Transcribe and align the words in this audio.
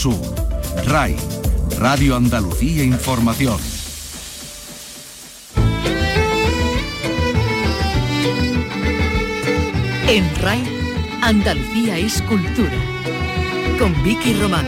Sur, 0.00 0.34
RAI, 0.86 1.14
Radio 1.78 2.16
Andalucía 2.16 2.82
Información. 2.82 3.60
En 10.08 10.24
RAI, 10.36 10.62
Andalucía 11.20 11.98
es 11.98 12.22
cultura. 12.22 12.72
Con 13.78 14.02
Vicky 14.02 14.32
Román. 14.40 14.66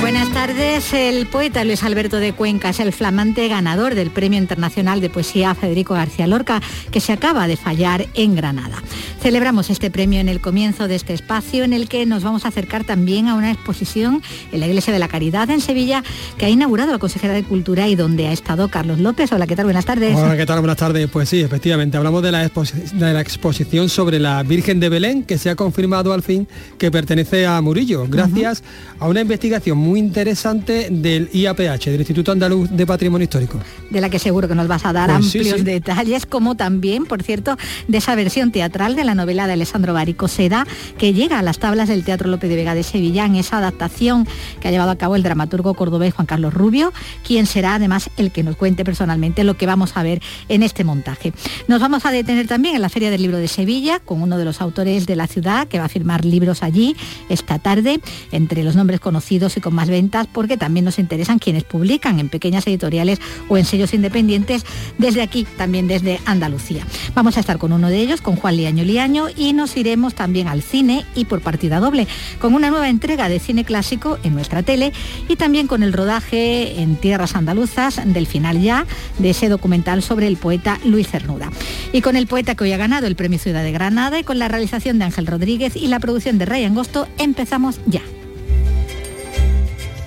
Buenas 0.00 0.30
tardes. 0.30 0.92
El 0.92 1.26
poeta 1.26 1.64
Luis 1.64 1.82
Alberto 1.82 2.18
de 2.18 2.32
Cuenca 2.32 2.68
es 2.68 2.78
el 2.78 2.92
flamante 2.92 3.48
ganador 3.48 3.96
del 3.96 4.10
Premio 4.10 4.38
Internacional 4.38 5.00
de 5.00 5.10
Poesía 5.10 5.54
Federico 5.54 5.94
García 5.94 6.28
Lorca, 6.28 6.62
que 6.92 7.00
se 7.00 7.12
acaba 7.12 7.48
de 7.48 7.56
fallar 7.56 8.06
en 8.14 8.36
Granada. 8.36 8.80
Celebramos 9.20 9.70
este 9.70 9.90
premio 9.90 10.20
en 10.20 10.28
el 10.28 10.40
comienzo 10.40 10.86
de 10.86 10.94
este 10.94 11.12
espacio 11.12 11.64
en 11.64 11.72
el 11.72 11.88
que 11.88 12.06
nos 12.06 12.22
vamos 12.22 12.44
a 12.44 12.48
acercar 12.48 12.84
también 12.84 13.26
a 13.26 13.34
una 13.34 13.50
exposición 13.50 14.22
en 14.52 14.60
la 14.60 14.66
Iglesia 14.66 14.92
de 14.92 14.98
la 15.00 15.08
Caridad 15.08 15.50
en 15.50 15.60
Sevilla 15.60 16.04
que 16.38 16.46
ha 16.46 16.48
inaugurado 16.48 16.92
la 16.92 16.98
consejera 16.98 17.34
de 17.34 17.42
Cultura 17.42 17.88
y 17.88 17.96
donde 17.96 18.28
ha 18.28 18.32
estado 18.32 18.68
Carlos 18.68 19.00
López. 19.00 19.32
Hola, 19.32 19.46
¿qué 19.46 19.56
tal? 19.56 19.64
Buenas 19.64 19.84
tardes. 19.84 20.14
Hola, 20.16 20.36
¿qué 20.36 20.46
tal? 20.46 20.60
Buenas 20.60 20.76
tardes. 20.76 21.08
Pues 21.10 21.28
sí, 21.28 21.40
efectivamente, 21.40 21.96
hablamos 21.96 22.22
de 22.22 22.30
la, 22.30 22.48
de 22.48 23.12
la 23.12 23.20
exposición 23.20 23.88
sobre 23.88 24.20
la 24.20 24.42
Virgen 24.42 24.78
de 24.78 24.88
Belén 24.90 25.24
que 25.24 25.38
se 25.38 25.50
ha 25.50 25.56
confirmado 25.56 26.12
al 26.12 26.22
fin 26.22 26.46
que 26.78 26.90
pertenece 26.90 27.46
a 27.46 27.60
Murillo, 27.60 28.06
gracias 28.08 28.62
a 29.00 29.08
una 29.08 29.22
investigación 29.22 29.78
muy 29.78 29.98
interesante 29.98 30.88
del 30.90 31.30
IAPH, 31.32 31.86
del 31.86 32.00
Instituto 32.00 32.32
Andaluz 32.32 32.70
de 32.70 32.86
Patrimonio 32.86 33.24
Histórico. 33.24 33.58
De 33.90 34.00
la 34.00 34.10
que 34.10 34.18
seguro 34.18 34.46
que 34.46 34.54
nos 34.54 34.68
vas 34.68 34.84
a 34.84 34.92
dar 34.92 35.10
Pues 35.10 35.30
sí, 35.30 35.38
amplios 35.38 35.58
sí. 35.60 35.64
detalles, 35.64 36.26
como 36.26 36.54
también, 36.54 37.06
por 37.06 37.22
cierto, 37.22 37.56
de 37.88 37.98
esa 37.98 38.14
versión 38.14 38.52
teatral 38.52 38.94
de 38.94 39.05
la 39.06 39.14
novela 39.14 39.46
de 39.46 39.54
Alessandro 39.54 39.94
Barico 39.94 40.28
Seda, 40.28 40.66
que 40.98 41.14
llega 41.14 41.38
a 41.38 41.42
las 41.42 41.58
tablas 41.58 41.88
del 41.88 42.04
Teatro 42.04 42.28
López 42.28 42.50
de 42.50 42.56
Vega 42.56 42.74
de 42.74 42.82
Sevilla 42.82 43.24
en 43.24 43.36
esa 43.36 43.58
adaptación 43.58 44.26
que 44.60 44.68
ha 44.68 44.70
llevado 44.70 44.90
a 44.90 44.96
cabo 44.96 45.16
el 45.16 45.22
dramaturgo 45.22 45.74
cordobés 45.74 46.14
Juan 46.14 46.26
Carlos 46.26 46.52
Rubio, 46.52 46.92
quien 47.24 47.46
será 47.46 47.76
además 47.76 48.10
el 48.16 48.32
que 48.32 48.42
nos 48.42 48.56
cuente 48.56 48.84
personalmente 48.84 49.44
lo 49.44 49.56
que 49.56 49.66
vamos 49.66 49.96
a 49.96 50.02
ver 50.02 50.20
en 50.48 50.62
este 50.62 50.84
montaje. 50.84 51.32
Nos 51.68 51.80
vamos 51.80 52.04
a 52.04 52.10
detener 52.10 52.46
también 52.46 52.74
en 52.74 52.82
la 52.82 52.88
Feria 52.88 53.10
del 53.10 53.22
Libro 53.22 53.38
de 53.38 53.48
Sevilla 53.48 54.00
con 54.00 54.20
uno 54.20 54.36
de 54.36 54.44
los 54.44 54.60
autores 54.60 55.06
de 55.06 55.16
la 55.16 55.26
ciudad 55.26 55.68
que 55.68 55.78
va 55.78 55.84
a 55.84 55.88
firmar 55.88 56.24
libros 56.24 56.62
allí 56.62 56.96
esta 57.28 57.58
tarde, 57.58 58.00
entre 58.32 58.64
los 58.64 58.74
nombres 58.74 59.00
conocidos 59.00 59.56
y 59.56 59.60
con 59.60 59.74
más 59.74 59.88
ventas, 59.88 60.26
porque 60.32 60.56
también 60.56 60.84
nos 60.84 60.98
interesan 60.98 61.38
quienes 61.38 61.64
publican 61.64 62.18
en 62.18 62.28
pequeñas 62.28 62.66
editoriales 62.66 63.20
o 63.48 63.56
en 63.56 63.64
sellos 63.64 63.94
independientes 63.94 64.64
desde 64.98 65.22
aquí, 65.22 65.46
también 65.56 65.86
desde 65.86 66.20
Andalucía. 66.24 66.84
Vamos 67.14 67.36
a 67.36 67.40
estar 67.40 67.58
con 67.58 67.72
uno 67.72 67.88
de 67.88 68.00
ellos, 68.00 68.20
con 68.20 68.36
Juan 68.36 68.56
Liaño, 68.96 69.26
y 69.28 69.52
nos 69.52 69.76
iremos 69.76 70.14
también 70.14 70.48
al 70.48 70.62
cine 70.62 71.04
y 71.14 71.26
por 71.26 71.42
partida 71.42 71.80
doble, 71.80 72.08
con 72.40 72.54
una 72.54 72.70
nueva 72.70 72.88
entrega 72.88 73.28
de 73.28 73.38
cine 73.38 73.62
clásico 73.62 74.18
en 74.22 74.32
nuestra 74.32 74.62
tele 74.62 74.90
y 75.28 75.36
también 75.36 75.66
con 75.66 75.82
el 75.82 75.92
rodaje 75.92 76.80
en 76.80 76.96
tierras 76.96 77.36
andaluzas 77.36 78.00
del 78.06 78.26
final 78.26 78.62
ya 78.62 78.86
de 79.18 79.28
ese 79.28 79.50
documental 79.50 80.02
sobre 80.02 80.28
el 80.28 80.38
poeta 80.38 80.80
Luis 80.82 81.08
Cernuda. 81.08 81.50
Y 81.92 82.00
con 82.00 82.16
el 82.16 82.26
poeta 82.26 82.54
que 82.54 82.64
hoy 82.64 82.72
ha 82.72 82.78
ganado 82.78 83.06
el 83.06 83.16
Premio 83.16 83.38
Ciudad 83.38 83.62
de 83.62 83.72
Granada 83.72 84.18
y 84.18 84.24
con 84.24 84.38
la 84.38 84.48
realización 84.48 84.98
de 84.98 85.04
Ángel 85.04 85.26
Rodríguez 85.26 85.76
y 85.76 85.88
la 85.88 86.00
producción 86.00 86.38
de 86.38 86.46
Ray 86.46 86.64
Angosto, 86.64 87.06
empezamos 87.18 87.78
ya. 87.84 88.00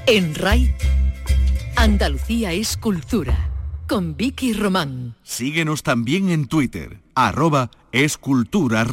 En 0.07 0.33
RAI, 0.33 0.73
Andalucía 1.75 2.53
es 2.53 2.75
cultura. 2.75 3.51
Con 3.89 4.15
Vicky 4.15 4.53
Román. 4.53 5.15
Síguenos 5.23 5.81
también 5.81 6.29
en 6.29 6.45
Twitter, 6.45 6.99
arroba 7.15 7.71
escultura. 7.91 8.83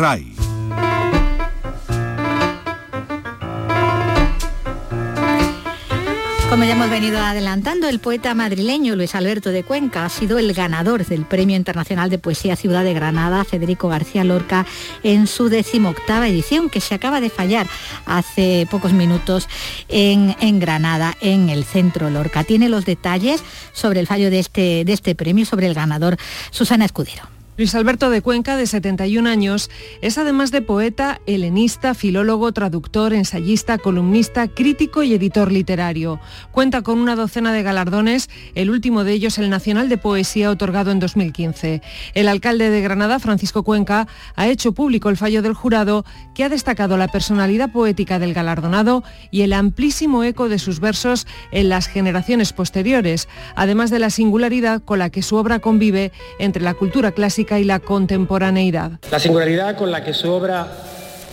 Como 6.57 6.65
ya 6.65 6.73
hemos 6.73 6.89
venido 6.89 7.19
adelantando, 7.19 7.87
el 7.87 7.99
poeta 7.99 8.33
madrileño 8.33 8.97
Luis 8.97 9.15
Alberto 9.15 9.51
de 9.51 9.63
Cuenca 9.63 10.07
ha 10.07 10.09
sido 10.09 10.39
el 10.39 10.55
ganador 10.55 11.05
del 11.05 11.27
Premio 11.27 11.55
Internacional 11.55 12.09
de 12.09 12.17
Poesía 12.17 12.57
Ciudad 12.57 12.83
de 12.83 12.95
Granada, 12.95 13.45
Federico 13.45 13.91
García 13.91 14.25
Lorca, 14.25 14.65
en 15.03 15.27
su 15.27 15.51
decimoctava 15.51 16.29
edición, 16.29 16.71
que 16.71 16.81
se 16.81 16.95
acaba 16.95 17.21
de 17.21 17.29
fallar 17.29 17.67
hace 18.07 18.67
pocos 18.71 18.95
minutos 18.95 19.49
en, 19.91 20.59
Granada, 20.59 21.15
en 21.21 21.51
el 21.51 21.63
Centro 21.65 22.09
Lorca. 22.09 22.43
Tiene 22.43 22.71
los 22.71 22.87
detalles 22.87 23.43
sobre 23.75 24.01
el 24.01 24.07
fallo 24.07 24.31
de 24.31 24.39
este, 24.39 24.87
de 24.87 24.95
este 24.95 25.15
premio, 25.15 25.45
sobre 25.45 25.67
el 25.67 25.75
ganador, 25.75 26.17
Susana 26.53 26.87
Escudero. 26.87 27.36
Luis 27.59 27.75
Alberto 27.75 28.11
de 28.11 28.21
Cuenca, 28.21 28.55
de 28.55 28.67
71 28.67 29.27
años, 29.31 29.71
es 30.03 30.19
además 30.19 30.51
de 30.51 30.61
poeta, 30.61 31.23
helenista, 31.25 31.95
filólogo, 31.95 32.53
traductor, 32.53 33.15
ensayista, 33.15 33.79
columnista, 33.79 34.47
crítico 34.49 35.03
y 35.03 35.15
editor 35.15 35.51
literario. 35.51 36.21
Cuenta 36.53 36.83
con 36.83 36.99
una 36.99 37.17
docena 37.17 37.55
de 37.55 37.63
galardones, 37.63 38.29
el 38.55 38.69
último 38.69 39.05
de 39.05 39.13
ellos 39.15 39.39
el 39.39 39.49
Nacional 39.49 39.89
de 39.89 39.97
Poesía 39.97 40.51
otorgado 40.51 40.91
en 40.91 40.99
2015. 40.99 41.81
El 42.13 42.29
alcalde 42.29 42.69
de 42.69 42.83
Granada, 42.83 43.19
Francisco 43.21 43.63
Cuenca, 43.63 44.07
ha 44.35 44.49
hecho 44.49 44.73
público 44.73 45.09
el 45.09 45.17
fallo 45.17 45.41
del 45.41 45.55
jurado 45.55 46.05
que 46.35 46.45
ha 46.45 46.51
destacado 46.51 46.99
la 46.99 47.09
personalidad 47.09 47.73
poética 47.73 48.19
del 48.19 48.35
galardonado 48.35 49.03
y 49.31 49.41
el 49.41 49.55
amplísimo 49.55 50.25
eco 50.25 50.51
de 50.51 50.59
sus 50.59 50.79
versos 50.79 51.27
en 51.53 51.71
las 51.71 51.87
generaciones 51.87 52.53
posteriores, 52.53 53.29
además 53.55 53.89
de 53.89 53.99
la 53.99 54.11
singularidad 54.11 54.83
con 54.83 54.99
la 54.99 55.09
que 55.09 55.23
su 55.23 55.37
obra 55.37 55.61
convive 55.61 56.13
entre 56.39 56.63
la 56.63 56.75
cultura 56.75 57.13
clásica 57.13 57.46
y 57.55 57.65
la 57.65 57.81
contemporaneidad. 57.81 58.93
La 59.11 59.19
singularidad 59.19 59.77
con 59.77 59.91
la 59.91 60.03
que 60.03 60.13
su 60.13 60.31
obra 60.31 60.67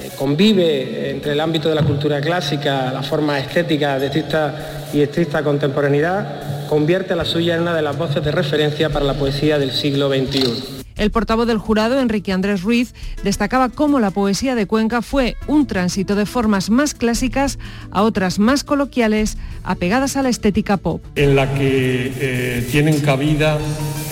eh, 0.01 0.09
convive 0.17 1.09
entre 1.09 1.33
el 1.33 1.39
ámbito 1.39 1.69
de 1.69 1.75
la 1.75 1.83
cultura 1.83 2.21
clásica, 2.21 2.91
la 2.91 3.03
forma 3.03 3.39
estética 3.39 3.99
de 3.99 4.07
estricta 4.07 4.89
y 4.93 5.01
estricta 5.01 5.43
contemporaneidad, 5.43 6.67
convierte 6.69 7.13
a 7.13 7.15
la 7.15 7.25
suya 7.25 7.55
en 7.55 7.61
una 7.61 7.75
de 7.75 7.81
las 7.81 7.97
voces 7.97 8.23
de 8.23 8.31
referencia 8.31 8.89
para 8.89 9.05
la 9.05 9.13
poesía 9.13 9.57
del 9.57 9.71
siglo 9.71 10.09
XXI. 10.09 10.82
El 10.95 11.11
portavoz 11.11 11.47
del 11.47 11.57
jurado, 11.57 11.99
Enrique 11.99 12.31
Andrés 12.31 12.61
Ruiz, 12.61 12.93
destacaba 13.23 13.69
cómo 13.69 13.99
la 13.99 14.11
poesía 14.11 14.55
de 14.55 14.67
Cuenca 14.67 15.01
fue 15.01 15.35
un 15.47 15.65
tránsito 15.65 16.15
de 16.15 16.25
formas 16.25 16.69
más 16.69 16.93
clásicas 16.93 17.57
a 17.91 18.03
otras 18.03 18.39
más 18.39 18.63
coloquiales, 18.63 19.37
apegadas 19.63 20.17
a 20.17 20.23
la 20.23 20.29
estética 20.29 20.77
pop. 20.77 21.03
en 21.15 21.35
la 21.35 21.53
que 21.53 22.11
eh, 22.19 22.67
tienen 22.71 22.99
cabida 23.01 23.57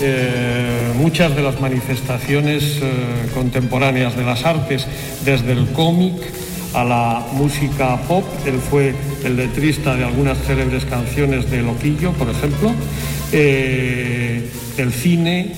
eh, 0.00 0.92
muchas 0.96 1.36
de 1.36 1.42
las 1.42 1.60
manifestaciones 1.60 2.78
eh, 2.82 2.92
contemporáneas 3.34 4.16
de 4.16 4.24
las 4.24 4.44
artes, 4.44 4.86
desde 5.24 5.52
el 5.52 5.66
cómic 5.68 6.14
a 6.74 6.84
la 6.84 7.26
música 7.34 7.96
pop. 8.08 8.24
Él 8.46 8.58
fue 8.58 8.94
el 9.24 9.36
letrista 9.36 9.94
de 9.94 10.04
algunas 10.04 10.38
célebres 10.38 10.84
canciones 10.84 11.50
de 11.50 11.62
Loquillo, 11.62 12.12
por 12.12 12.28
ejemplo, 12.28 12.72
del 13.30 14.92
cine, 14.92 15.52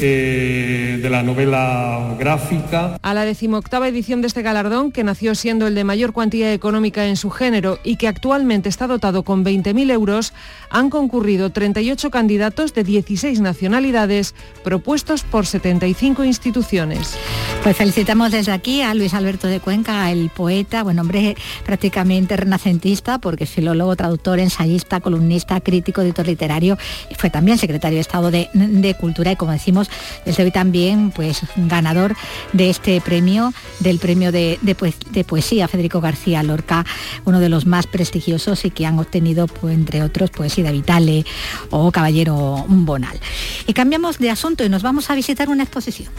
eh, 0.00 0.98
de 1.02 1.10
la 1.10 1.22
novela 1.22 2.14
gráfica. 2.18 2.98
A 3.02 3.14
la 3.14 3.24
decimoctava 3.24 3.88
edición 3.88 4.20
de 4.20 4.28
este 4.28 4.42
galardón, 4.42 4.92
que 4.92 5.04
nació 5.04 5.34
siendo 5.34 5.66
el 5.66 5.74
de 5.74 5.84
mayor 5.84 6.12
cuantía 6.12 6.52
económica 6.52 7.06
en 7.06 7.16
su 7.16 7.30
género 7.30 7.78
y 7.82 7.96
que 7.96 8.08
actualmente 8.08 8.68
está 8.68 8.86
dotado 8.86 9.22
con 9.22 9.44
20.000 9.44 9.90
euros, 9.90 10.32
han 10.70 10.90
concurrido 10.90 11.50
38 11.50 12.10
candidatos 12.10 12.74
de 12.74 12.84
16 12.84 13.40
nacionalidades 13.40 14.34
propuestos 14.64 15.22
por 15.22 15.46
75 15.46 16.24
instituciones. 16.24 17.16
Pues 17.62 17.76
felicitamos 17.76 18.32
desde 18.32 18.52
aquí 18.52 18.82
a 18.82 18.94
Luis 18.94 19.14
Alberto 19.14 19.46
de 19.46 19.60
Cuenca, 19.60 20.10
el 20.10 20.30
poeta, 20.30 20.82
buen 20.82 20.98
hombre 20.98 21.36
prácticamente 21.64 22.36
renacentista, 22.36 23.18
porque 23.18 23.44
es 23.44 23.50
filólogo, 23.50 23.96
traductor, 23.96 24.38
ensayista, 24.38 25.00
columnista, 25.00 25.60
crítico, 25.60 26.02
editor 26.02 26.26
literario, 26.26 26.78
y 27.10 27.14
fue 27.14 27.30
también 27.30 27.58
secretario 27.58 27.96
de 27.96 28.02
Estado 28.02 28.30
de, 28.30 28.48
de 28.52 28.94
Cultura 28.94 29.32
y 29.32 29.36
como 29.36 29.52
decimos, 29.52 29.85
desde 30.24 30.42
hoy 30.44 30.50
también 30.50 31.10
pues 31.10 31.40
ganador 31.56 32.14
de 32.52 32.70
este 32.70 33.00
premio, 33.00 33.52
del 33.80 33.98
premio 33.98 34.32
de, 34.32 34.58
de 34.62 34.76
poes- 34.76 34.98
de 35.10 35.24
poesía 35.24 35.68
Federico 35.68 36.00
García 36.00 36.42
Lorca, 36.42 36.84
uno 37.24 37.40
de 37.40 37.48
los 37.48 37.66
más 37.66 37.86
prestigiosos 37.86 38.64
y 38.64 38.70
que 38.70 38.86
han 38.86 38.98
obtenido, 38.98 39.46
pues, 39.46 39.74
entre 39.74 40.02
otros, 40.02 40.30
Poesía 40.30 40.70
Vitale 40.70 41.24
o 41.70 41.90
Caballero 41.92 42.64
Bonal. 42.68 43.18
Y 43.66 43.72
cambiamos 43.72 44.18
de 44.18 44.30
asunto 44.30 44.64
y 44.64 44.68
nos 44.68 44.82
vamos 44.82 45.10
a 45.10 45.14
visitar 45.14 45.48
una 45.48 45.62
exposición. 45.64 46.12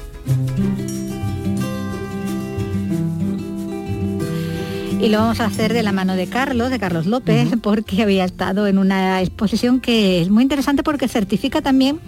Y 4.99 5.09
lo 5.09 5.19
vamos 5.19 5.39
a 5.41 5.45
hacer 5.45 5.73
de 5.73 5.83
la 5.83 5.91
mano 5.91 6.15
de 6.15 6.25
Carlos, 6.27 6.71
de 6.71 6.79
Carlos 6.79 7.05
López, 7.05 7.49
porque 7.61 8.01
había 8.01 8.25
estado 8.25 8.65
en 8.65 8.79
una 8.79 9.21
exposición 9.21 9.79
que 9.79 10.21
es 10.21 10.29
muy 10.29 10.41
interesante 10.41 10.81
porque 10.81 11.07
certifica 11.07 11.61
también 11.61 11.99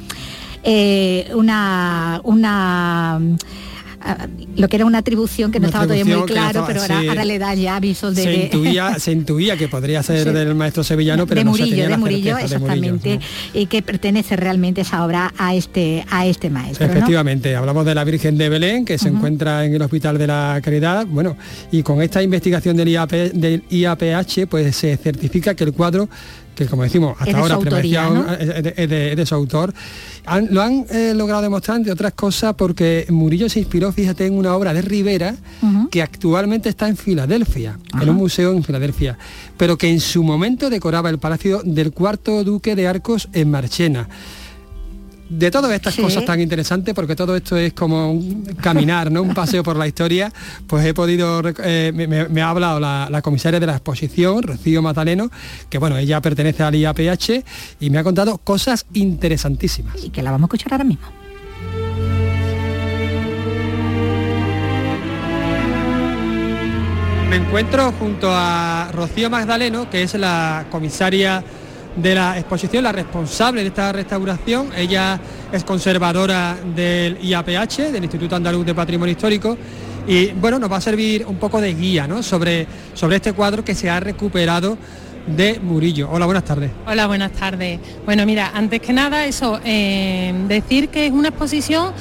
eh, 0.63 1.31
una, 1.33 2.21
una 2.23 3.19
lo 4.55 4.67
que 4.67 4.77
era 4.77 4.85
una 4.85 4.99
atribución 4.99 5.51
que 5.51 5.59
no 5.59 5.67
estaba 5.67 5.85
todavía 5.85 6.05
muy 6.05 6.25
claro, 6.25 6.63
pero 6.65 6.81
ahora, 6.81 7.25
le 7.25 7.39
da 7.39 7.53
ya 7.53 7.75
avisos 7.75 8.15
de... 8.15 8.23
Se 8.23 8.33
intuía, 8.45 8.99
se 8.99 9.11
intuía 9.11 9.57
que 9.57 9.67
podría 9.67 10.01
ser 10.03 10.31
del 10.31 10.55
maestro 10.55 10.83
sevillano, 10.83 11.27
pero 11.27 11.39
de 11.39 11.45
no 11.45 11.51
Murillo, 11.51 11.83
se 11.83 11.87
de 11.87 11.97
Murillo, 11.97 12.37
exactamente, 12.37 13.19
y 13.53 13.65
que 13.65 13.81
pertenece 13.81 14.35
realmente 14.35 14.81
esa 14.81 15.05
obra 15.05 15.33
a 15.37 15.53
este, 15.53 16.05
a 16.09 16.25
este 16.25 16.49
maestro. 16.49 16.85
Efectivamente, 16.85 17.55
hablamos 17.55 17.85
de 17.85 17.95
la 17.95 18.03
Virgen 18.03 18.37
de 18.37 18.49
Belén, 18.49 18.85
que 18.85 18.97
se 18.97 19.09
encuentra 19.09 19.65
en 19.65 19.73
el 19.73 19.81
Hospital 19.81 20.17
de 20.17 20.27
la 20.27 20.59
Caridad, 20.63 21.05
bueno, 21.05 21.37
y 21.71 21.83
con 21.83 22.01
esta 22.01 22.23
investigación 22.23 22.77
del, 22.77 22.89
IAP, 22.89 23.11
del 23.11 23.63
IAPH, 23.69 24.47
pues 24.49 24.75
se 24.75 24.95
certifica 24.97 25.55
que 25.55 25.63
el 25.63 25.73
cuadro 25.73 26.09
que 26.59 26.69
como 26.69 26.83
decimos, 26.83 27.15
hasta 27.17 27.37
ahora 27.37 27.57
es, 28.37 28.89
de, 28.89 29.25
su 29.25 29.33
autor. 29.33 29.73
lo 30.49 30.61
han 30.61 30.85
eh, 30.89 31.13
logrado 31.15 31.41
demostrar, 31.41 31.77
entre 31.77 31.93
otras 31.93 32.13
cosas, 32.13 32.53
porque 32.55 33.05
Murillo 33.09 33.47
se 33.47 33.59
inspiró, 33.59 33.93
fíjate, 33.93 34.25
en 34.25 34.33
una 34.33 34.53
obra 34.53 34.73
de 34.73 34.81
Rivera 34.81 35.35
que 35.89 36.01
actualmente 36.01 36.67
está 36.67 36.89
en 36.89 36.97
Filadelfia, 36.97 37.79
en 38.01 38.09
un 38.09 38.17
museo 38.17 38.51
en 38.51 38.63
Filadelfia, 38.63 39.17
pero 39.55 39.77
que 39.77 39.89
en 39.89 40.01
su 40.01 40.21
momento 40.21 40.69
decoraba 40.69 41.09
el 41.09 41.17
palacio 41.17 41.61
del 41.63 41.93
cuarto 41.93 42.43
duque 42.43 42.75
de 42.75 42.87
Arcos 42.87 43.29
en 43.31 43.49
Marchena 43.49 44.09
de 45.29 45.51
todas 45.51 45.71
estas 45.71 45.95
cosas 45.95 46.25
tan 46.25 46.41
interesantes, 46.41 46.93
porque 46.95 47.15
todo 47.15 47.35
esto 47.35 47.55
es 47.55 47.73
como 47.73 48.11
un 48.11 48.43
caminar, 48.61 49.11
¿no? 49.11 49.21
un 49.21 49.33
paseo 49.33 49.63
por 49.63 49.77
la 49.77 49.87
historia, 49.87 50.33
pues 50.67 50.85
he 50.85 50.93
podido, 50.93 51.41
eh, 51.63 51.91
me, 51.93 52.41
ha 52.41 52.49
hablado 52.49 52.79
la, 52.79 53.21
comisaria 53.21 53.59
de 53.59 53.67
la 53.67 53.73
exposición, 53.73 54.41
Rocío 54.41 54.81
Mataleno, 54.81 55.29
que 55.69 55.77
bueno, 55.77 55.97
ella 55.97 56.19
pertenece 56.21 56.63
al 56.63 56.75
IAPH 56.75 57.43
y 57.79 57.89
me 57.91 57.99
ha 57.99 58.03
contado 58.03 58.39
cosas 58.39 58.85
interesantísimas. 58.93 60.03
Y 60.03 60.09
que 60.09 60.23
la 60.23 60.31
vamos 60.31 60.45
a 60.45 60.47
escuchar 60.47 60.73
ahora 60.73 60.85
mismo. 60.85 61.07
Me 67.29 67.35
encuentro 67.35 67.91
junto 67.91 68.29
a 68.31 68.89
Rocío 68.91 69.29
Magdaleno, 69.29 69.87
que 69.87 70.01
es 70.01 70.15
la 70.15 70.65
comisaria 70.71 71.43
de 71.95 72.15
la 72.15 72.37
exposición, 72.37 72.83
la 72.83 72.91
responsable 72.91 73.61
de 73.61 73.67
esta 73.67 73.91
restauración. 73.91 74.69
Ella 74.75 75.19
es 75.51 75.63
conservadora 75.63 76.57
del 76.75 77.17
IAPH, 77.21 77.91
del 77.91 78.03
Instituto 78.03 78.35
Andaluz 78.35 78.65
de 78.65 78.75
Patrimonio 78.75 79.11
Histórico, 79.11 79.57
y 80.07 80.27
bueno, 80.31 80.59
nos 80.59 80.71
va 80.71 80.77
a 80.77 80.81
servir 80.81 81.25
un 81.27 81.35
poco 81.35 81.61
de 81.61 81.73
guía 81.73 82.07
¿no? 82.07 82.23
sobre, 82.23 82.65
sobre 82.93 83.17
este 83.17 83.33
cuadro 83.33 83.63
que 83.63 83.75
se 83.75 83.89
ha 83.89 83.99
recuperado 83.99 84.77
de 85.27 85.59
Murillo. 85.59 86.09
Hola, 86.11 86.25
buenas 86.25 86.45
tardes. 86.45 86.71
Hola, 86.87 87.07
buenas 87.07 87.31
tardes. 87.33 87.79
Bueno, 88.05 88.25
mira, 88.25 88.51
antes 88.53 88.81
que 88.81 88.93
nada, 88.93 89.25
eso, 89.25 89.59
eh, 89.63 90.33
decir 90.47 90.89
que 90.89 91.05
es 91.05 91.11
una 91.11 91.29
exposición 91.29 91.93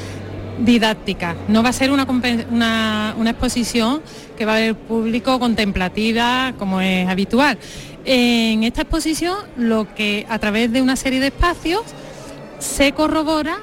didáctica, 0.61 1.37
no 1.49 1.63
va 1.63 1.69
a 1.69 1.73
ser 1.73 1.91
una, 1.91 2.07
una, 2.51 3.15
una 3.17 3.31
exposición 3.31 4.01
que 4.37 4.45
va 4.45 4.55
a 4.55 4.57
haber 4.57 4.75
público 4.75 5.39
contemplativa 5.39 6.55
como 6.59 6.81
es 6.81 7.07
habitual. 7.09 7.59
En 8.11 8.65
esta 8.65 8.81
exposición, 8.81 9.37
lo 9.59 9.95
que 9.95 10.25
a 10.31 10.39
través 10.39 10.73
de 10.73 10.81
una 10.81 10.97
serie 10.97 11.21
de 11.21 11.27
espacios 11.27 11.83
se 12.59 12.93
corrobora, 12.93 13.59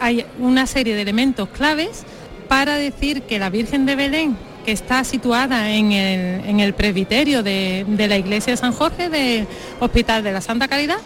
hay 0.00 0.26
una 0.40 0.66
serie 0.66 0.96
de 0.96 1.02
elementos 1.02 1.48
claves 1.50 2.02
para 2.48 2.74
decir 2.74 3.22
que 3.22 3.38
la 3.38 3.48
Virgen 3.48 3.86
de 3.86 3.94
Belén, 3.94 4.36
que 4.64 4.72
está 4.72 5.04
situada 5.04 5.70
en 5.70 5.92
el, 5.92 6.74
presbiterio 6.74 7.44
de, 7.44 7.86
la 7.96 8.16
iglesia 8.16 8.54
de 8.54 8.56
San 8.56 8.72
Jorge 8.72 9.08
del 9.08 9.46
Hospital 9.78 10.24
de 10.24 10.32
la 10.32 10.40
Santa 10.40 10.66
Caridad, 10.66 10.98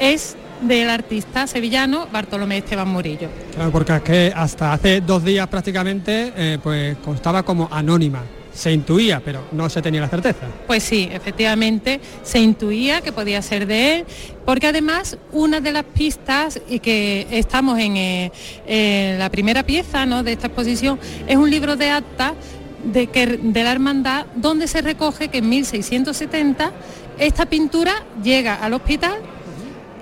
es 0.00 0.36
del 0.60 0.90
artista 0.90 1.46
sevillano 1.46 2.08
Bartolomé 2.10 2.58
Esteban 2.58 2.88
Murillo. 2.88 3.28
Claro, 3.54 3.70
porque 3.70 3.94
es 3.94 4.02
que 4.02 4.32
hasta 4.34 4.72
hace 4.72 5.02
dos 5.02 5.22
días 5.22 5.46
prácticamente 5.46 6.32
eh, 6.36 6.58
pues 6.60 6.96
constaba 6.96 7.44
como 7.44 7.68
anónima 7.70 8.24
se 8.58 8.72
intuía, 8.72 9.22
pero 9.24 9.44
no 9.52 9.68
se 9.70 9.80
tenía 9.80 10.00
la 10.00 10.08
certeza. 10.08 10.46
Pues 10.66 10.82
sí, 10.82 11.08
efectivamente 11.12 12.00
se 12.24 12.40
intuía 12.40 13.00
que 13.00 13.12
podía 13.12 13.40
ser 13.40 13.68
de 13.68 13.94
él, 13.94 14.04
porque 14.44 14.66
además 14.66 15.16
una 15.30 15.60
de 15.60 15.70
las 15.70 15.84
pistas 15.84 16.60
y 16.68 16.80
que 16.80 17.28
estamos 17.30 17.78
en, 17.78 17.94
eh, 17.96 19.16
la 19.16 19.30
primera 19.30 19.62
pieza 19.62 20.04
de 20.24 20.32
esta 20.32 20.48
exposición 20.48 20.98
es 21.28 21.36
un 21.36 21.48
libro 21.48 21.76
de 21.76 21.90
acta 21.90 22.34
de, 22.82 23.06
que, 23.06 23.26
de 23.26 23.62
la 23.62 23.70
hermandad 23.70 24.26
donde 24.34 24.66
se 24.66 24.82
recoge 24.82 25.28
que 25.28 25.38
en 25.38 25.48
1670 25.48 26.72
esta 27.20 27.46
pintura 27.46 27.92
llega 28.24 28.56
al 28.56 28.74
hospital 28.74 29.18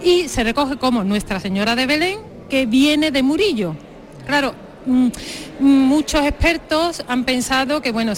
y 0.03 0.29
se 0.29 0.45
recoge 0.45 0.79
como 0.79 1.05
Nuestra 1.05 1.41
Señora 1.41 1.77
de 1.77 1.85
Belén, 1.85 2.21
que 2.49 2.65
viene 2.65 3.11
de 3.11 3.23
Murillo. 3.23 3.77
Claro, 4.27 4.55
mm, 4.87 5.09
muchos 5.61 6.25
expertos 6.25 7.05
han 7.07 7.25
pensado 7.25 7.83
que 7.83 7.93
bueno 7.93 8.15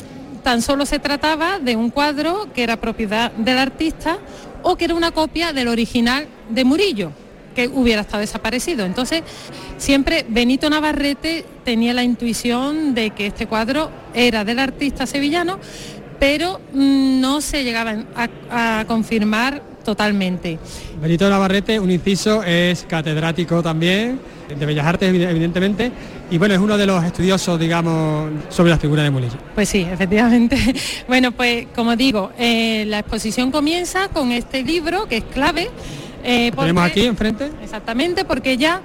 tan 0.49 0.63
solo 0.63 0.87
se 0.87 0.99
trataba 0.99 1.59
de 1.59 1.77
un 1.77 1.91
cuadro 1.91 2.49
que 2.55 2.63
era 2.63 2.79
propiedad 2.79 3.31
del 3.33 3.59
artista 3.59 4.17
o 4.63 4.77
que 4.77 4.87
era 4.87 4.95
una 4.95 5.11
copia 5.11 5.53
del 5.53 5.69
original 5.69 6.27
de 6.49 6.65
Murillo 6.65 7.13
que 7.55 7.69
hubiera 7.69 8.01
estado 8.01 8.23
desaparecido. 8.23 8.87
Entonces, 8.87 9.25
siempre 9.77 10.25
Benito 10.27 10.71
Navarrete 10.71 11.45
tenía 11.67 11.93
la 11.93 12.03
intuición 12.03 12.95
de 12.95 13.11
que 13.11 13.27
este 13.27 13.47
cuadro 13.47 13.91
era 14.15 14.43
del 14.43 14.59
artista 14.59 15.07
sevillano, 15.07 15.59
pero 16.19 16.63
mm, 16.73 17.21
no 17.21 17.43
se 17.43 17.63
llegaban 17.63 18.07
a, 18.17 18.87
confirmar 18.87 19.63
totalmente. 19.85 20.59
Benito 20.99 21.29
Navarrete, 21.29 21.79
un 21.79 21.91
inciso, 21.91 22.43
es 22.43 22.87
catedrático 22.89 23.63
también 23.63 24.19
de 24.49 24.65
Bellas 24.65 24.87
Artes, 24.87 25.11
evidentemente, 25.11 25.93
y 26.31 26.39
bueno, 26.39 26.55
es 26.55 26.61
uno 26.61 26.77
de 26.77 26.87
los 26.87 27.03
estudiosos, 27.05 27.59
digamos, 27.59 28.31
sobre 28.51 28.71
la 28.71 28.79
figura 28.79 29.03
de 29.03 29.11
Murillo. 29.11 29.39
Pues 29.55 29.69
sí, 29.69 29.87
efectivamente. 29.91 30.57
Bueno, 31.09 31.33
pues 31.33 31.67
como 31.75 31.97
digo, 31.97 32.33
eh, 32.39 32.85
la 32.87 32.99
exposición 32.99 33.51
comienza 33.51 34.09
con 34.09 34.31
este 34.31 34.63
libro 34.63 35.07
que 35.07 35.19
es 35.19 35.25
clave. 35.25 35.71
Eh, 36.23 36.53
tenemos 36.55 36.85
aquí 36.85 37.07
enfrente? 37.07 37.51
Exactamente, 37.63 38.25
porque 38.25 38.57
ya 38.59 38.83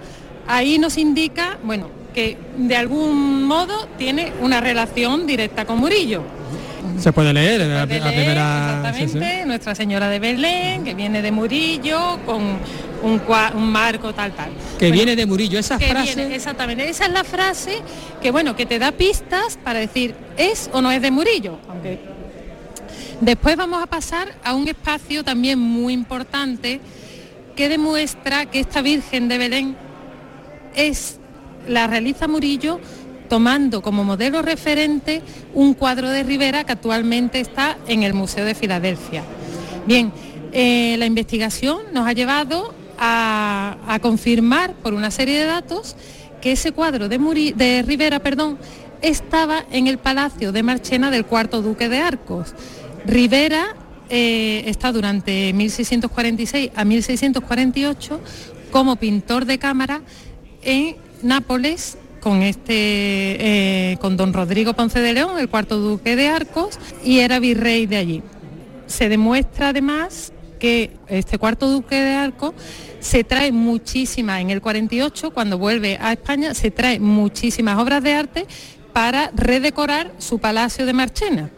ahí 0.47 0.77
nos 0.79 0.97
indica, 0.97 1.57
bueno, 1.63 1.89
que 2.13 2.37
de 2.57 2.75
algún 2.77 3.43
modo 3.43 3.87
tiene 3.97 4.31
una 4.41 4.61
relación 4.61 5.27
directa 5.27 5.65
con 5.65 5.79
Murillo. 5.79 6.23
Se 6.99 7.11
puede 7.11 7.33
leer, 7.33 7.61
la, 7.61 7.85
primera... 7.85 8.83
Exactamente, 8.95 9.45
Nuestra 9.45 9.75
Señora 9.75 10.09
de 10.09 10.19
Belén, 10.19 10.83
que 10.83 10.93
viene 10.93 11.21
de 11.21 11.31
Murillo, 11.31 12.19
con 12.25 12.41
un, 13.03 13.21
un 13.55 13.71
marco 13.71 14.13
tal, 14.13 14.31
tal. 14.33 14.51
Que 14.79 14.91
viene 14.91 15.15
de 15.15 15.25
Murillo, 15.25 15.59
esa 15.59 15.79
frase... 15.79 16.33
exactamente, 16.35 16.87
esa 16.89 17.05
es 17.05 17.11
la 17.11 17.23
frase 17.23 17.81
que, 18.21 18.31
bueno, 18.31 18.55
que 18.55 18.65
te 18.65 18.79
da 18.79 18.91
pistas 18.91 19.57
para 19.63 19.79
decir, 19.79 20.15
¿es 20.37 20.69
o 20.73 20.81
no 20.81 20.91
es 20.91 21.01
de 21.01 21.11
Murillo? 21.11 21.57
Aunque 21.69 21.99
Después 23.23 23.55
vamos 23.55 23.81
a 23.81 23.87
pasar 23.87 24.33
a 24.43 24.53
un 24.53 24.67
espacio 24.67 25.23
también 25.23 25.57
muy 25.57 25.93
importante 25.93 26.81
que 27.55 27.69
demuestra 27.69 28.45
que 28.47 28.59
esta 28.59 28.81
Virgen 28.81 29.29
de 29.29 29.37
Belén 29.37 29.77
es 30.75 31.19
la 31.67 31.87
realiza 31.87 32.27
Murillo 32.27 32.81
tomando 33.33 33.81
como 33.81 34.03
modelo 34.03 34.43
referente 34.43 35.23
un 35.55 35.73
cuadro 35.73 36.07
de 36.07 36.21
Rivera 36.21 36.65
que 36.65 36.73
actualmente 36.73 37.39
está 37.39 37.79
en 37.87 38.03
el 38.03 38.13
Museo 38.13 38.45
de 38.45 38.53
Filadelfia. 38.53 39.23
Bien, 39.87 40.13
eh, 40.51 40.97
la 40.99 41.07
investigación 41.07 41.79
nos 41.93 42.05
ha 42.05 42.13
llevado 42.13 42.75
a, 42.99 43.97
confirmar 44.03 44.75
por 44.75 44.93
una 44.93 45.09
serie 45.09 45.39
de 45.39 45.45
datos 45.45 45.95
que 46.43 46.51
ese 46.51 46.73
cuadro 46.73 47.09
de, 47.09 47.83
Rivera 47.87 48.19
perdón, 48.19 48.59
estaba 49.01 49.65
en 49.71 49.87
el 49.87 49.97
Palacio 49.97 50.51
de 50.51 50.61
Marchena 50.61 51.09
del 51.09 51.25
cuarto 51.25 51.63
duque 51.63 51.89
de 51.89 52.01
Arcos. 52.01 52.53
Rivera 53.03 53.75
eh, 54.11 54.65
está 54.67 54.91
durante 54.91 55.53
1646 55.53 56.69
a 56.75 56.85
1648 56.85 58.21
como 58.71 58.95
pintor 58.97 59.45
de 59.45 59.57
cámara 59.57 60.03
en 60.61 60.97
Nápoles 61.23 61.97
con 62.23 62.41
este 62.41 62.73
eh, 62.73 63.97
con 63.99 64.15
don 64.15 64.31
Rodrigo 64.31 64.73
Ponce 64.73 65.01
de 65.01 65.11
León, 65.11 65.37
el 65.37 65.49
cuarto 65.49 65.77
duque 65.77 66.15
de 66.15 66.29
Arcos, 66.29 66.79
y 67.03 67.19
era 67.19 67.39
virrey 67.39 67.85
de 67.85 67.97
allí. 67.97 68.23
Se 68.87 69.09
demuestra 69.09 69.69
además 69.69 70.31
que 70.57 70.91
este 71.09 71.37
cuarto 71.37 71.69
duque 71.69 71.95
de 71.95 72.13
Arcos 72.13 72.53
se 73.01 73.25
trae 73.25 73.51
muchísimas, 73.51 74.39
en 74.39 74.51
el 74.51 74.61
48, 74.61 75.31
cuando 75.31 75.57
vuelve 75.57 75.97
a 75.99 76.13
España, 76.13 76.53
se 76.53 76.71
trae 76.71 76.97
muchísimas 76.97 77.77
obras 77.77 78.01
de 78.01 78.13
arte 78.13 78.47
para 78.93 79.29
redecorar 79.35 80.13
su 80.17 80.39
palacio 80.39 80.85
de 80.85 80.93
Marchena. 80.93 81.49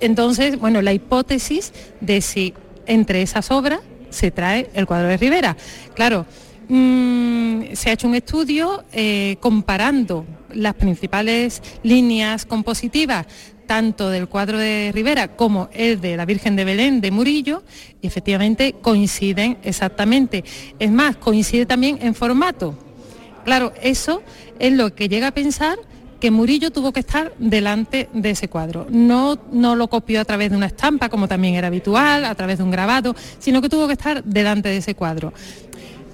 Entonces, 0.00 0.58
bueno, 0.58 0.82
la 0.82 0.94
hipótesis 0.94 1.72
de 2.00 2.20
si 2.22 2.54
entre 2.86 3.22
esas 3.22 3.52
obras 3.52 3.78
se 4.10 4.32
trae 4.32 4.68
el 4.74 4.86
cuadro 4.86 5.06
de 5.06 5.16
Rivera. 5.16 5.56
Claro, 5.94 6.26
Mm, 6.68 7.74
se 7.74 7.90
ha 7.90 7.92
hecho 7.92 8.08
un 8.08 8.14
estudio 8.14 8.84
eh, 8.92 9.36
comparando 9.40 10.24
las 10.52 10.74
principales 10.74 11.62
líneas 11.82 12.44
compositivas 12.44 13.26
tanto 13.66 14.10
del 14.10 14.28
cuadro 14.28 14.58
de 14.58 14.90
Rivera 14.94 15.36
como 15.36 15.68
el 15.72 16.00
de 16.00 16.16
la 16.16 16.24
Virgen 16.24 16.56
de 16.56 16.64
Belén 16.64 17.00
de 17.00 17.10
Murillo, 17.10 17.62
y 18.00 18.06
efectivamente 18.06 18.76
coinciden 18.80 19.58
exactamente. 19.64 20.44
Es 20.78 20.90
más, 20.90 21.16
coincide 21.16 21.66
también 21.66 21.98
en 22.00 22.14
formato. 22.14 22.78
Claro, 23.44 23.72
eso 23.82 24.22
es 24.58 24.72
lo 24.72 24.94
que 24.94 25.08
llega 25.08 25.28
a 25.28 25.34
pensar 25.34 25.78
que 26.20 26.30
Murillo 26.30 26.70
tuvo 26.70 26.92
que 26.92 27.00
estar 27.00 27.34
delante 27.38 28.08
de 28.12 28.30
ese 28.30 28.48
cuadro. 28.48 28.86
No, 28.88 29.38
no 29.52 29.76
lo 29.76 29.88
copió 29.88 30.20
a 30.20 30.24
través 30.24 30.50
de 30.50 30.56
una 30.56 30.66
estampa, 30.66 31.08
como 31.08 31.28
también 31.28 31.54
era 31.54 31.66
habitual, 31.66 32.24
a 32.24 32.34
través 32.34 32.58
de 32.58 32.64
un 32.64 32.70
grabado, 32.70 33.14
sino 33.38 33.60
que 33.60 33.68
tuvo 33.68 33.86
que 33.86 33.92
estar 33.92 34.24
delante 34.24 34.68
de 34.68 34.78
ese 34.78 34.94
cuadro. 34.94 35.32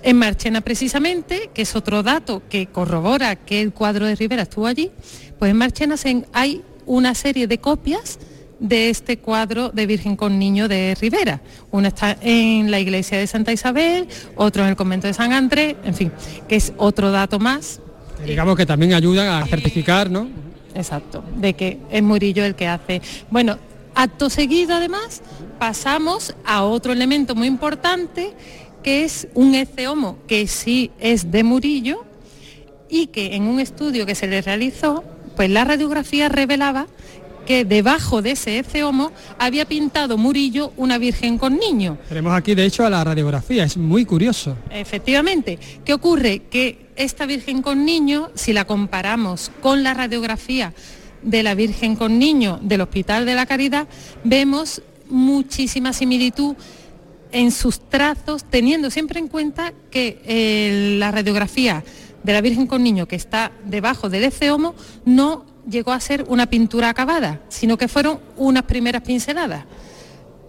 En 0.03 0.17
Marchena 0.17 0.61
precisamente, 0.61 1.51
que 1.55 1.63
es 1.63 1.77
otro 1.77 2.03
dato 2.03 2.43
que 2.49 2.67
corrobora 2.67 3.37
que 3.37 3.61
el 3.61 3.73
cuadro 3.73 4.07
de 4.07 4.17
Rivera 4.17 4.43
estuvo 4.43 4.67
allí, 4.67 4.91
pues 5.39 5.51
en 5.51 5.57
Marchena 5.57 5.95
hay 6.33 6.63
una 6.87 7.15
serie 7.15 7.47
de 7.47 7.59
copias 7.59 8.19
de 8.59 8.91
este 8.91 9.19
cuadro 9.19 9.71
de 9.71 9.87
Virgen 9.87 10.17
con 10.17 10.39
Niño 10.39 10.69
de 10.69 10.97
Rivera. 11.01 11.41
Uno 11.71 11.89
está 11.89 12.17
en 12.21 12.71
la 12.71 12.81
iglesia 12.81 13.19
de 13.19 13.27
Santa 13.27 13.53
Isabel, 13.53 14.09
otro 14.37 14.63
en 14.63 14.71
el 14.71 14.77
convento 14.77 15.07
de 15.07 15.15
San 15.15 15.33
Andrés, 15.33 15.77
en 15.85 15.95
fin, 15.95 16.13
que 16.49 16.57
es 16.57 16.73
otro 16.77 17.11
dato 17.11 17.39
más. 17.39 17.81
digamos 18.25 18.57
que 18.57 18.67
también 18.67 18.95
ayudan 18.95 19.29
a 19.29 19.47
certificar, 19.47 20.11
¿no? 20.11 20.29
Exacto, 20.75 21.25
de 21.37 21.55
que 21.55 21.79
es 21.91 22.03
Murillo 22.03 22.45
el 22.45 22.55
que 22.55 22.69
hace. 22.69 23.03
Bueno, 23.31 23.59
acto 23.95 24.31
seguido 24.31 24.77
además 24.77 25.23
pasamos 25.59 26.35
a 26.45 26.63
otro 26.63 26.93
elemento 26.93 27.35
muy 27.35 27.47
importante 27.47 28.33
que 28.83 29.05
es 29.05 29.29
un 29.35 29.55
eceomo 29.55 30.19
que 30.27 30.47
sí 30.47 30.91
es 30.99 31.31
de 31.31 31.45
Murillo 31.45 32.05
y 32.89 33.07
que 33.09 33.35
en 33.37 33.45
un 33.45 33.61
estudio 33.61 34.07
que 34.07 34.15
se 34.15 34.27
le 34.27 34.43
realizó, 34.43 35.05
pues 35.37 35.49
la 35.51 35.65
radiografía 35.65 36.29
revelaba 36.29 36.87
que 37.47 37.65
debajo 37.65 38.23
de 38.23 38.33
ese 38.33 38.59
eceomo 38.59 39.11
había 39.39 39.65
pintado 39.65 40.17
Murillo 40.17 40.73
una 40.77 40.99
virgen 40.99 41.39
con 41.39 41.59
niño. 41.59 41.99
Tenemos 42.09 42.33
aquí 42.35 42.55
de 42.55 42.65
hecho 42.65 42.87
a 42.87 42.91
la 42.91 43.03
radiografía, 43.03 43.65
es 43.65 43.77
muy 43.77 44.05
curioso. 44.05 44.57
Efectivamente. 44.71 45.59
¿Qué 45.85 45.95
ocurre? 45.95 46.43
Que 46.51 46.87
esta 46.97 47.27
virgen 47.27 47.63
con 47.63 47.85
niño, 47.85 48.31
si 48.35 48.53
la 48.53 48.65
comparamos 48.65 49.51
con 49.61 49.83
la 49.83 49.95
radiografía 49.95 50.73
de 51.23 51.43
la 51.43 51.55
Virgen 51.55 51.97
con 51.97 52.19
Niño 52.19 52.59
del 52.63 52.81
Hospital 52.81 53.27
de 53.27 53.35
la 53.35 53.47
Caridad, 53.47 53.87
vemos 54.25 54.83
muchísima 55.09 55.93
similitud 55.93 56.57
en 57.33 57.51
sus 57.51 57.81
trazos, 57.81 58.45
teniendo 58.45 58.91
siempre 58.91 59.19
en 59.19 59.29
cuenta 59.29 59.73
que 59.91 60.21
eh, 60.25 60.97
la 60.99 61.11
radiografía 61.11 61.83
de 62.23 62.33
la 62.33 62.41
Virgen 62.41 62.67
con 62.67 62.83
Niño 62.83 63.09
que 63.09 63.17
está 63.17 63.53
debajo 63.65 64.09
del 64.09 64.25
eceomo 64.25 64.75
no 65.05 65.45
llegó 65.69 65.93
a 65.93 66.01
ser 66.01 66.25
una 66.29 66.47
pintura 66.47 66.89
acabada, 66.89 67.41
sino 67.49 67.77
que 67.77 67.89
fueron 67.89 68.21
unas 68.37 68.65
primeras 68.65 69.03
pinceladas. 69.03 69.65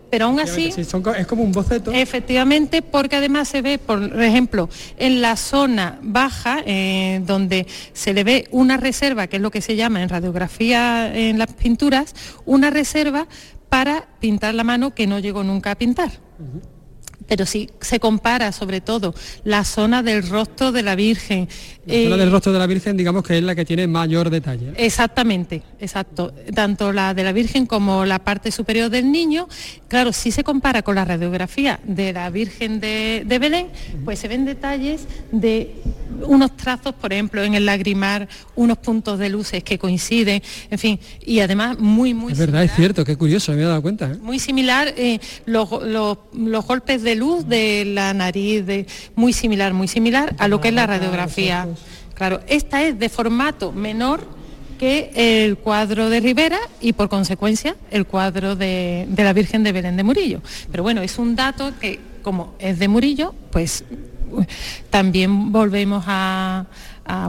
Pero 0.09 0.25
aún 0.25 0.39
así... 0.39 0.71
es 0.77 1.27
como 1.27 1.41
un 1.41 1.51
boceto. 1.51 1.91
Efectivamente, 1.91 2.83
porque 2.83 3.15
además 3.15 3.47
se 3.47 3.63
ve, 3.63 3.79
por 3.79 4.21
ejemplo, 4.21 4.69
en 4.97 5.23
la 5.23 5.35
zona 5.35 5.97
baja, 6.03 6.59
eh, 6.67 7.19
donde 7.25 7.65
se 7.93 8.13
le 8.13 8.23
ve 8.23 8.47
una 8.51 8.77
reserva, 8.77 9.25
que 9.25 9.37
es 9.37 9.41
lo 9.41 9.49
que 9.49 9.61
se 9.61 9.75
llama 9.75 10.03
en 10.03 10.09
radiografía 10.09 11.11
en 11.15 11.39
las 11.39 11.51
pinturas, 11.53 12.13
una 12.45 12.69
reserva 12.69 13.27
para 13.69 14.05
pintar 14.19 14.53
la 14.53 14.63
mano 14.63 14.93
que 14.93 15.07
no 15.07 15.17
llegó 15.17 15.43
nunca 15.43 15.71
a 15.71 15.75
pintar 15.75 16.11
pero 17.27 17.45
si 17.45 17.69
se 17.81 17.99
compara 17.99 18.51
sobre 18.51 18.81
todo 18.81 19.13
la 19.43 19.63
zona 19.63 20.03
del 20.03 20.27
rostro 20.27 20.71
de 20.71 20.83
la 20.83 20.95
Virgen. 20.95 21.47
La 21.85 22.03
zona 22.03 22.17
del 22.17 22.27
eh, 22.27 22.31
rostro 22.31 22.53
de 22.53 22.59
la 22.59 22.67
Virgen 22.67 22.97
digamos 22.97 23.23
que 23.23 23.37
es 23.37 23.43
la 23.43 23.55
que 23.55 23.65
tiene 23.65 23.87
mayor 23.87 24.29
detalle. 24.29 24.73
Exactamente, 24.77 25.63
exacto. 25.79 26.33
Tanto 26.53 26.91
la 26.91 27.13
de 27.13 27.23
la 27.23 27.31
Virgen 27.31 27.65
como 27.65 28.05
la 28.05 28.19
parte 28.19 28.51
superior 28.51 28.89
del 28.89 29.11
niño, 29.11 29.47
claro, 29.87 30.13
si 30.13 30.31
se 30.31 30.43
compara 30.43 30.81
con 30.81 30.95
la 30.95 31.05
radiografía 31.05 31.79
de 31.83 32.13
la 32.13 32.29
Virgen 32.29 32.79
de, 32.79 33.25
Belén, 33.39 33.67
pues 34.05 34.19
se 34.19 34.27
ven 34.27 34.45
detalles 34.45 35.07
de 35.31 35.75
unos 36.25 36.55
trazos, 36.55 36.93
por 36.93 37.11
ejemplo, 37.11 37.43
en 37.43 37.55
el 37.55 37.65
lagrimar, 37.65 38.27
unos 38.55 38.77
puntos 38.77 39.19
de 39.19 39.29
luces 39.29 39.63
que 39.63 39.77
coinciden, 39.77 40.41
en 40.69 40.79
fin, 40.79 40.99
y 41.25 41.39
además 41.39 41.79
muy, 41.79 42.13
muy... 42.13 42.31
Es 42.31 42.37
verdad, 42.37 42.63
es 42.63 42.73
cierto, 42.73 43.03
qué 43.03 43.17
curioso, 43.17 43.51
me 43.53 43.61
he 43.61 43.65
dado 43.65 43.81
cuenta. 43.81 44.11
¿eh? 44.11 44.17
Muy 44.21 44.39
similar, 44.39 44.93
eh, 44.95 45.19
los, 45.45 45.69
los 45.83 46.65
golpes 46.65 47.01
de 47.03 47.12
luz 47.15 47.47
de 47.47 47.85
la 47.85 48.13
nariz, 48.13 48.65
de, 48.65 48.85
muy 49.15 49.33
similar, 49.33 49.73
muy 49.73 49.87
similar 49.87 50.35
a 50.39 50.47
lo 50.47 50.61
que 50.61 50.69
es 50.69 50.73
la 50.73 50.87
radiografía. 50.87 51.67
Claro, 52.13 52.41
esta 52.47 52.83
es 52.83 52.99
de 52.99 53.09
formato 53.09 53.71
menor 53.71 54.25
que 54.79 55.11
el 55.45 55.57
cuadro 55.57 56.09
de 56.09 56.19
Rivera 56.19 56.59
y 56.81 56.93
por 56.93 57.09
consecuencia 57.09 57.75
el 57.91 58.05
cuadro 58.05 58.55
de, 58.55 59.07
la 59.15 59.33
Virgen 59.33 59.63
de 59.63 59.71
Belén 59.71 59.97
de 59.97 60.03
Murillo. 60.03 60.41
Pero 60.71 60.83
bueno, 60.83 61.01
es 61.01 61.17
un 61.17 61.35
dato 61.35 61.71
que 61.79 61.99
como 62.21 62.53
es 62.59 62.79
de 62.79 62.87
Murillo, 62.87 63.33
pues 63.51 63.83
también 64.89 65.51
volvemos 65.51 66.03
a, 66.07 66.65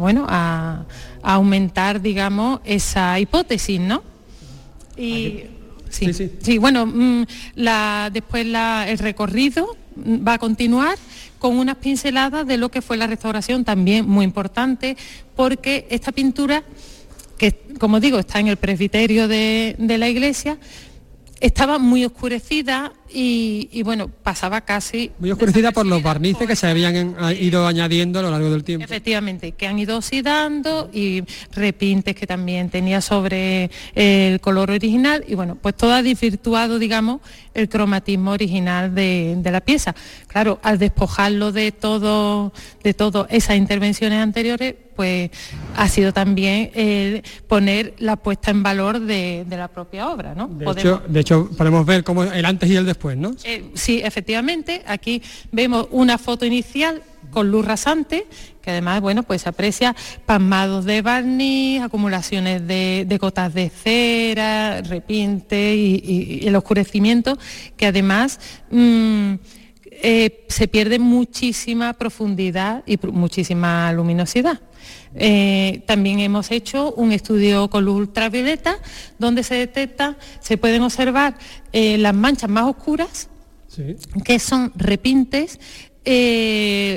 bueno, 0.00 0.26
a, 0.29 0.85
aumentar, 1.23 2.03
digamos, 2.03 2.61
esa 2.64 3.19
hipótesis, 3.19 3.81
¿no? 3.81 4.03
Y 4.97 5.45
sí, 5.94 6.30
sí, 6.40 6.58
bueno, 6.58 6.86
mm, 6.86 7.24
la, 7.56 8.10
después 8.12 8.46
el 8.46 8.98
recorrido 8.98 9.76
va 9.96 10.34
a 10.34 10.38
continuar 10.38 10.98
con 11.38 11.58
unas 11.58 11.76
pinceladas 11.76 12.46
de 12.46 12.56
lo 12.56 12.70
que 12.70 12.82
fue 12.82 12.96
la 12.96 13.06
restauración 13.06 13.64
también 13.64 14.08
muy 14.08 14.24
importante, 14.24 14.96
porque 15.36 15.86
esta 15.90 16.12
pintura, 16.12 16.64
que 17.38 17.60
como 17.78 18.00
digo 18.00 18.18
está 18.18 18.40
en 18.40 18.48
el 18.48 18.56
presbiterio 18.56 19.28
de, 19.28 19.76
de 19.78 19.98
la 19.98 20.08
iglesia, 20.08 20.58
estaba 21.41 21.79
muy 21.79 22.05
oscurecida 22.05 22.93
y, 23.17 23.83
bueno, 23.85 24.09
pasaba 24.09 24.62
casi... 24.62 25.12
Muy 25.21 25.31
oscurecida 25.31 25.71
por 25.71 25.87
los 25.87 26.03
barnices 26.03 26.49
que 26.49 26.57
se 26.57 26.67
habían 26.67 27.14
ido 27.38 27.67
añadiendo 27.67 28.19
a 28.19 28.23
lo 28.23 28.31
largo 28.31 28.50
del 28.50 28.64
tiempo. 28.64 28.85
Efectivamente, 28.85 29.53
que 29.53 29.69
han 29.69 29.79
ido 29.79 29.99
oxidando 29.99 30.91
y 30.93 31.23
repintes 31.53 32.17
que 32.17 32.26
también 32.26 32.71
tenía 32.71 33.00
sobre 33.00 33.71
el 33.95 34.41
color 34.41 34.73
original 34.73 35.25
y 35.29 35.35
bueno, 35.37 35.57
pues 35.61 35.76
todo 35.76 35.93
ha 35.93 36.03
desvirtuado, 36.03 36.81
digamos, 36.81 37.21
el 37.55 37.69
cromatismo 37.69 38.33
original 38.33 38.95
de, 38.95 39.38
la 39.45 39.61
pieza. 39.61 39.95
Claro, 40.26 40.59
al 40.62 40.79
despojarlo 40.79 41.53
de 41.53 41.71
todo, 41.71 42.53
de 42.83 42.95
todo 42.95 43.29
esas 43.31 43.57
intervenciones 43.57 44.21
anteriores, 44.21 44.75
pues 44.94 45.30
ha 45.76 45.88
sido 45.88 46.12
también 46.12 46.70
el 46.74 47.22
poner 47.48 47.94
la 47.98 48.16
puesta 48.16 48.50
en 48.50 48.62
valor 48.62 49.00
de, 49.00 49.46
la 49.48 49.68
propia 49.68 50.10
obra, 50.10 50.34
¿no? 50.34 50.48
De, 50.48 50.70
hecho, 50.70 51.02
de 51.06 51.20
hecho, 51.20 51.48
podemos 51.56 51.86
ver 51.86 52.04
cómo 52.04 52.24
el 52.24 52.44
antes 52.44 52.68
y 52.68 52.76
el 52.76 52.84
después 52.84 53.04
eh, 53.44 53.70
sí, 53.74 54.00
efectivamente. 54.02 54.82
Aquí 54.86 55.22
vemos 55.52 55.88
una 55.90 56.18
foto 56.18 56.44
inicial 56.44 57.02
con 57.30 57.50
luz 57.50 57.64
rasante, 57.64 58.26
que 58.62 58.70
además, 58.70 59.00
bueno, 59.00 59.22
pues 59.22 59.42
se 59.42 59.48
aprecia 59.48 59.94
pasmados 60.24 60.84
de 60.84 61.02
barniz, 61.02 61.82
acumulaciones 61.82 62.66
de, 62.66 63.04
de 63.06 63.18
gotas 63.18 63.52
de 63.52 63.70
cera, 63.70 64.80
repinte 64.82 65.74
y, 65.74 66.46
el 66.46 66.56
oscurecimiento, 66.56 67.36
que 67.76 67.86
además 67.86 68.40
mm, 68.70 69.34
eh, 70.06 70.44
se 70.49 70.68
pierde 70.68 70.99
muchísima 70.99 71.94
profundidad 71.94 72.82
y 72.84 72.99
muchísima 73.06 73.90
luminosidad. 73.94 74.61
Eh, 75.14 75.82
también 75.87 76.20
hemos 76.20 76.50
hecho 76.50 76.92
un 76.92 77.11
estudio 77.11 77.70
con 77.70 77.87
luz 77.87 77.96
ultravioleta 78.00 78.76
donde 79.18 79.42
se 79.42 79.54
detecta, 79.54 80.18
se 80.40 80.58
pueden 80.58 80.82
observar 80.82 81.38
eh, 81.73 81.96
las 81.96 82.14
manchas 82.14 82.50
más 82.50 82.64
oscuras, 82.64 83.30
que 84.26 84.38
son 84.38 84.73
repintes 84.76 85.58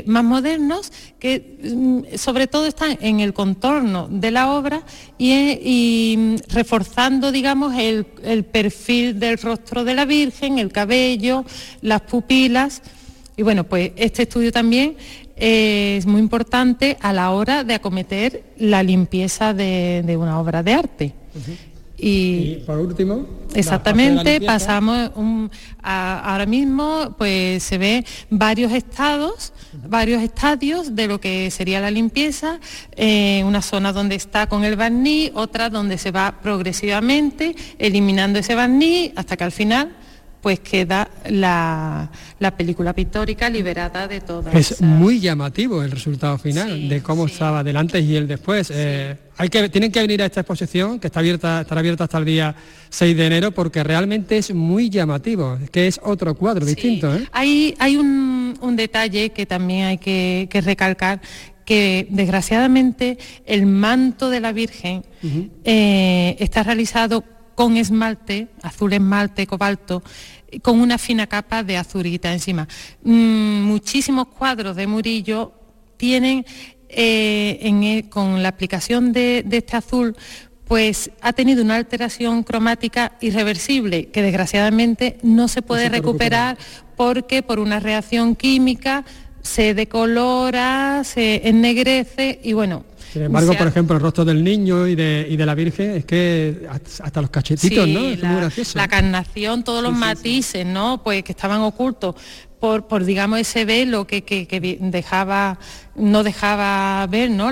más 0.05 0.23
modernos 0.25 0.91
que 1.17 1.59
mm, 1.63 2.17
sobre 2.17 2.47
todo 2.47 2.65
están 2.65 2.97
en 2.99 3.21
el 3.21 3.33
contorno 3.33 4.09
de 4.11 4.31
la 4.31 4.51
obra 4.51 4.83
y, 5.17 6.15
mm, 6.17 6.35
reforzando 6.49 7.31
digamos 7.31 7.73
el, 7.77 8.03
perfil 8.51 9.17
del 9.17 9.37
rostro 9.37 9.85
de 9.85 9.95
la 9.95 10.03
Virgen, 10.03 10.59
el 10.59 10.73
cabello, 10.73 11.45
las 11.81 12.01
pupilas. 12.01 12.81
Y 13.38 13.44
bueno, 13.44 13.63
pues 13.63 13.91
este 13.96 14.24
estudio 14.24 14.51
también 14.51 14.98
es 15.36 16.06
muy 16.08 16.20
importante 16.20 16.98
a 17.00 17.13
la 17.13 17.29
hora 17.29 17.63
de 17.63 17.75
acometer 17.75 18.44
la 18.58 18.82
limpieza 18.82 19.53
de, 19.53 20.17
una 20.20 20.39
obra 20.39 20.63
de 20.63 20.74
arte. 20.74 21.13
Y, 22.00 22.58
por 22.65 22.77
último, 22.77 23.25
exactamente, 23.56 24.39
pasamos 24.41 25.12
ahora 25.82 26.46
mismo, 26.46 27.15
pues 27.17 27.63
se 27.63 27.77
ve 27.77 28.06
varios 28.29 28.72
estados, 28.72 29.51
varios 29.88 30.22
estadios 30.22 30.96
de 30.96 31.08
lo 31.08 31.20
que 31.20 31.50
sería 31.50 31.79
la 31.79 31.89
limpieza, 31.89 32.60
eh, 32.96 33.44
una 33.46 33.63
zona 33.63 33.94
donde 33.94 34.15
está 34.15 34.48
con 34.48 34.63
el 34.63 34.75
barniz, 34.75 35.32
otra 35.34 35.70
donde 35.70 35.98
se 35.98 36.12
va 36.12 36.39
progresivamente 36.41 37.56
eliminando 37.79 38.39
ese 38.39 38.53
barniz 38.53 39.12
hasta 39.15 39.38
que 39.38 39.44
al 39.44 39.51
final 39.51 39.96
pues 40.47 40.61
queda 40.61 41.09
la, 41.29 42.09
película 42.55 42.93
pictórica 42.93 43.49
liberada 43.49 44.07
de 44.07 44.21
todo. 44.21 44.49
Es 44.53 44.81
muy 44.81 45.19
llamativo 45.19 45.83
el 45.83 45.91
resultado 45.91 46.37
final 46.37 46.87
de 46.87 47.03
cómo 47.03 47.25
estaba 47.25 47.65
del 47.65 47.75
antes 47.75 48.01
y 48.01 48.15
el 48.15 48.29
después. 48.29 48.71
Eh, 48.73 49.13
hay 49.35 49.49
que, 49.49 49.67
tienen 49.67 49.91
que 49.91 49.99
venir 49.99 50.21
a 50.21 50.25
esta 50.27 50.39
exposición 50.39 51.01
que 51.01 51.07
está 51.07 51.19
abierta, 51.19 51.59
estará 51.59 51.79
abierta 51.79 52.05
hasta 52.05 52.19
el 52.19 52.23
día 52.23 52.55
6 52.87 53.17
de 53.17 53.27
enero 53.27 53.51
porque 53.51 53.83
realmente 53.83 54.37
es 54.37 54.53
muy 54.53 54.89
llamativo, 54.89 55.57
que 55.69 55.87
es 55.87 55.99
otro 56.01 56.33
cuadro 56.33 56.65
distinto. 56.65 57.13
¿eh? 57.13 57.27
Hay, 57.33 57.75
hay 57.77 57.97
un, 57.97 58.55
detalle 58.77 59.31
que 59.31 59.45
también 59.45 59.87
hay 59.87 59.97
que, 59.97 60.47
recalcar 60.63 61.19
que 61.65 62.07
desgraciadamente 62.09 63.17
el 63.45 63.65
manto 63.65 64.29
de 64.29 64.39
la 64.39 64.53
Virgen 64.53 65.03
eh, 65.65 66.37
está 66.39 66.63
realizado 66.63 67.25
con 67.57 67.75
esmalte, 67.75 68.49
azul 68.61 68.93
esmalte, 68.93 69.47
cobalto, 69.47 70.03
con 70.61 70.79
una 70.79 70.97
fina 70.97 71.27
capa 71.27 71.63
de 71.63 71.77
azurita 71.77 72.31
encima. 72.31 72.67
Mm, 73.03 73.63
muchísimos 73.63 74.27
cuadros 74.27 74.75
de 74.75 74.87
Murillo 74.87 75.53
tienen 75.97 76.45
eh, 76.89 78.05
con 78.09 78.41
la 78.41 78.49
aplicación 78.49 79.11
de, 79.11 79.45
este 79.51 79.75
azul 79.75 80.15
pues 80.65 81.11
ha 81.21 81.31
tenido 81.33 81.63
una 81.63 81.75
alteración 81.75 82.43
cromática 82.43 83.13
irreversible 83.21 84.07
que 84.09 84.21
desgraciadamente 84.21 85.17
no 85.23 85.47
se 85.47 85.61
puede 85.61 85.87
recuperar 85.87 86.57
porque 86.97 87.41
por 87.41 87.59
una 87.59 87.79
reacción 87.79 88.35
química 88.35 89.05
se 89.41 89.73
decolora, 89.73 91.03
se 91.05 91.47
ennegrece 91.47 92.39
y 92.43 92.51
bueno, 92.51 92.83
sin 93.11 93.23
embargo, 93.23 93.53
por 93.53 93.67
ejemplo, 93.67 93.95
el 93.95 94.01
rostro 94.01 94.25
del 94.25 94.43
niño 94.43 94.87
y 94.87 94.95
de, 94.95 95.43
la 95.45 95.55
Virgen 95.55 95.91
es 95.91 96.05
que 96.05 96.67
hasta 97.01 97.21
los 97.21 97.29
cachetitos, 97.29 97.87
¿no? 97.87 97.99
Es 97.99 98.19
la, 98.19 98.29
muy 98.29 98.41
gracioso. 98.41 98.77
La 98.77 98.87
carnación, 98.87 99.63
todos 99.63 99.81
los 99.81 99.93
matices, 99.93 100.65
¿no? 100.65 101.01
Pues 101.03 101.23
que 101.23 101.31
estaban 101.31 101.61
ocultos 101.61 102.15
por, 102.59 102.87
por 102.87 103.03
digamos, 103.03 103.39
ese 103.39 103.65
velo 103.65 104.07
que, 104.07 104.23
que, 104.23 104.77
dejaba, 104.81 105.59
no 105.95 106.23
dejaba 106.23 107.05
ver 107.07 107.29
¿no? 107.29 107.49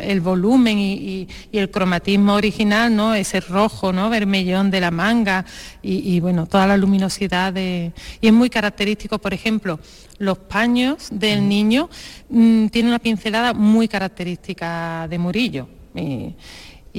el 0.00 0.20
volumen 0.20 0.78
y, 0.78 1.28
el 1.52 1.70
cromatismo 1.70 2.34
original, 2.34 2.94
¿no? 2.94 3.14
ese 3.14 3.40
rojo, 3.40 3.92
¿no? 3.92 4.08
vermellón 4.10 4.70
de 4.70 4.80
la 4.80 4.90
manga 4.90 5.44
y, 5.82 6.18
bueno, 6.20 6.46
toda 6.46 6.66
la 6.66 6.76
luminosidad 6.76 7.52
de... 7.52 7.92
Y 8.20 8.28
es 8.28 8.32
muy 8.32 8.50
característico, 8.50 9.18
por 9.18 9.34
ejemplo, 9.34 9.78
los 10.18 10.38
paños 10.38 11.08
del 11.10 11.48
niño 11.48 11.88
mm, 12.28 12.66
tienen 12.68 12.90
una 12.90 12.98
pincelada 12.98 13.52
muy 13.52 13.88
característica 13.88 15.06
de 15.08 15.18
Murillo. 15.18 15.68
Y 15.94 16.34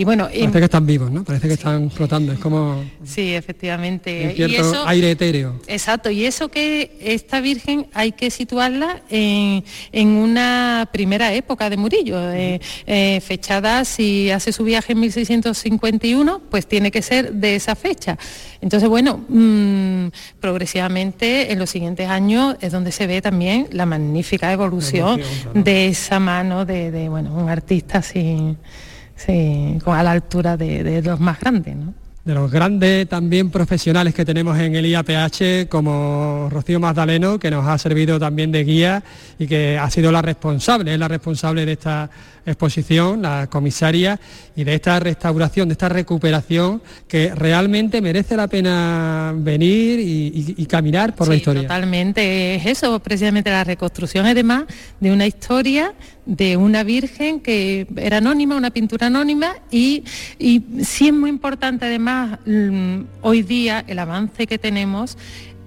bueno, 0.06 0.26
parece 0.28 0.60
que 0.60 0.66
están 0.66 0.86
vivos, 0.86 1.12
¿no? 1.12 1.24
Parece 1.24 1.48
que 1.50 1.56
están 1.56 1.92
flotando, 1.92 2.32
es 2.32 2.40
como... 2.40 2.82
Sí, 3.04 3.34
efectivamente. 3.34 4.34
y 4.38 4.56
eso, 4.56 4.88
aire 4.88 5.12
etéreo. 5.12 5.60
Exacto, 5.68 6.10
y 6.10 6.26
eso 6.26 6.50
que 6.50 6.98
esta 7.02 7.42
Virgen 7.42 7.88
hay 7.94 8.14
que 8.14 8.32
situarla 8.32 9.02
en, 9.10 9.64
una 10.08 10.90
primera 10.94 11.34
época 11.34 11.70
de 11.70 11.78
Murillo, 11.78 12.32
eh, 12.32 12.62
eh, 12.86 13.22
fechada, 13.22 13.84
si 13.84 14.32
hace 14.32 14.54
su 14.54 14.64
viaje 14.64 14.94
en 14.94 15.02
1651, 15.02 16.42
pues 16.50 16.68
tiene 16.68 16.90
que 16.90 17.02
ser 17.02 17.34
de 17.34 17.56
esa 17.56 17.76
fecha. 17.76 18.18
Entonces, 18.62 18.88
bueno, 18.88 19.26
mm, 19.28 20.08
progresivamente 20.40 21.52
en 21.52 21.60
los 21.60 21.70
siguientes 21.70 22.08
años 22.08 22.56
es 22.62 22.72
donde 22.72 22.94
se 22.94 23.08
ve 23.08 23.22
también 23.22 23.68
la 23.72 23.86
magnífica 23.86 24.54
evolución, 24.54 25.20
de 25.54 25.88
esa 25.88 26.20
mano 26.20 26.66
de, 26.66 26.92
de, 26.92 27.10
bueno, 27.10 27.36
un 27.36 27.50
artista 27.50 27.98
así 27.98 28.56
sí, 29.26 29.78
a 29.86 30.04
la 30.04 30.12
altura 30.12 30.58
de, 30.58 31.02
los 31.02 31.20
más 31.20 31.40
grandes. 31.40 31.76
¿no? 31.76 31.94
de 32.24 32.36
los 32.36 32.52
grandes 32.52 33.10
también 33.10 33.50
profesionales 33.50 34.14
que 34.14 34.24
tenemos 34.24 34.58
en 34.60 34.76
el 34.76 34.86
IAPH, 34.86 35.68
como 35.68 36.50
Rocío 36.52 36.80
Magdaleno, 36.80 37.40
que 37.40 37.50
nos 37.50 37.68
ha 37.68 37.78
servido 37.80 38.20
también 38.20 38.52
de 38.52 38.64
guía 38.64 39.04
y 39.40 39.48
que 39.48 39.80
ha 39.80 39.90
sido 39.90 40.12
la 40.12 40.22
responsable, 40.22 40.94
es 40.94 41.00
la 41.00 41.08
responsable 41.08 41.66
de 41.66 41.72
esta 41.72 42.10
exposición, 42.46 43.22
la 43.22 43.48
comisaria, 43.48 44.20
y 44.56 44.64
de 44.64 44.76
esta 44.76 45.00
restauración, 45.00 45.70
de 45.70 45.74
esta 45.74 45.90
recuperación, 45.90 46.82
que 47.08 47.34
realmente 47.36 48.02
merece 48.02 48.36
la 48.36 48.48
pena 48.48 49.34
venir 49.36 50.00
y, 50.00 50.66
caminar 50.66 51.16
por 51.16 51.28
la 51.28 51.36
historia. 51.36 51.64
Totalmente, 51.64 52.56
es 52.56 52.66
eso, 52.66 53.00
precisamente 53.00 53.50
la 53.50 53.64
reconstrucción 53.64 54.26
además 54.26 54.64
de 55.02 55.12
una 55.12 55.28
historia 55.28 55.94
de 56.26 56.56
una 56.56 56.84
virgen 56.84 57.42
que 57.42 57.88
era 57.98 58.18
anónima, 58.18 58.56
una 58.56 58.70
pintura 58.70 59.08
anónima, 59.08 59.56
y, 59.70 60.04
y 60.40 60.64
sí 60.84 61.08
es 61.08 61.14
muy 61.14 61.30
importante 61.30 61.86
además 61.86 62.40
mm, 62.46 63.02
hoy 63.22 63.42
día 63.42 63.84
el 63.88 64.00
avance 64.00 64.48
que 64.48 64.58
tenemos 64.58 65.18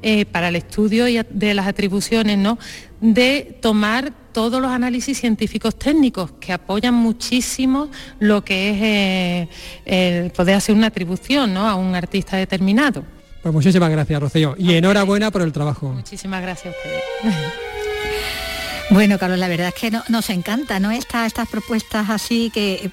eh, 0.06 0.26
para 0.26 0.48
el 0.48 0.56
estudio 0.56 1.06
de 1.30 1.54
las 1.54 1.66
atribuciones, 1.66 2.36
¿no? 2.36 2.58
De 3.04 3.58
tomar 3.60 4.12
todos 4.32 4.62
los 4.62 4.70
análisis 4.70 5.18
científicos 5.18 5.78
técnicos 5.78 6.32
que 6.40 6.54
apoyan 6.54 6.94
muchísimo 6.94 7.90
lo 8.18 8.42
que 8.42 8.70
es 8.70 9.48
eh, 9.84 10.24
el 10.24 10.30
poder 10.30 10.54
hacer 10.56 10.74
una 10.74 10.86
atribución 10.86 11.52
¿no? 11.52 11.68
a 11.68 11.74
un 11.74 11.94
artista 11.94 12.38
determinado. 12.38 13.04
Pues 13.42 13.52
muchísimas 13.52 13.90
gracias, 13.90 14.18
Rocío. 14.22 14.54
Y 14.56 14.72
enhorabuena 14.72 15.30
por 15.30 15.42
el 15.42 15.52
trabajo. 15.52 15.92
Muchísimas 15.92 16.40
gracias 16.40 16.74
a 16.74 16.76
ustedes. 16.78 17.44
Bueno, 18.90 19.18
Carlos, 19.18 19.38
la 19.38 19.48
verdad 19.48 19.68
es 19.68 19.74
que 19.74 19.90
nos 20.08 20.30
encanta, 20.30 20.78
¿no? 20.78 20.90
estas 20.90 21.48
propuestas 21.48 22.10
así 22.10 22.50
que, 22.52 22.90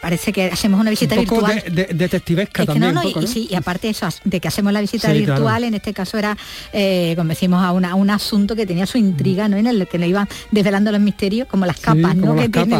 parece 0.00 0.32
que 0.32 0.46
hacemos 0.46 0.80
una 0.80 0.90
visita 0.90 1.18
un 1.18 1.24
poco 1.24 1.46
virtual. 1.46 1.74
De, 1.74 1.88
detectivesca 1.92 2.66
también. 2.66 2.96
y, 3.04 3.26
sí, 3.26 3.48
y 3.50 3.54
aparte 3.54 3.88
eso, 3.88 4.08
de 4.24 4.40
que 4.40 4.48
hacemos 4.48 4.72
la 4.72 4.80
visita 4.80 5.12
virtual, 5.12 5.64
en 5.64 5.74
este 5.74 5.92
caso 5.92 6.18
era, 6.18 6.36
eh, 6.72 7.14
como 7.16 7.30
decimos, 7.30 7.62
a, 7.62 7.72
un 7.72 8.10
asunto 8.10 8.56
que 8.56 8.66
tenía 8.66 8.86
su 8.86 8.98
intriga, 8.98 9.48
¿no? 9.48 9.56
En 9.56 9.66
el 9.66 9.86
que 9.86 9.98
le 9.98 10.08
iban 10.08 10.28
desvelando 10.50 10.90
los 10.92 11.00
misterios, 11.00 11.46
como 11.48 11.66
las 11.66 11.78
capas, 11.78 12.16
¿no? 12.16 12.34
Que 12.34 12.48
tiene 12.48 12.78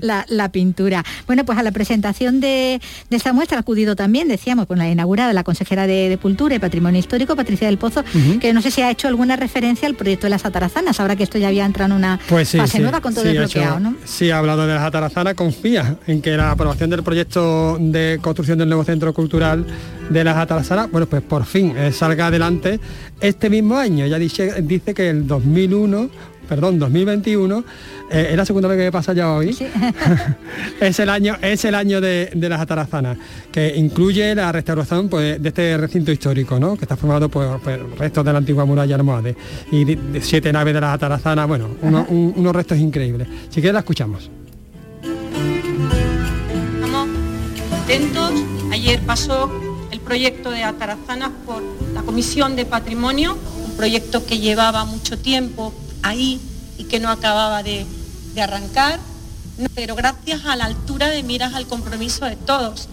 la, 0.00 0.48
pintura. 0.50 1.04
Bueno, 1.26 1.44
pues 1.44 1.58
a 1.58 1.62
la 1.62 1.70
presentación 1.70 2.40
de, 2.40 2.80
esta 3.10 3.32
muestra 3.32 3.58
ha 3.58 3.60
acudido 3.60 3.94
también, 3.94 4.28
decíamos, 4.28 4.66
con 4.66 4.78
la 4.78 4.88
inaugurada 4.88 5.32
la 5.32 5.44
consejera 5.44 5.86
de, 5.86 6.18
Cultura 6.20 6.54
y 6.54 6.58
Patrimonio 6.58 6.98
Histórico, 6.98 7.36
Patricia 7.36 7.66
del 7.66 7.78
Pozo, 7.78 8.04
que 8.40 8.52
no 8.52 8.62
sé 8.62 8.70
si 8.70 8.82
ha 8.82 8.90
hecho 8.90 9.08
alguna 9.08 9.36
referencia 9.36 9.86
al 9.86 9.94
proyecto 9.94 10.26
de 10.26 10.30
las 10.30 10.44
atarazanas, 10.44 10.98
ahora 11.00 11.16
que 11.16 11.22
esto 11.22 11.38
ya 11.38 11.48
había 11.48 11.64
entrado 11.64 11.89
en 11.90 11.96
una 11.96 12.20
pues 12.28 12.48
sí, 12.48 12.58
fase 12.58 12.78
nueva 12.78 13.00
con 13.00 13.14
todo 13.14 13.24
el 13.24 13.36
bloqueado, 13.38 13.80
¿no? 13.80 13.96
Sí, 14.04 14.30
ha 14.30 14.38
hablado 14.38 14.66
de 14.66 14.74
las 14.74 14.82
atarazanas, 14.82 15.34
confía 15.34 15.96
en 16.06 16.22
que 16.22 16.36
la 16.36 16.52
aprobación 16.52 16.90
del 16.90 17.02
proyecto 17.02 17.78
de 17.80 18.18
construcción 18.22 18.58
del 18.58 18.68
nuevo 18.68 18.84
centro 18.84 19.12
cultural 19.12 19.66
de 20.08 20.24
las 20.24 20.36
atarazanas, 20.36 20.90
bueno, 20.90 21.06
pues 21.06 21.22
por 21.22 21.44
fin 21.44 21.76
eh, 21.76 21.92
salga 21.92 22.26
adelante 22.26 22.80
este 23.20 23.48
mismo 23.50 23.76
año. 23.76 24.06
Ya 24.06 24.18
dice, 24.18 24.62
dice 24.62 24.94
que 24.94 25.10
el 25.10 25.26
2001 25.26 26.10
perdón, 26.50 26.80
2021, 26.80 27.64
eh, 28.10 28.26
es 28.32 28.36
la 28.36 28.44
segunda 28.44 28.66
vez 28.66 28.76
que 28.76 28.90
pasa 28.90 29.12
ya 29.12 29.32
hoy, 29.32 29.56
es 30.80 30.98
el 30.98 31.08
año, 31.08 31.36
es 31.40 31.64
el 31.64 31.76
año 31.76 32.00
de, 32.00 32.28
las 32.34 32.60
atarazanas, 32.60 33.16
que 33.52 33.76
incluye 33.76 34.34
la 34.34 34.50
restauración 34.50 35.08
pues, 35.08 35.40
de 35.40 35.48
este 35.48 35.76
recinto 35.76 36.10
histórico, 36.10 36.58
¿no? 36.58 36.76
que 36.76 36.86
está 36.86 36.96
formado 36.96 37.28
por, 37.28 37.60
restos 37.96 38.24
de 38.24 38.32
la 38.32 38.38
antigua 38.38 38.64
muralla 38.64 38.96
almohade 38.96 39.36
y 39.70 39.84
de, 39.84 40.20
siete 40.20 40.52
naves 40.52 40.74
de 40.74 40.80
las 40.80 40.92
atarazanas, 40.92 41.46
bueno, 41.46 41.68
unos 41.82 42.56
restos 42.56 42.78
increíbles. 42.78 43.28
Si 43.48 43.60
quieres 43.60 43.74
la 43.74 43.80
escuchamos. 43.80 44.28
Estamos 46.74 47.08
atentos, 47.84 48.32
ayer 48.72 48.98
pasó 49.02 49.48
el 49.92 50.00
proyecto 50.00 50.50
de 50.50 50.64
atarazanas 50.64 51.30
por 51.46 51.62
la 51.94 52.02
Comisión 52.02 52.56
de 52.56 52.66
Patrimonio, 52.66 53.38
un 53.64 53.76
proyecto 53.76 54.26
que 54.26 54.40
llevaba 54.40 54.84
mucho 54.84 55.16
tiempo 55.16 55.72
ahí 56.02 56.40
y 56.78 56.84
que 56.84 56.98
no 57.00 57.10
acababa 57.10 57.62
de, 57.62 57.86
arrancar, 58.40 58.98
pero 59.74 59.94
gracias 59.94 60.46
a 60.46 60.56
la 60.56 60.64
altura 60.64 61.08
de 61.08 61.22
miras 61.22 61.52
al 61.52 61.66
compromiso 61.66 62.24
de 62.24 62.36
todos, 62.36 62.88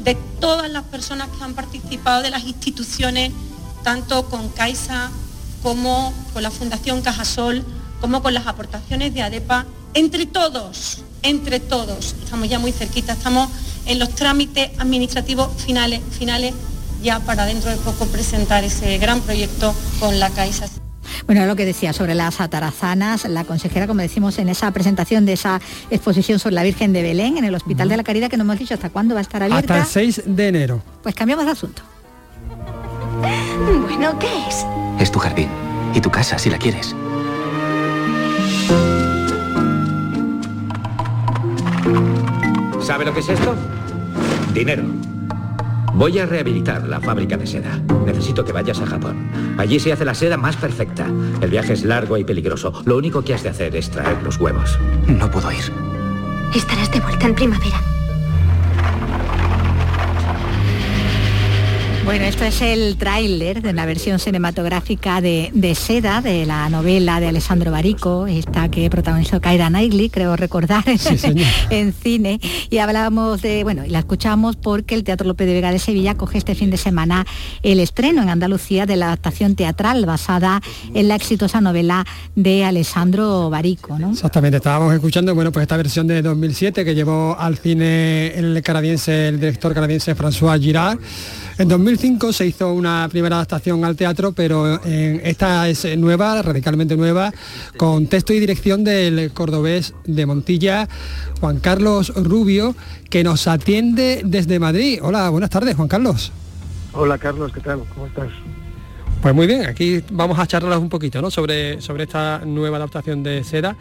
de 0.00 0.16
todas 0.40 0.68
las 0.68 0.82
personas 0.84 1.28
que 1.28 1.44
han 1.44 1.54
participado, 1.54 2.22
de 2.22 2.30
las 2.30 2.44
instituciones, 2.44 3.30
tanto 3.84 4.28
con 4.28 4.48
CAISA 4.48 5.10
como 5.62 6.12
con 6.32 6.42
la 6.42 6.50
Fundación 6.50 7.02
Cajasol, 7.02 7.64
como 8.00 8.22
con 8.22 8.34
las 8.34 8.48
aportaciones 8.48 9.14
de 9.14 9.22
ADEPA, 9.22 9.66
entre 9.94 10.26
todos, 10.26 11.02
entre 11.22 11.60
todos, 11.60 12.16
estamos 12.22 12.48
ya 12.48 12.58
muy 12.58 12.72
cerquita, 12.72 13.12
estamos 13.12 13.48
en 13.86 13.98
los 13.98 14.10
trámites 14.10 14.70
administrativos 14.78 15.50
finales, 15.62 16.00
finales 16.18 16.54
ya 17.02 17.20
para 17.20 17.44
dentro 17.44 17.70
de 17.70 17.76
poco 17.76 18.06
presentar 18.06 18.64
ese 18.64 18.98
gran 18.98 19.20
proyecto 19.20 19.74
con 20.00 20.18
la 20.18 20.30
Caixa. 20.30 20.79
Bueno, 21.26 21.46
lo 21.46 21.56
que 21.56 21.64
decía 21.64 21.92
sobre 21.92 22.14
las 22.14 22.40
atarazanas, 22.40 23.24
la 23.28 23.44
consejera, 23.44 23.86
como 23.86 24.00
decimos 24.00 24.38
en 24.38 24.48
esa 24.48 24.70
presentación 24.72 25.26
de 25.26 25.34
esa 25.34 25.60
exposición 25.90 26.38
sobre 26.38 26.54
la 26.54 26.62
Virgen 26.62 26.92
de 26.92 27.02
Belén 27.02 27.36
en 27.36 27.44
el 27.44 27.54
Hospital 27.54 27.88
de 27.88 27.96
la 27.96 28.04
Caridad, 28.04 28.28
que 28.28 28.36
no 28.36 28.42
hemos 28.44 28.58
dicho 28.58 28.74
hasta 28.74 28.90
cuándo 28.90 29.14
va 29.14 29.20
a 29.20 29.22
estar 29.22 29.42
abierta. 29.42 29.82
Hasta 29.82 30.00
el 30.00 30.12
6 30.12 30.22
de 30.26 30.48
enero. 30.48 30.82
Pues 31.02 31.14
cambiamos 31.14 31.44
de 31.44 31.52
asunto. 31.52 31.82
Bueno, 33.86 34.18
¿qué 34.18 34.28
es? 34.48 34.66
Es 34.98 35.12
tu 35.12 35.18
jardín 35.18 35.48
y 35.94 36.00
tu 36.00 36.10
casa, 36.10 36.38
si 36.38 36.50
la 36.50 36.58
quieres. 36.58 36.94
¿Sabe 42.82 43.04
lo 43.04 43.14
que 43.14 43.20
es 43.20 43.28
esto? 43.28 43.54
Dinero. 44.52 44.82
Voy 45.94 46.18
a 46.18 46.26
rehabilitar 46.26 46.86
la 46.88 47.00
fábrica 47.00 47.36
de 47.36 47.46
seda. 47.46 47.80
Necesito 48.06 48.44
que 48.44 48.52
vayas 48.52 48.80
a 48.80 48.86
Japón. 48.86 49.30
Allí 49.58 49.78
se 49.78 49.92
hace 49.92 50.04
la 50.04 50.14
seda 50.14 50.36
más 50.36 50.56
perfecta. 50.56 51.06
El 51.40 51.50
viaje 51.50 51.72
es 51.74 51.84
largo 51.84 52.16
y 52.16 52.24
peligroso. 52.24 52.72
Lo 52.86 52.96
único 52.96 53.22
que 53.22 53.34
has 53.34 53.42
de 53.42 53.50
hacer 53.50 53.76
es 53.76 53.90
traer 53.90 54.22
los 54.22 54.38
huevos. 54.38 54.78
No 55.06 55.30
puedo 55.30 55.50
ir. 55.52 55.72
Estarás 56.54 56.90
de 56.90 57.00
vuelta 57.00 57.26
en 57.26 57.34
primavera. 57.34 57.80
Bueno, 62.04 62.24
esto 62.24 62.44
es 62.44 62.60
el 62.62 62.96
tráiler 62.96 63.60
de 63.62 63.72
la 63.72 63.84
versión 63.84 64.18
cinematográfica 64.18 65.20
de, 65.20 65.74
Seda, 65.76 66.22
de 66.22 66.46
la 66.46 66.68
novela 66.70 67.20
de 67.20 67.28
Alessandro 67.28 67.70
Barico, 67.70 68.26
esta 68.26 68.70
que 68.70 68.88
protagonizó 68.88 69.40
Kaira 69.40 69.68
Knightley, 69.68 70.08
creo 70.08 70.34
recordar, 70.34 70.82
en 71.70 71.92
cine. 71.92 72.40
Y 72.70 72.78
hablábamos 72.78 73.42
de, 73.42 73.62
bueno, 73.64 73.84
y 73.84 73.90
la 73.90 74.00
escuchamos 74.00 74.56
porque 74.56 74.94
el 74.94 75.04
Teatro 75.04 75.26
López 75.26 75.46
de 75.46 75.52
Vega 75.52 75.70
de 75.70 75.78
Sevilla 75.78 76.16
coge 76.16 76.38
este 76.38 76.54
fin 76.54 76.70
de 76.70 76.78
semana 76.78 77.26
el 77.62 77.78
estreno 77.78 78.22
en 78.22 78.30
Andalucía 78.30 78.86
de 78.86 78.96
la 78.96 79.06
adaptación 79.06 79.54
teatral 79.54 80.06
basada 80.06 80.62
en 80.94 81.06
la 81.06 81.16
exitosa 81.16 81.60
novela 81.60 82.06
de 82.34 82.64
Alessandro 82.64 83.50
Barico, 83.50 83.98
¿no? 83.98 84.12
Exactamente, 84.12 84.56
estábamos 84.56 84.94
escuchando, 84.94 85.34
bueno, 85.34 85.52
pues 85.52 85.62
esta 85.62 85.76
versión 85.76 86.06
de 86.06 86.22
2007 86.22 86.84
que 86.84 86.94
llevó 86.94 87.36
al 87.38 87.58
cine 87.58 88.28
el 88.38 88.62
canadiense, 88.62 89.28
el 89.28 89.38
director 89.38 89.74
canadiense 89.74 90.16
François 90.16 90.58
Girard 90.60 90.98
en 91.60 91.68
2005 91.90 92.32
se 92.32 92.46
hizo 92.46 92.72
una 92.72 93.08
primera 93.10 93.34
adaptación 93.34 93.84
al 93.84 93.96
teatro, 93.96 94.30
pero 94.30 94.80
esta 94.84 95.68
es 95.68 95.98
nueva, 95.98 96.40
radicalmente 96.40 96.96
nueva, 96.96 97.32
con 97.76 98.06
texto 98.06 98.32
y 98.32 98.38
dirección 98.38 98.84
del 98.84 99.32
cordobés 99.32 99.92
de 100.04 100.24
Montilla, 100.24 100.88
Juan 101.40 101.58
Carlos 101.58 102.12
Rubio, 102.14 102.76
que 103.08 103.24
nos 103.24 103.48
atiende 103.48 104.20
desde 104.24 104.60
Madrid. 104.60 105.00
Hola, 105.02 105.30
buenas 105.30 105.50
tardes, 105.50 105.74
Juan 105.74 105.88
Carlos. 105.88 106.30
Hola, 106.92 107.18
Carlos, 107.18 107.50
¿qué 107.52 107.60
tal? 107.60 107.82
¿Cómo 107.92 108.06
estás? 108.06 108.28
Pues 109.20 109.34
muy 109.34 109.48
bien, 109.48 109.66
aquí 109.66 110.00
vamos 110.12 110.38
a 110.38 110.46
charlar 110.46 110.78
un 110.78 110.88
poquito 110.88 111.20
¿no? 111.20 111.28
sobre, 111.28 111.80
sobre 111.80 112.04
esta 112.04 112.42
nueva 112.46 112.76
adaptación 112.76 113.24
de 113.24 113.42
Seda. 113.42 113.76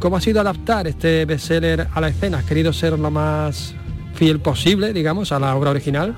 ¿Cómo 0.00 0.16
ha 0.16 0.20
sido 0.20 0.40
adaptar 0.40 0.88
este 0.88 1.24
bestseller 1.24 1.86
a 1.94 2.00
la 2.00 2.08
escena? 2.08 2.38
¿Has 2.38 2.44
querido 2.46 2.72
ser 2.72 2.98
lo 2.98 3.12
más 3.12 3.76
fiel 4.14 4.40
posible, 4.40 4.92
digamos, 4.92 5.30
a 5.30 5.38
la 5.38 5.54
obra 5.54 5.70
original? 5.70 6.16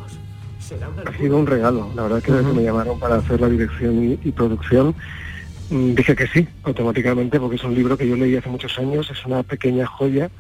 Ha 0.72 1.16
sido 1.16 1.38
un 1.38 1.46
regalo. 1.46 1.90
La 1.94 2.02
verdad 2.02 2.22
que 2.22 2.32
desde 2.32 2.48
que 2.48 2.56
me 2.56 2.62
llamaron 2.64 2.98
para 2.98 3.16
hacer 3.16 3.40
la 3.40 3.48
dirección 3.48 4.18
y, 4.22 4.32
producción, 4.32 4.94
mm, 5.70 5.94
dije 5.94 6.16
que 6.16 6.26
sí, 6.26 6.48
automáticamente, 6.64 7.38
porque 7.38 7.56
es 7.56 7.64
un 7.64 7.74
libro 7.74 7.96
que 7.96 8.08
yo 8.08 8.16
leí 8.16 8.36
hace 8.36 8.48
muchos 8.48 8.78
años, 8.78 9.10
es 9.10 9.24
una 9.24 9.42
pequeña 9.42 9.86
joya 9.86 10.30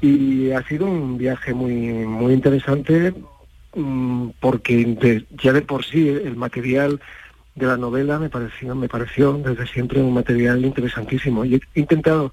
y 0.00 0.50
ha 0.50 0.62
sido 0.66 0.86
un 0.86 1.16
viaje 1.16 1.54
muy, 1.54 1.72
muy 1.72 2.32
interesante 2.32 3.14
mm, 3.74 4.30
porque 4.40 5.26
ya 5.42 5.52
de 5.52 5.62
por 5.62 5.84
sí 5.84 6.08
el 6.08 6.36
material 6.36 7.00
de 7.54 7.66
la 7.66 7.76
novela 7.76 8.18
me 8.18 8.28
pareció, 8.28 8.74
me 8.74 8.88
pareció 8.88 9.32
desde 9.34 9.66
siempre 9.66 10.00
un 10.00 10.12
material 10.12 10.64
interesantísimo. 10.64 11.44
Y 11.44 11.54
he 11.54 11.80
intentado 11.80 12.32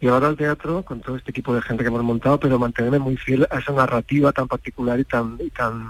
llevar 0.00 0.24
al 0.24 0.36
teatro 0.36 0.82
con 0.82 1.00
todo 1.00 1.16
este 1.16 1.30
equipo 1.30 1.54
de 1.54 1.62
gente 1.62 1.82
que 1.82 1.88
hemos 1.88 2.02
montado, 2.02 2.38
pero 2.38 2.58
mantenerme 2.58 2.98
muy 2.98 3.16
fiel 3.16 3.46
a 3.50 3.58
esa 3.58 3.72
narrativa 3.72 4.32
tan 4.32 4.46
particular 4.46 5.00
y 5.00 5.04
tan, 5.04 5.36
y 5.40 5.50
tan 5.50 5.88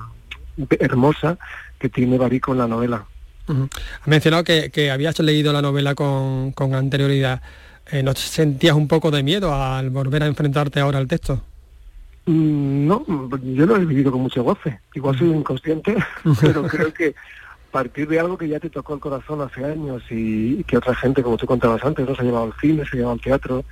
hermosa 0.78 1.38
que 1.78 1.88
tiene 1.88 2.18
Barico 2.18 2.52
en 2.52 2.58
la 2.58 2.68
novela. 2.68 3.04
Ha 3.48 4.08
mencionado 4.08 4.44
que, 4.44 4.90
habías 4.90 5.18
leído 5.18 5.52
la 5.52 5.62
novela 5.62 5.94
con, 5.94 6.54
anterioridad. 6.74 7.42
Eh, 7.90 8.02
¿No 8.02 8.14
sentías 8.14 8.76
un 8.76 8.86
poco 8.86 9.10
de 9.10 9.22
miedo 9.22 9.52
al 9.52 9.90
volver 9.90 10.22
a 10.22 10.26
enfrentarte 10.26 10.78
ahora 10.78 10.98
al 10.98 11.08
texto? 11.08 11.42
Mm, 12.26 12.86
no, 12.86 13.04
yo 13.42 13.66
lo 13.66 13.76
he 13.76 13.84
vivido 13.84 14.12
con 14.12 14.20
mucho 14.20 14.44
goce. 14.44 14.80
Igual 14.94 15.18
soy 15.18 15.30
inconsciente, 15.30 15.96
pero 16.40 16.62
creo 16.62 16.92
que 16.92 17.14
partir 17.70 18.08
de 18.08 18.20
algo 18.20 18.36
que 18.36 18.48
ya 18.48 18.60
te 18.60 18.70
tocó 18.70 18.94
el 18.94 19.00
corazón 19.00 19.40
hace 19.40 19.64
años 19.64 20.02
y, 20.10 20.62
que 20.64 20.76
otra 20.76 20.94
gente, 20.94 21.22
como 21.22 21.36
tú 21.36 21.46
contabas 21.46 21.84
antes, 21.84 22.06
no 22.06 22.14
se 22.14 22.22
ha 22.22 22.24
llevado 22.24 22.46
al 22.46 22.60
cine, 22.60 22.84
se 22.84 22.90
ha 22.90 22.96
llevado 22.96 23.14
al 23.14 23.20
teatro, 23.20 23.64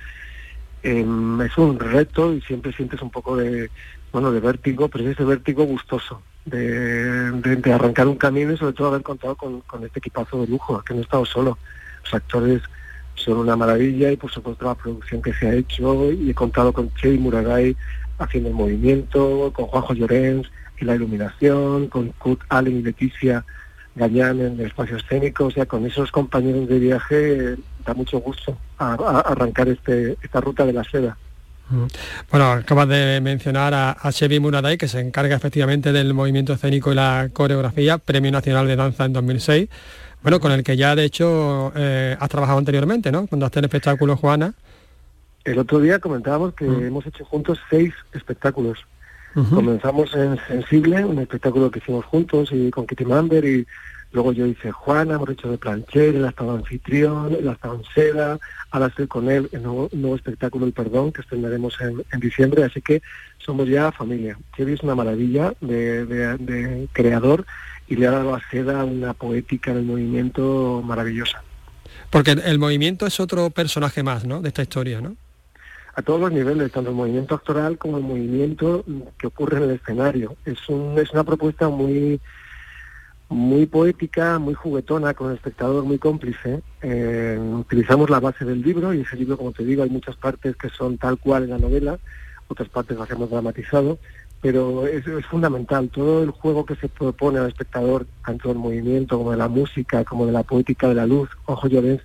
em, 0.83 1.41
es 1.41 1.57
un 1.57 1.79
reto 1.79 2.33
y 2.33 2.41
siempre 2.41 2.73
sientes 2.73 3.01
un 3.01 3.11
poco 3.11 3.35
de, 3.37 3.69
bueno, 4.11 4.31
de 4.31 4.39
vértigo, 4.39 4.87
pero 4.87 5.03
es 5.05 5.11
ese 5.11 5.23
vértigo 5.23 5.63
gustoso 5.65 6.21
de, 6.49 7.73
arrancar 7.73 8.07
un 8.07 8.15
camino 8.15 8.53
y 8.53 8.57
sobre 8.57 8.73
todo 8.73 8.89
haber 8.89 9.03
contado 9.03 9.35
con, 9.35 9.63
este 9.83 9.99
equipazo 9.99 10.41
de 10.41 10.47
lujo, 10.47 10.81
que 10.83 10.93
no 10.93 10.99
he 10.99 11.03
estado 11.03 11.25
solo. 11.25 11.57
Los 12.03 12.13
actores 12.13 12.61
son 13.15 13.37
una 13.37 13.55
maravilla 13.55 14.11
y 14.11 14.17
por 14.17 14.31
supuesto 14.31 14.65
la 14.65 14.75
producción 14.75 15.21
que 15.21 15.33
se 15.33 15.47
ha 15.47 15.53
hecho 15.53 16.11
y 16.11 16.29
he 16.29 16.33
contado 16.33 16.71
con 16.71 16.93
Chey 16.95 17.17
Muragai 17.17 17.75
haciendo 18.17 18.49
el 18.49 18.55
movimiento, 18.55 19.51
con 19.53 19.65
Juanjo 19.67 19.93
Llorens 19.93 20.49
y 20.79 20.85
la 20.85 20.95
iluminación, 20.95 21.87
con 21.87 22.09
Kurt 22.13 22.41
Allen 22.49 22.79
y 22.79 22.81
Leticia 22.81 23.45
Gañán 23.95 24.39
en 24.39 24.59
el 24.59 24.67
espacio 24.67 24.97
escénico, 24.97 25.45
o 25.45 25.51
sea, 25.51 25.65
con 25.65 25.85
esos 25.85 26.11
compañeros 26.11 26.69
de 26.69 26.79
viaje 26.79 27.55
da 27.85 27.93
mucho 27.93 28.19
gusto 28.19 28.57
arrancar 28.77 29.67
este, 29.67 30.17
esta 30.21 30.39
ruta 30.39 30.65
de 30.65 30.73
la 30.73 30.83
seda. 30.83 31.17
Bueno, 32.31 32.51
acabas 32.51 32.87
de 32.87 33.19
mencionar 33.21 33.73
a, 33.73 33.91
a 33.91 34.11
Chevy 34.11 34.39
Muraday, 34.39 34.77
que 34.77 34.87
se 34.87 34.99
encarga 34.99 35.35
efectivamente 35.35 35.91
del 35.91 36.13
movimiento 36.13 36.53
escénico 36.53 36.91
y 36.91 36.95
la 36.95 37.29
coreografía, 37.31 37.97
Premio 37.97 38.31
Nacional 38.31 38.67
de 38.67 38.75
Danza 38.75 39.05
en 39.05 39.13
2006, 39.13 39.69
bueno, 40.21 40.39
con 40.39 40.51
el 40.51 40.63
que 40.63 40.75
ya 40.75 40.95
de 40.95 41.05
hecho 41.05 41.71
eh, 41.75 42.17
has 42.19 42.29
trabajado 42.29 42.59
anteriormente, 42.59 43.11
¿no? 43.11 43.27
Cuando 43.27 43.45
has 43.45 43.55
el 43.55 43.65
espectáculo 43.65 44.17
Juana. 44.17 44.53
El 45.45 45.59
otro 45.59 45.79
día 45.79 45.99
comentábamos 45.99 46.53
que 46.53 46.65
mm. 46.65 46.83
hemos 46.83 47.05
hecho 47.05 47.23
juntos 47.25 47.59
seis 47.69 47.93
espectáculos. 48.13 48.85
Comenzamos 49.53 50.13
en 50.15 50.37
Sensible, 50.47 51.05
un 51.05 51.19
espectáculo 51.19 51.69
que 51.69 51.79
hicimos 51.79 52.03
juntos 52.05 52.49
y 52.51 52.71
con 52.71 52.87
Kitty 52.87 53.05
Mamber 53.05 53.45
y 53.45 53.65
Luego 54.11 54.31
yo 54.31 54.45
hice 54.47 54.71
Juana, 54.71 55.15
hemos 55.15 55.29
hecho 55.29 55.51
de 55.51 55.57
Plancher, 55.57 56.15
él 56.15 56.25
ha 56.25 56.29
estado 56.29 56.51
anfitrión, 56.51 57.35
él 57.35 57.47
ha 57.47 57.51
estado 57.51 57.75
en 57.75 57.83
seda, 57.93 58.39
ahora 58.71 58.87
estoy 58.87 59.05
con 59.05 59.29
él 59.29 59.49
en 59.51 59.67
un 59.67 59.87
nuevo, 59.91 60.15
espectáculo 60.15 60.65
El 60.65 60.73
Perdón 60.73 61.11
que 61.11 61.21
estrenaremos 61.21 61.77
en, 61.81 62.19
diciembre, 62.19 62.63
así 62.63 62.81
que 62.81 63.03
somos 63.37 63.67
ya 63.67 63.91
familia. 63.91 64.37
Chevy 64.55 64.73
es 64.73 64.81
una 64.81 64.95
maravilla 64.95 65.53
de, 65.61 66.87
creador 66.91 67.45
y 67.87 67.97
le 67.97 68.07
ha 68.07 68.11
dado 68.11 68.33
a 68.33 68.41
seda 68.49 68.83
una 68.83 69.13
poética 69.13 69.73
del 69.73 69.85
movimiento 69.85 70.81
maravillosa. 70.83 71.43
Porque 72.09 72.31
el 72.31 72.57
movimiento 72.57 73.05
es 73.05 73.19
otro 73.19 73.51
personaje 73.51 74.01
más, 74.01 74.25
¿no? 74.25 74.41
De 74.41 74.49
esta 74.49 74.63
historia, 74.63 75.01
¿no? 75.01 75.15
a 75.95 76.01
todos 76.01 76.21
los 76.21 76.31
niveles, 76.31 76.71
tanto 76.71 76.91
el 76.91 76.95
movimiento 76.95 77.35
actoral 77.35 77.77
como 77.77 77.97
el 77.97 78.03
movimiento 78.03 78.85
que 79.17 79.27
ocurre 79.27 79.57
en 79.57 79.63
el 79.63 79.71
escenario. 79.71 80.37
Es, 80.45 80.69
un, 80.69 80.97
es 80.97 81.11
una 81.11 81.25
propuesta 81.25 81.67
muy 81.67 82.21
muy 83.29 83.67
poética, 83.67 84.39
muy 84.39 84.55
juguetona, 84.55 85.13
con 85.13 85.29
el 85.29 85.35
espectador 85.35 85.83
muy 85.83 85.99
cómplice. 85.99 86.61
Eh, 86.81 87.39
utilizamos 87.39 88.09
la 88.09 88.19
base 88.19 88.43
del 88.43 88.61
libro 88.61 88.93
y 88.93 89.01
ese 89.01 89.17
libro, 89.17 89.37
como 89.37 89.51
te 89.51 89.63
digo, 89.63 89.83
hay 89.83 89.89
muchas 89.89 90.15
partes 90.15 90.55
que 90.55 90.69
son 90.69 90.97
tal 90.97 91.19
cual 91.19 91.43
en 91.43 91.51
la 91.51 91.59
novela, 91.59 91.99
otras 92.47 92.69
partes 92.69 92.97
las 92.97 93.09
hemos 93.11 93.29
dramatizado, 93.29 93.99
pero 94.41 94.87
es, 94.87 95.03
fundamental. 95.27 95.89
Todo 95.89 96.23
el 96.23 96.31
juego 96.31 96.65
que 96.65 96.75
se 96.75 96.89
propone 96.89 97.37
al 97.37 97.47
espectador, 97.47 98.07
tanto 98.25 98.49
del 98.49 98.57
movimiento 98.57 99.19
como 99.19 99.31
de 99.31 99.37
la 99.37 99.47
música, 99.47 100.03
como 100.03 100.25
de 100.25 100.31
la 100.31 100.43
poética 100.43 100.87
de 100.87 100.95
la 100.95 101.05
luz, 101.05 101.29
Ojo 101.45 101.67
Llorens 101.67 102.01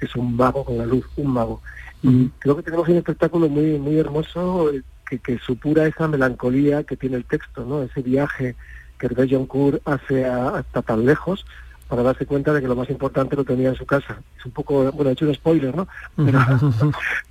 es 0.00 0.16
un 0.16 0.36
mago 0.36 0.64
con 0.64 0.76
la 0.76 0.86
luz, 0.86 1.06
un 1.16 1.32
mago. 1.32 1.62
Y 2.02 2.28
creo 2.40 2.56
que 2.56 2.62
tenemos 2.64 2.88
un 2.88 2.96
espectáculo 2.96 3.48
muy, 3.48 3.78
muy 3.78 3.96
hermoso 3.96 4.72
eh, 4.72 4.82
que, 5.08 5.20
que 5.20 5.38
supura 5.38 5.86
esa 5.86 6.08
melancolía 6.08 6.82
que 6.82 6.96
tiene 6.96 7.16
el 7.16 7.24
texto, 7.24 7.64
¿no? 7.64 7.82
Ese 7.82 8.02
viaje 8.02 8.56
que 8.98 9.06
el 9.06 9.28
John 9.30 9.46
Cour 9.46 9.80
hace 9.84 10.24
hasta 10.24 10.82
tan 10.82 11.04
lejos 11.04 11.44
para 11.88 12.02
darse 12.02 12.26
cuenta 12.26 12.52
de 12.52 12.60
que 12.60 12.68
lo 12.68 12.76
más 12.76 12.88
importante 12.90 13.36
lo 13.36 13.44
tenía 13.44 13.68
en 13.68 13.76
su 13.76 13.86
casa. 13.86 14.18
Es 14.38 14.46
un 14.46 14.52
poco, 14.52 14.90
bueno, 14.92 15.10
he 15.10 15.12
hecho 15.12 15.26
un 15.26 15.34
spoiler, 15.34 15.76
¿no? 15.76 15.86
Pero 16.16 16.40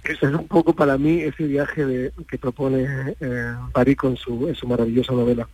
ese 0.03 0.25
es 0.27 0.33
un 0.33 0.47
poco 0.47 0.73
para 0.73 0.97
mí 0.97 1.21
ese 1.21 1.45
viaje 1.45 1.85
de, 1.85 2.11
que 2.27 2.37
propone 2.37 3.15
eh, 3.19 3.53
Barico 3.73 4.07
en 4.07 4.17
su, 4.17 4.47
en 4.47 4.55
su 4.55 4.67
maravillosa 4.67 5.13
novela. 5.13 5.47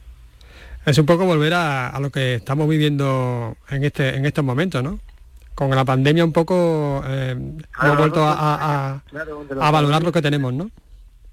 Es 0.85 0.97
un 0.97 1.05
poco 1.05 1.25
volver 1.25 1.53
a, 1.53 1.97
lo 1.99 2.09
que 2.09 2.35
estamos 2.35 2.67
viviendo 2.67 3.55
en 3.69 3.83
este 3.83 4.15
en 4.15 4.25
estos 4.25 4.43
momentos, 4.43 4.83
¿no? 4.83 4.99
Con 5.53 5.69
la 5.71 5.83
pandemia 5.83 6.23
un 6.23 6.31
poco 6.31 7.03
eh, 7.05 7.31
hemos 7.83 7.97
vuelto 7.97 8.23
a, 8.23 9.01
a 9.59 9.71
valorar 9.71 10.03
lo 10.03 10.11
que 10.11 10.21
tenemos, 10.21 10.53
¿no? 10.53 10.71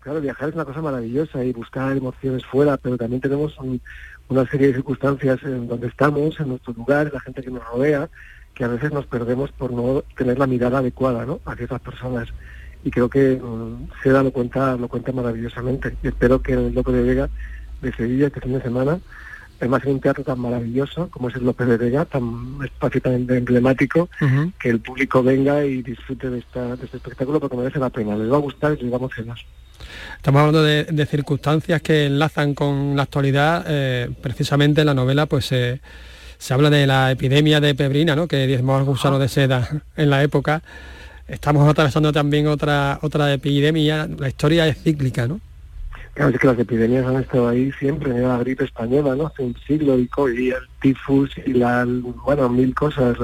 Claro, 0.06 0.20
viajar 0.20 0.48
es 0.48 0.54
una 0.54 0.64
cosa 0.64 0.80
maravillosa 0.80 1.44
y 1.44 1.52
buscar 1.52 1.96
emociones 1.96 2.44
fuera, 2.46 2.76
pero 2.76 2.96
también 2.96 3.20
tenemos 3.20 3.58
un, 3.58 3.80
una 4.28 4.46
serie 4.46 4.68
de 4.68 4.74
circunstancias 4.74 5.38
en 5.44 5.68
donde 5.68 5.88
estamos, 5.88 6.38
en 6.40 6.48
nuestro 6.48 6.72
lugar, 6.72 7.06
en 7.06 7.14
la 7.14 7.20
gente 7.20 7.42
que 7.42 7.50
nos 7.50 7.64
rodea, 7.64 8.08
que 8.54 8.64
a 8.64 8.68
veces 8.68 8.92
nos 8.92 9.06
perdemos 9.06 9.52
por 9.52 9.72
no 9.72 10.02
tener 10.16 10.38
la 10.38 10.46
mirada 10.46 10.78
adecuada 10.78 11.24
¿no? 11.26 11.40
hacia 11.44 11.66
esas 11.66 11.80
personas. 11.80 12.28
Y 12.84 12.90
creo 12.90 13.08
que 13.08 13.34
um, 13.34 13.88
Seda 14.02 14.22
lo 14.22 14.32
cuenta, 14.32 14.76
lo 14.76 14.88
cuenta 14.88 15.12
maravillosamente. 15.12 15.96
Y 16.02 16.08
espero 16.08 16.40
que 16.40 16.52
el 16.54 16.74
López 16.74 16.94
de 16.94 17.02
Vega 17.02 17.28
de 17.82 17.92
Sevilla 17.92 18.28
este 18.28 18.40
fin 18.40 18.54
de 18.54 18.62
semana, 18.62 18.98
además 19.60 19.84
en 19.84 19.92
un 19.92 20.00
teatro 20.00 20.24
tan 20.24 20.38
maravilloso 20.40 21.08
como 21.10 21.28
es 21.28 21.36
el 21.36 21.44
López 21.44 21.68
de 21.68 21.76
Vega, 21.76 22.04
tan 22.04 22.58
espacio 22.64 23.00
tan 23.00 23.28
emblemático, 23.28 24.08
que 24.58 24.70
el 24.70 24.80
público 24.80 25.22
venga 25.22 25.64
y 25.64 25.82
disfrute 25.82 26.30
de, 26.30 26.38
esta, 26.38 26.76
de 26.76 26.84
este 26.84 26.96
espectáculo 26.96 27.40
porque 27.40 27.56
merece 27.56 27.78
la 27.78 27.90
pena. 27.90 28.16
Les 28.16 28.30
va 28.30 28.36
a 28.36 28.40
gustar 28.40 28.76
y 28.78 28.82
les 28.82 28.90
va 28.90 28.96
a 28.96 29.00
emocionar. 29.00 29.38
Estamos 30.16 30.40
hablando 30.40 30.62
de, 30.62 31.06
circunstancias 31.06 31.80
que 31.82 32.06
enlazan 32.06 32.54
con 32.54 32.96
la 32.96 33.04
actualidad. 33.04 33.64
Eh, 33.68 34.10
precisamente 34.20 34.80
en 34.80 34.86
la 34.86 34.94
novela 34.94 35.26
pues 35.26 35.46
se 35.46 35.80
habla 36.50 36.70
de 36.70 36.86
la 36.86 37.12
epidemia 37.12 37.60
de 37.60 37.74
pebrina, 37.74 38.16
¿no? 38.16 38.26
que 38.26 38.46
diezmó 38.46 38.76
al 38.76 38.84
gusano 38.84 39.18
de 39.18 39.28
seda 39.28 39.68
en 39.96 40.10
la 40.10 40.22
época. 40.22 40.62
Estamos 41.28 41.68
atravesando 41.68 42.12
también 42.12 42.46
otra, 42.46 42.98
otra 43.02 43.32
epidemia. 43.32 44.08
La 44.18 44.28
historia 44.28 44.66
es 44.68 44.80
cíclica, 44.82 45.26
¿no? 45.26 45.40
Claro, 46.14 46.30
es 46.30 46.38
que 46.38 46.46
las 46.46 46.58
epidemias 46.58 47.04
han 47.04 47.16
estado 47.16 47.48
ahí 47.48 47.70
siempre, 47.72 48.18
la 48.18 48.38
gripe 48.38 48.64
española, 48.64 49.14
¿no? 49.16 49.26
Hace 49.26 49.42
un 49.42 49.54
siglo 49.66 49.98
y, 49.98 50.08
y 50.38 50.48
el 50.48 50.62
tifus 50.80 51.30
y 51.44 51.52
la, 51.52 51.84
bueno, 52.24 52.48
mil 52.48 52.74
cosas 52.74 53.18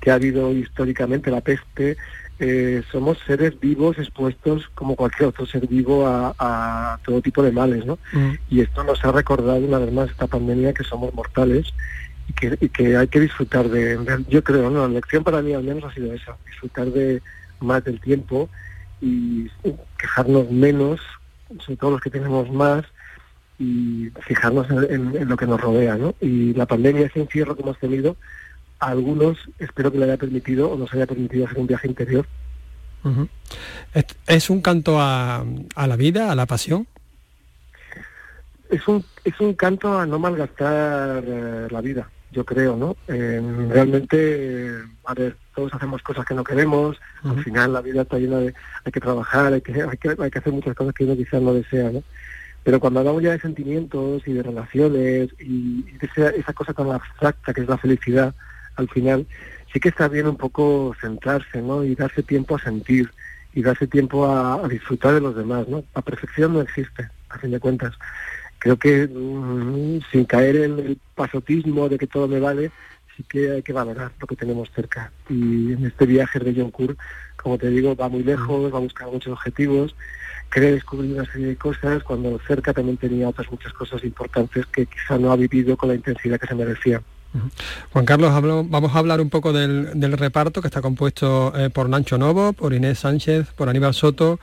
que 0.00 0.10
ha 0.10 0.14
habido 0.14 0.52
históricamente, 0.52 1.30
la 1.30 1.40
peste. 1.40 1.96
Eh, 2.38 2.82
somos 2.92 3.18
seres 3.26 3.58
vivos 3.58 3.98
expuestos 3.98 4.68
como 4.74 4.94
cualquier 4.94 5.28
otro 5.30 5.46
ser 5.46 5.66
vivo 5.66 6.06
a, 6.06 6.34
a 6.38 6.98
todo 7.04 7.22
tipo 7.22 7.42
de 7.42 7.50
males, 7.52 7.86
¿no? 7.86 7.98
Y 8.50 8.60
esto 8.60 8.84
nos 8.84 9.02
ha 9.04 9.12
recordado 9.12 9.56
una 9.58 9.78
vez 9.78 9.92
más 9.92 10.10
esta 10.10 10.26
pandemia 10.26 10.74
que 10.74 10.84
somos 10.84 11.14
mortales 11.14 11.72
y 12.28 12.32
que, 12.34 12.58
y 12.60 12.68
que 12.68 12.96
hay 12.96 13.08
que 13.08 13.20
disfrutar 13.20 13.68
de, 13.68 13.96
de- 13.98 14.24
yo 14.28 14.42
creo, 14.44 14.68
¿no? 14.70 14.82
La 14.86 14.94
lección 14.94 15.24
para 15.24 15.40
mí 15.42 15.54
al 15.54 15.62
menos 15.64 15.84
ha 15.84 15.94
sido 15.94 16.12
esa, 16.12 16.36
disfrutar 16.46 16.86
de 16.88 17.22
más 17.60 17.82
del 17.84 18.00
tiempo 18.00 18.50
y 19.00 19.50
quejarnos 19.98 20.50
menos, 20.50 21.00
sobre 21.60 21.76
todo 21.76 21.92
los 21.92 22.00
que 22.00 22.10
tenemos 22.10 22.50
más, 22.50 22.84
y 23.58 24.10
fijarnos 24.26 24.68
en, 24.70 24.84
en- 24.92 25.16
en 25.16 25.28
lo 25.28 25.36
que 25.36 25.46
nos 25.46 25.60
rodea, 25.60 25.96
¿no? 25.96 26.14
Y 26.20 26.52
la 26.54 26.66
pandemia, 26.66 27.06
ese 27.06 27.20
encierro 27.20 27.56
que 27.56 27.62
hemos 27.62 27.78
tenido, 27.78 28.16
a 28.78 28.88
algunos 28.88 29.38
espero 29.58 29.90
que 29.90 29.98
le 29.98 30.04
haya 30.04 30.16
permitido 30.16 30.70
o 30.70 30.76
nos 30.76 30.92
haya 30.94 31.06
permitido 31.06 31.46
hacer 31.46 31.58
un 31.58 31.66
viaje 31.66 31.88
interior. 31.88 32.26
¿Es, 33.94 34.04
es 34.26 34.50
un 34.50 34.60
canto 34.60 35.00
a, 35.00 35.44
a 35.74 35.86
la 35.86 35.96
vida, 35.96 36.32
a 36.32 36.34
la 36.34 36.46
pasión? 36.46 36.86
es 38.70 38.86
un 38.88 39.04
es 39.24 39.38
un 39.40 39.54
canto 39.54 39.98
a 39.98 40.06
no 40.06 40.18
malgastar 40.18 41.24
eh, 41.26 41.68
la 41.70 41.80
vida 41.80 42.08
yo 42.32 42.44
creo 42.44 42.76
no 42.76 42.96
Eh, 43.08 43.40
realmente 43.68 44.16
eh, 44.18 44.82
a 45.04 45.14
ver 45.14 45.36
todos 45.54 45.72
hacemos 45.74 46.02
cosas 46.02 46.24
que 46.26 46.34
no 46.34 46.44
queremos 46.44 46.96
al 47.24 47.42
final 47.42 47.72
la 47.72 47.80
vida 47.80 48.02
está 48.02 48.18
llena 48.18 48.38
de 48.38 48.54
hay 48.84 48.92
que 48.92 49.00
trabajar 49.00 49.52
hay 49.52 49.60
que 49.60 49.82
hay 49.82 49.96
que, 49.96 50.16
hay 50.18 50.30
que 50.30 50.38
hacer 50.38 50.52
muchas 50.52 50.74
cosas 50.74 50.94
que 50.94 51.04
uno 51.04 51.16
quizás 51.16 51.40
no 51.40 51.54
desea 51.54 51.90
no 51.90 52.02
pero 52.64 52.80
cuando 52.80 53.00
hablamos 53.00 53.22
ya 53.22 53.30
de 53.30 53.40
sentimientos 53.40 54.22
y 54.26 54.32
de 54.32 54.42
relaciones 54.42 55.28
y, 55.38 55.84
y 55.88 55.98
de 55.98 56.06
esa, 56.06 56.30
esa 56.30 56.52
cosa 56.52 56.74
tan 56.74 56.90
abstracta 56.90 57.54
que 57.54 57.60
es 57.60 57.68
la 57.68 57.78
felicidad 57.78 58.34
al 58.76 58.88
final 58.88 59.26
sí 59.72 59.80
que 59.80 59.88
está 59.88 60.08
bien 60.08 60.26
un 60.26 60.36
poco 60.36 60.94
centrarse 61.00 61.60
no 61.60 61.84
y 61.84 61.94
darse 61.94 62.22
tiempo 62.22 62.56
a 62.56 62.60
sentir 62.60 63.10
y 63.54 63.62
darse 63.62 63.86
tiempo 63.86 64.26
a, 64.26 64.64
a 64.64 64.68
disfrutar 64.68 65.14
de 65.14 65.20
los 65.20 65.36
demás 65.36 65.68
no 65.68 65.84
la 65.94 66.02
perfección 66.02 66.52
no 66.52 66.60
existe 66.60 67.08
a 67.28 67.38
fin 67.38 67.50
de 67.50 67.60
cuentas 67.60 67.94
creo 68.58 68.78
que 68.78 69.06
mm, 69.06 70.00
sin 70.10 70.24
caer 70.24 70.56
en 70.56 70.78
el 70.78 70.98
pasotismo 71.14 71.88
de 71.88 71.98
que 71.98 72.06
todo 72.06 72.28
me 72.28 72.40
vale, 72.40 72.70
sí 73.16 73.24
que 73.28 73.52
hay 73.52 73.62
que 73.62 73.72
valorar 73.72 74.12
lo 74.18 74.26
que 74.26 74.36
tenemos 74.36 74.70
cerca. 74.74 75.12
Y 75.28 75.72
en 75.72 75.86
este 75.86 76.06
viaje 76.06 76.38
de 76.38 76.54
John 76.54 76.70
Kur, 76.70 76.96
como 77.36 77.58
te 77.58 77.68
digo, 77.70 77.94
va 77.96 78.08
muy 78.08 78.22
lejos, 78.22 78.72
va 78.72 78.78
a 78.78 78.80
buscar 78.80 79.08
muchos 79.08 79.32
objetivos, 79.32 79.94
cree 80.48 80.72
descubrir 80.72 81.12
una 81.12 81.30
serie 81.30 81.48
de 81.48 81.56
cosas 81.56 82.02
cuando 82.02 82.38
cerca 82.46 82.72
también 82.72 82.96
tenía 82.96 83.28
otras 83.28 83.50
muchas 83.50 83.72
cosas 83.72 84.02
importantes 84.04 84.66
que 84.66 84.86
quizá 84.86 85.18
no 85.18 85.32
ha 85.32 85.36
vivido 85.36 85.76
con 85.76 85.88
la 85.90 85.94
intensidad 85.94 86.40
que 86.40 86.46
se 86.46 86.54
merecía. 86.54 87.02
Juan 87.92 88.04
Carlos, 88.04 88.32
vamos 88.68 88.94
a 88.94 88.98
hablar 88.98 89.20
un 89.20 89.30
poco 89.30 89.52
del, 89.52 90.12
reparto 90.18 90.60
que 90.60 90.68
está 90.68 90.80
compuesto 90.80 91.52
eh, 91.56 91.70
por 91.70 91.88
Nancho 91.88 92.18
Novo, 92.18 92.52
por 92.52 92.72
Inés 92.72 93.00
Sánchez, 93.00 93.48
por 93.54 93.68
Aníbal 93.68 93.94
Soto, 93.94 94.40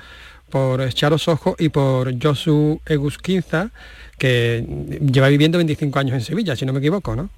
por 0.49 0.87
Charo 0.93 1.17
Sojo 1.17 1.55
y 1.57 1.69
por 1.69 2.13
Josu 2.21 2.79
Egusquinza, 2.85 3.71
que 4.17 4.65
lleva 5.11 5.27
viviendo 5.29 5.57
25 5.57 5.99
años 5.99 6.13
en 6.13 6.21
Sevilla, 6.21 6.55
si 6.55 6.65
no 6.65 6.73
me 6.73 6.79
equivoco, 6.79 7.15
¿no? 7.15 7.29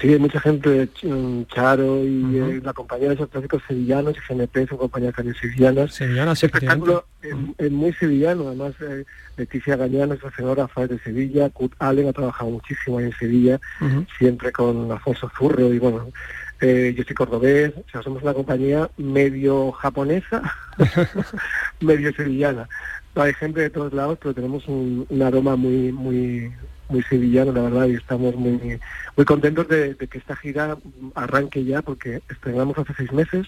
Sí, 0.00 0.12
hay 0.12 0.18
mucha 0.18 0.40
gente, 0.40 0.88
mm, 1.02 1.42
Charo 1.44 2.04
y 2.04 2.38
eh, 2.38 2.60
la 2.62 2.72
compañía 2.72 3.08
de 3.08 3.14
esos 3.14 3.28
clásicos 3.28 3.62
sevillanos 3.66 4.16
GNP 4.28 4.68
son 4.68 4.78
compañías 4.78 5.14
también 5.14 5.36
sevillanas. 5.40 5.94
Sevillanas, 5.94 6.42
espectáculo 6.42 7.04
es, 7.22 7.34
es 7.58 7.70
muy 7.70 7.92
sevillano, 7.94 8.48
además 8.48 8.74
eh, 8.80 9.04
Leticia 9.36 9.76
Gañán, 9.76 10.08
nuestra 10.10 10.30
escenógrafa 10.30 10.84
es 10.84 10.90
de 10.90 10.98
Sevilla, 11.00 11.50
Kurt 11.50 11.72
Allen 11.78 12.08
ha 12.08 12.12
trabajado 12.12 12.50
muchísimo 12.50 12.98
ahí 12.98 13.06
en 13.06 13.16
Sevilla, 13.18 13.60
siempre 14.18 14.52
con 14.52 14.90
Alfonso 14.90 15.30
Zurro 15.36 15.72
y 15.72 15.78
bueno, 15.78 16.12
eh, 16.60 16.92
yo 16.96 17.04
soy 17.04 17.14
cordobés, 17.14 17.72
o 17.76 17.90
sea, 17.90 18.02
somos 18.02 18.22
una 18.22 18.34
compañía 18.34 18.90
medio 18.96 19.70
japonesa, 19.72 20.42
medio 21.80 22.12
sevillana. 22.14 22.68
Hay 23.14 23.32
gente 23.34 23.60
de 23.60 23.70
todos 23.70 23.92
lados, 23.92 24.18
pero 24.20 24.34
tenemos 24.34 24.66
un, 24.66 25.06
un 25.08 25.22
aroma 25.22 25.56
muy, 25.56 25.92
muy, 25.92 26.52
muy 26.88 27.02
sevillano, 27.02 27.52
la 27.52 27.62
verdad, 27.62 27.86
y 27.86 27.94
estamos 27.94 28.34
muy, 28.34 28.80
muy 29.16 29.24
contentos 29.26 29.68
de, 29.68 29.94
de 29.94 30.06
que 30.06 30.18
esta 30.18 30.36
gira 30.36 30.76
arranque 31.14 31.64
ya, 31.64 31.82
porque 31.82 32.22
estrenamos 32.28 32.78
hace 32.78 32.94
seis 32.96 33.12
meses, 33.12 33.46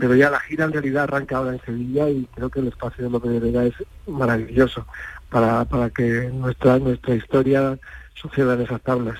pero 0.00 0.14
ya 0.14 0.28
la 0.28 0.40
gira 0.40 0.66
en 0.66 0.72
realidad 0.72 1.04
arranca 1.04 1.38
ahora 1.38 1.52
en 1.52 1.60
Sevilla 1.64 2.10
y 2.10 2.28
creo 2.34 2.50
que 2.50 2.60
el 2.60 2.68
espacio 2.68 3.04
de 3.04 3.10
López 3.10 3.30
de 3.30 3.40
Vega 3.40 3.64
es 3.64 3.72
maravilloso 4.06 4.86
para, 5.30 5.64
para 5.64 5.88
que 5.88 6.30
nuestra, 6.30 6.78
nuestra 6.78 7.14
historia 7.14 7.78
suceda 8.14 8.52
en 8.52 8.60
esas 8.60 8.82
tablas. 8.82 9.18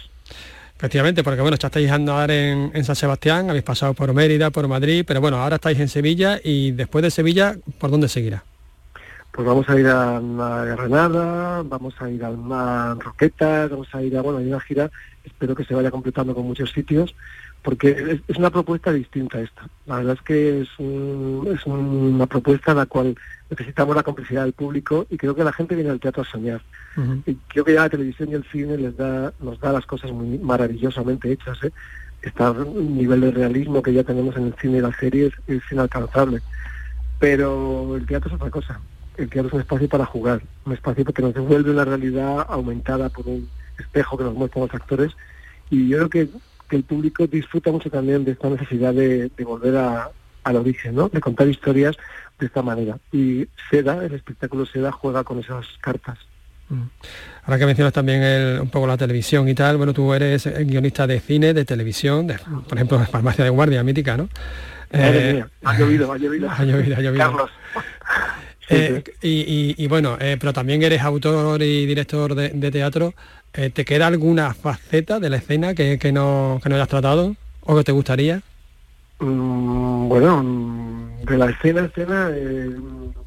Efectivamente, 0.76 1.22
porque 1.22 1.40
bueno, 1.40 1.57
ya 1.57 1.68
estáis 1.68 1.90
andar 1.90 2.31
en, 2.31 2.70
en 2.74 2.85
San 2.85 2.96
Sebastián, 2.96 3.48
habéis 3.48 3.64
pasado 3.64 3.94
por 3.94 4.12
Mérida, 4.12 4.50
por 4.50 4.68
Madrid, 4.68 5.05
pero 5.07 5.22
bueno, 5.22 5.38
ahora 5.38 5.57
estáis 5.57 5.81
en 5.81 5.88
Sevilla 5.88 6.38
y 6.42 6.72
después 6.72 7.02
de 7.02 7.11
Sevilla, 7.11 7.57
¿por 7.78 7.90
dónde 7.90 8.09
seguirá? 8.09 8.44
Pues 9.33 9.47
vamos 9.47 9.66
a 9.68 9.79
ir 9.81 9.87
a, 9.87 10.18
a 10.18 10.64
Granada, 10.64 11.62
vamos 11.62 11.95
a 12.01 12.11
ir 12.11 12.23
a, 12.23 12.29
a 12.29 12.95
Roquetas, 12.95 13.71
vamos 13.71 13.88
a 13.95 14.03
ir 14.03 14.16
a, 14.16 14.21
bueno, 14.23 14.38
hay 14.40 14.49
una 14.49 14.61
gira, 14.61 14.90
espero 15.25 15.55
que 15.55 15.64
se 15.64 15.75
vaya 15.75 15.90
completando 15.90 16.35
con 16.35 16.45
muchos 16.47 16.71
sitios, 16.71 17.14
porque 17.62 17.90
es, 17.92 18.21
es 18.29 18.37
una 18.37 18.51
propuesta 18.51 18.92
distinta 18.92 19.40
esta. 19.40 19.68
La 19.87 19.97
verdad 19.97 20.14
es 20.18 20.23
que 20.23 20.61
es, 20.62 20.68
un- 20.79 21.49
es 21.55 21.64
una 21.64 22.27
propuesta 22.27 22.73
en 22.73 22.77
la 22.79 22.87
cual 22.87 23.14
necesitamos 23.49 23.97
la 23.97 24.03
complicidad 24.03 24.42
del 24.45 24.53
público 24.53 25.07
y 25.09 25.16
creo 25.16 25.35
que 25.35 25.45
la 25.45 25.53
gente 25.53 25.75
viene 25.77 25.90
al 25.90 26.01
teatro 26.01 26.23
a 26.23 26.27
soñar. 26.27 26.61
Y 27.25 27.35
creo 27.49 27.64
que 27.64 27.73
ya 27.73 27.83
la 27.83 27.88
televisión 27.88 28.29
y 28.31 28.35
el 28.35 28.45
cine 28.45 28.77
les 28.77 28.95
da, 28.99 29.33
nos 29.40 29.59
da 29.61 29.73
las 29.73 29.87
cosas 29.87 30.11
muy 30.12 30.37
maravillosamente 30.38 31.33
hechas. 31.33 31.57
¿eh? 31.64 31.73
Este 32.21 32.42
nivel 32.75 33.23
de 33.23 33.31
realismo 33.31 33.83
que 33.83 33.95
ya 33.95 34.05
tenemos 34.05 34.37
en 34.37 34.49
el 34.49 34.55
cine 34.61 34.79
y 34.79 34.81
las 34.83 34.97
series 34.97 35.33
es 35.47 35.62
inalcanzable. 35.71 36.42
Pero 37.18 37.97
el 37.97 38.05
teatro 38.07 38.29
es 38.29 38.35
otra 38.35 38.51
cosa. 38.51 38.81
El 39.16 39.29
es 39.33 39.53
un 39.53 39.61
espacio 39.61 39.88
para 39.88 40.07
jugar, 40.07 40.40
un 40.64 40.72
espacio 40.72 41.05
que 41.05 41.22
nos 41.22 41.35
devuelve 41.35 41.70
una 41.70 41.85
realidad 41.85 42.46
aumentada 42.48 43.09
por 43.09 43.27
un 43.29 43.48
espejo 43.79 44.16
que 44.16 44.25
nos 44.25 44.35
muestran 44.35 44.64
los 44.66 44.75
actores. 44.75 45.12
Y 45.70 45.88
yo 45.88 45.98
creo 45.98 46.09
que, 46.11 46.29
que 46.68 46.77
el 46.77 46.85
público 46.85 47.27
disfruta 47.27 47.70
mucho 47.70 47.90
también 47.90 48.25
de 48.25 48.33
esta 48.33 48.48
necesidad 48.48 48.94
de, 48.94 49.29
de 49.37 49.44
volver 49.44 49.77
a, 49.77 50.11
al 50.44 50.57
origen, 50.57 50.94
¿no? 50.94 51.09
de 51.09 51.20
contar 51.20 51.46
historias 51.48 51.96
de 52.38 52.46
esta 52.46 52.62
manera. 52.62 52.98
Y 53.12 53.46
Seda, 53.70 54.05
el 54.05 54.14
espectáculo 54.14 54.64
Seda, 54.66 54.90
juega 54.92 55.25
con 55.25 55.38
esas 55.38 55.66
cartas. 55.81 56.18
Ahora 57.44 57.59
que 57.59 57.66
mencionas 57.66 57.92
también 57.92 58.22
el- 58.22 58.61
un 58.61 58.70
poco 58.70 58.87
la 58.87 58.96
televisión 58.96 59.46
y 59.48 59.55
tal, 59.55 59.77
bueno, 59.77 59.92
tú 59.92 60.14
eres 60.14 60.46
guionista 60.66 61.07
de 61.07 61.20
cine, 61.20 61.53
de 61.53 61.66
televisión, 61.66 62.27
de, 62.27 62.38
por 62.66 62.79
ejemplo, 62.79 62.98
Farmacia 63.01 63.44
de 63.44 63.51
Guardia, 63.51 63.83
mítica, 63.83 64.16
¿no? 64.16 64.29
Eh, 64.90 65.33
mía, 65.35 65.48
ha 65.64 65.79
llovido, 65.79 66.12
ha 66.12 66.16
llovido. 66.18 66.48
Ha 66.51 66.64
llovido, 66.64 66.96
ha 66.96 67.01
llovido. 67.01 67.25
Carlos. 67.25 67.51
Eh, 68.68 69.03
y, 69.22 69.29
y- 69.29 69.75
y 69.77 69.87
bueno, 69.88 70.16
eh, 70.20 70.37
pero 70.38 70.53
también 70.53 70.83
eres 70.83 71.03
autor 71.03 71.62
y 71.62 71.87
director 71.87 72.35
de, 72.35 72.51
de 72.51 72.70
teatro. 72.70 73.12
Eh, 73.55 73.70
¿Te 73.70 73.85
queda 73.85 74.07
alguna 74.07 74.55
faceta 74.55 75.20
de 75.20 75.29
la 75.31 75.37
escena 75.37 75.75
que, 75.75 75.98
que 75.98 76.11
no, 76.12 76.59
que 76.62 76.68
no 76.68 76.77
hayas 76.77 76.88
tratado 76.88 77.35
o 77.62 77.77
que 77.77 77.85
te 77.85 77.92
gustaría? 77.92 78.40
Mm, 79.20 80.09
bueno, 80.09 80.42
mm, 80.42 81.25
de 81.27 81.38
la 81.38 81.51
escena 81.51 81.85
escena, 81.85 82.31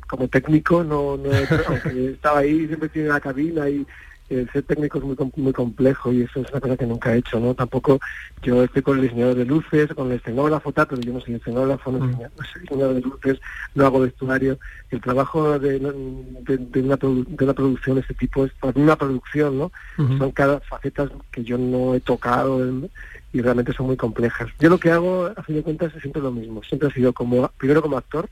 como 0.07 0.27
técnico, 0.27 0.83
no, 0.83 1.15
no 1.17 1.31
he- 1.31 1.43
estaba 2.13 2.39
ahí, 2.39 2.67
siempre 2.67 2.89
en 2.95 3.07
la 3.09 3.19
cabina 3.19 3.69
y 3.69 3.85
el 4.29 4.49
ser 4.51 4.63
técnico 4.63 4.97
es 4.97 5.03
muy, 5.03 5.15
muy 5.35 5.53
complejo 5.53 6.11
y 6.11 6.21
eso 6.23 6.39
es 6.41 6.49
una 6.51 6.59
cosa 6.61 6.77
que 6.77 6.85
nunca 6.85 7.13
he 7.13 7.19
hecho, 7.19 7.39
¿no? 7.39 7.53
Tampoco 7.53 7.99
yo 8.41 8.63
estoy 8.63 8.81
con 8.81 8.97
el 8.97 9.03
diseñador 9.03 9.35
de 9.35 9.45
luces, 9.45 9.93
con 9.93 10.11
el 10.11 10.17
escenógrafo, 10.17 10.71
tal, 10.71 10.87
pero 10.87 11.01
yo 11.01 11.13
no 11.13 11.21
soy 11.21 11.35
escenógrafo, 11.35 11.91
no 11.91 11.99
soy, 11.99 12.09
no 12.35 12.45
soy 12.51 12.61
diseñador 12.61 12.95
de 12.95 13.01
luces, 13.01 13.39
no 13.75 13.85
hago 13.85 13.99
vestuario. 14.01 14.57
El 14.89 15.01
trabajo 15.01 15.59
de, 15.59 15.79
de- 15.79 16.57
de 16.57 16.81
una, 16.81 16.97
produ- 16.97 17.25
de 17.27 17.43
una 17.43 17.53
producción 17.53 17.95
de 17.95 18.01
este 18.01 18.13
tipo 18.15 18.45
es 18.45 18.51
para 18.53 18.79
una 18.79 18.95
producción, 18.95 19.57
¿no? 19.57 19.71
Son 20.17 20.31
cada 20.31 20.59
facetas 20.61 21.09
que 21.31 21.43
yo 21.43 21.57
no 21.57 21.93
he 21.95 21.99
tocado 21.99 22.63
en- 22.63 22.89
y 23.33 23.41
realmente 23.41 23.73
son 23.73 23.87
muy 23.87 23.97
complejas. 23.97 24.49
Yo 24.59 24.69
lo 24.69 24.79
que 24.79 24.91
hago, 24.91 25.25
a 25.35 25.43
fin 25.43 25.55
de 25.55 25.63
cuentas, 25.63 25.93
es 25.95 26.01
siempre 26.01 26.21
lo 26.21 26.31
mismo. 26.31 26.63
Siempre 26.63 26.87
ha 26.89 26.91
sido 26.93 27.13
como, 27.13 27.49
primero 27.57 27.81
como 27.81 27.97
actor 27.97 28.29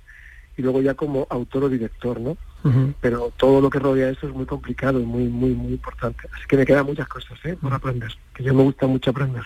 y 0.58 0.62
luego 0.62 0.82
ya 0.82 0.94
como 0.94 1.28
autor 1.30 1.66
o 1.66 1.70
director, 1.70 2.20
¿no? 2.20 2.38
Pero 3.02 3.34
todo 3.36 3.60
lo 3.60 3.70
que 3.70 3.80
rodea 3.80 4.10
eso 4.10 4.28
es 4.28 4.34
muy 4.34 4.46
complicado 4.46 5.00
y 5.00 5.04
muy, 5.04 5.26
muy, 5.26 5.52
muy 5.52 5.74
importante. 5.74 6.30
Así 6.34 6.44
que 6.48 6.56
me 6.56 6.66
quedan 6.66 6.86
muchas 6.86 7.08
cosas, 7.10 7.38
¿eh? 7.44 7.58
Por 7.62 7.74
aprender. 7.74 8.10
Que 8.34 8.44
yo 8.44 8.54
me 8.54 8.64
gusta 8.64 8.88
mucho 8.88 9.12
aprender. 9.12 9.44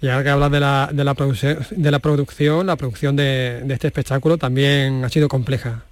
Y 0.00 0.08
ahora 0.08 0.22
que 0.22 0.30
hablas 0.30 0.52
de 0.52 0.60
la, 0.60 0.90
de 0.92 1.04
la, 1.04 1.14
producción, 1.14 1.58
de 1.70 1.90
la 1.90 1.98
producción, 1.98 2.66
la 2.66 2.76
producción 2.76 3.16
de, 3.16 3.62
de 3.64 3.74
este 3.74 3.88
espectáculo 3.88 4.38
también 4.38 5.04
ha 5.04 5.08
sido 5.08 5.28
compleja. 5.28 5.84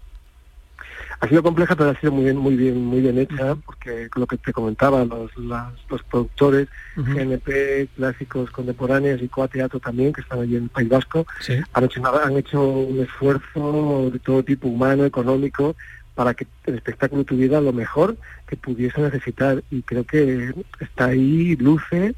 Ha 1.23 1.29
sido 1.29 1.43
compleja, 1.43 1.77
pero 1.77 1.91
ha 1.91 2.01
sido 2.01 2.13
muy 2.13 2.25
bien, 2.25 2.39
muy 2.39 2.57
bien, 2.57 2.83
muy 2.83 3.01
bien 3.01 3.19
hecha, 3.19 3.55
porque 3.55 4.09
lo 4.17 4.27
que 4.27 4.39
te 4.39 4.53
comentaba, 4.55 5.05
los, 5.05 5.31
las- 5.37 5.75
los 5.91 6.03
productores, 6.05 6.67
Ujú. 6.97 7.13
GNP, 7.13 7.89
clásicos 7.95 8.51
contemporáneos 8.51 9.21
y 9.21 9.29
Coa 9.29 9.47
Teatro 9.49 9.81
también, 9.81 10.13
que 10.15 10.23
están 10.23 10.41
allí 10.41 10.57
en 10.57 10.65
el 10.65 10.71
País 10.71 10.89
Vasco, 10.89 11.27
Sí. 11.41 11.61
han 11.75 11.85
hecho, 11.85 12.03
han 12.25 12.37
hecho 12.39 12.63
un 12.69 13.01
esfuerzo 13.01 14.11
de 14.11 14.19
todo 14.21 14.43
tipo 14.43 14.69
humano, 14.69 15.05
económico, 15.05 15.77
para 16.15 16.33
que 16.35 16.47
el 16.65 16.75
espectáculo 16.77 17.25
tuviera 17.25 17.61
lo 17.61 17.73
mejor 17.73 18.17
que 18.47 18.57
pudiese 18.57 19.01
necesitar 19.01 19.63
y 19.71 19.83
creo 19.83 20.05
que 20.05 20.53
está 20.81 21.07
ahí, 21.07 21.55
luce 21.57 22.15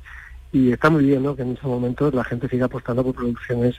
y 0.53 0.71
está 0.73 0.91
muy 0.91 1.05
bien 1.05 1.23
¿no? 1.23 1.35
que 1.35 1.43
en 1.43 1.53
estos 1.53 1.69
momentos 1.69 2.13
la 2.15 2.25
gente 2.25 2.49
siga 2.49 2.67
apostando 2.67 3.03
por 3.05 3.15
producciones 3.15 3.77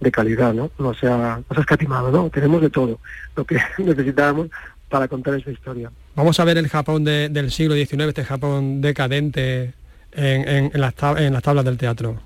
de 0.00 0.10
calidad, 0.10 0.52
¿no? 0.54 0.70
No 0.78 0.94
sea, 0.94 1.40
no 1.48 1.54
sea 1.54 1.60
escatimado, 1.60 2.10
¿no? 2.10 2.30
Tenemos 2.30 2.60
de 2.60 2.70
todo 2.70 2.98
lo 3.36 3.44
que 3.44 3.58
necesitábamos 3.78 4.48
para 4.88 5.08
contar 5.08 5.34
esa 5.34 5.50
historia. 5.50 5.90
Vamos 6.14 6.38
a 6.38 6.44
ver 6.44 6.58
el 6.58 6.68
Japón 6.68 7.04
del 7.04 7.50
siglo 7.50 7.74
XIX, 7.74 8.02
este 8.08 8.24
Japón 8.24 8.80
decadente 8.80 9.74
en, 10.12 10.70
en, 10.72 10.80
las 10.80 10.94
en 11.16 11.32
las 11.32 11.42
tablas 11.42 11.64
del 11.64 11.76
teatro. 11.76 12.20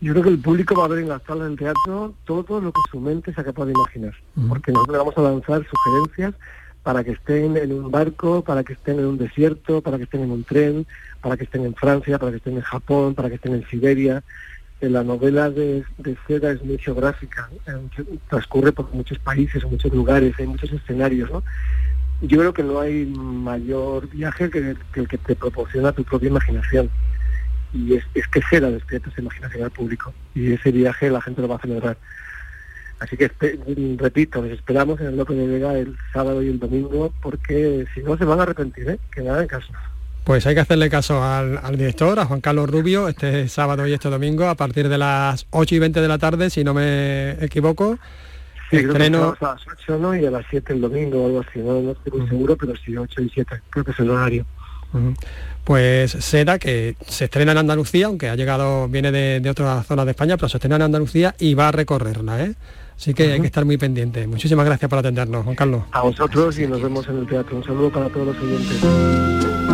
Yo 0.00 0.12
creo 0.12 0.24
que 0.24 0.30
el 0.30 0.38
público 0.38 0.74
va 0.74 0.86
a 0.86 0.88
ver 0.88 0.98
en 1.00 1.08
las 1.08 1.22
tablas 1.22 1.48
del 1.48 1.56
teatro 1.56 2.14
todo 2.24 2.60
lo 2.60 2.72
que 2.72 2.80
su 2.90 3.00
mente 3.00 3.32
sea 3.32 3.44
capaz 3.44 3.66
de 3.66 3.72
imaginar, 3.72 4.14
porque 4.48 4.72
nosotros 4.72 4.98
vamos 4.98 5.16
a 5.16 5.22
lanzar 5.22 5.64
sugerencias 5.64 6.34
para 6.82 7.04
que 7.04 7.12
estén 7.12 7.56
en 7.56 7.72
un 7.72 7.90
barco, 7.90 8.42
para 8.42 8.64
que 8.64 8.72
estén 8.72 8.98
en 8.98 9.06
un 9.06 9.18
desierto, 9.18 9.80
para 9.80 9.98
que 9.98 10.04
estén 10.04 10.22
en 10.22 10.32
un 10.32 10.44
tren, 10.44 10.86
para 11.20 11.36
que 11.36 11.44
estén 11.44 11.64
en 11.64 11.74
Francia, 11.74 12.18
para 12.18 12.32
que 12.32 12.38
estén 12.38 12.56
en 12.56 12.62
Japón, 12.62 13.14
para 13.14 13.28
que 13.28 13.36
estén 13.36 13.54
en 13.54 13.64
Siberia. 13.68 14.24
La 14.88 15.04
novela 15.04 15.48
de, 15.48 15.84
de 15.98 16.16
Seda 16.26 16.50
es 16.50 16.64
muy 16.64 16.76
geográfica, 16.76 17.48
eh, 17.66 18.18
transcurre 18.28 18.72
por 18.72 18.92
muchos 18.92 19.16
países, 19.20 19.64
muchos 19.64 19.92
lugares, 19.92 20.34
hay 20.38 20.46
muchos 20.48 20.72
escenarios. 20.72 21.30
¿no? 21.30 21.44
Yo 22.20 22.38
creo 22.38 22.52
que 22.52 22.64
no 22.64 22.80
hay 22.80 23.06
mayor 23.06 24.08
viaje 24.08 24.50
que, 24.50 24.76
el 24.94 25.08
que 25.08 25.18
te 25.18 25.36
proporciona 25.36 25.92
tu 25.92 26.02
propia 26.02 26.30
imaginación. 26.30 26.90
Y 27.72 27.94
es, 27.94 28.04
que 28.32 28.42
Seda 28.50 28.70
despierta 28.70 29.08
esa 29.08 29.20
imaginación 29.20 29.62
al 29.62 29.70
público. 29.70 30.12
Y 30.34 30.52
ese 30.52 30.72
viaje 30.72 31.10
la 31.10 31.22
gente 31.22 31.42
lo 31.42 31.48
va 31.48 31.56
a 31.56 31.60
celebrar. 31.60 31.96
Así 32.98 33.16
que 33.16 33.30
repito, 33.98 34.42
les 34.42 34.52
esperamos 34.52 35.00
en 35.00 35.06
el 35.08 35.16
López 35.16 35.36
de 35.36 35.46
Vega 35.46 35.78
el 35.78 35.96
sábado 36.12 36.42
y 36.42 36.48
el 36.48 36.58
domingo 36.58 37.12
porque 37.20 37.86
si 37.94 38.02
no 38.02 38.16
se 38.16 38.24
van 38.24 38.40
a 38.40 38.42
arrepentir, 38.44 38.90
¿eh? 38.90 38.98
que 39.12 39.22
nada 39.22 39.42
en 39.42 39.48
caso. 39.48 39.72
Pues 40.24 40.46
hay 40.46 40.54
que 40.54 40.60
hacerle 40.60 40.88
caso 40.88 41.22
al, 41.22 41.76
director, 41.76 42.18
a 42.20 42.26
Juan 42.26 42.40
Carlos 42.40 42.70
Rubio, 42.70 43.08
este 43.08 43.48
sábado 43.48 43.86
y 43.86 43.92
este 43.92 44.08
domingo 44.08 44.46
a 44.46 44.54
partir 44.54 44.88
de 44.88 44.96
las 44.96 45.46
8 45.50 45.74
y 45.74 45.78
20 45.80 46.00
de 46.00 46.08
la 46.08 46.18
tarde, 46.18 46.48
si 46.48 46.62
no 46.62 46.74
me 46.74 47.32
equivoco. 47.44 47.98
Sí, 48.70 48.76
estreno... 48.76 49.34
a 49.40 49.44
las 49.44 49.60
8 49.66 49.98
¿no? 49.98 50.14
y 50.14 50.24
a 50.24 50.30
las 50.30 50.46
7 50.48 50.74
el 50.74 50.80
domingo 50.80 51.24
o 51.24 51.26
algo 51.26 51.40
así, 51.40 51.58
no, 51.58 51.90
estoy 51.90 52.20
muy 52.20 52.28
seguro, 52.28 52.56
pero 52.56 52.72
sí 52.76 52.96
8 52.96 53.20
y 53.20 53.30
7, 53.30 53.62
creo 53.68 53.84
que 53.84 53.90
es 53.90 53.98
el 53.98 54.10
horario. 54.10 54.46
Pues 55.64 56.12
Seda, 56.12 56.58
que 56.58 56.96
se 57.06 57.24
estrena 57.24 57.52
en 57.52 57.58
Andalucía, 57.58 58.06
aunque 58.06 58.28
ha 58.28 58.36
llegado, 58.36 58.88
viene 58.88 59.10
de, 59.10 59.40
de 59.40 59.50
otra 59.50 59.82
zona 59.82 60.04
de 60.04 60.12
España, 60.12 60.36
pero 60.36 60.48
se 60.48 60.58
estrena 60.58 60.76
en 60.76 60.82
Andalucía 60.82 61.34
y 61.38 61.54
va 61.54 61.68
a 61.68 61.72
recorrerla, 61.72 62.44
¿eh? 62.44 62.54
Así 62.96 63.14
que 63.14 63.32
hay 63.32 63.40
que 63.40 63.46
estar 63.46 63.64
muy 63.64 63.78
pendiente. 63.78 64.26
Muchísimas 64.28 64.64
gracias 64.64 64.88
por 64.88 65.00
atendernos, 65.00 65.42
Juan 65.42 65.56
Carlos. 65.56 65.82
A 65.90 66.02
vosotros 66.02 66.56
y 66.60 66.68
nos 66.68 66.80
vemos 66.80 67.08
en 67.08 67.18
el 67.18 67.26
teatro. 67.26 67.56
Un 67.56 67.64
saludo 67.64 67.90
para 67.90 68.08
todos 68.08 68.28
los 68.28 68.36
oyentes. 68.36 69.71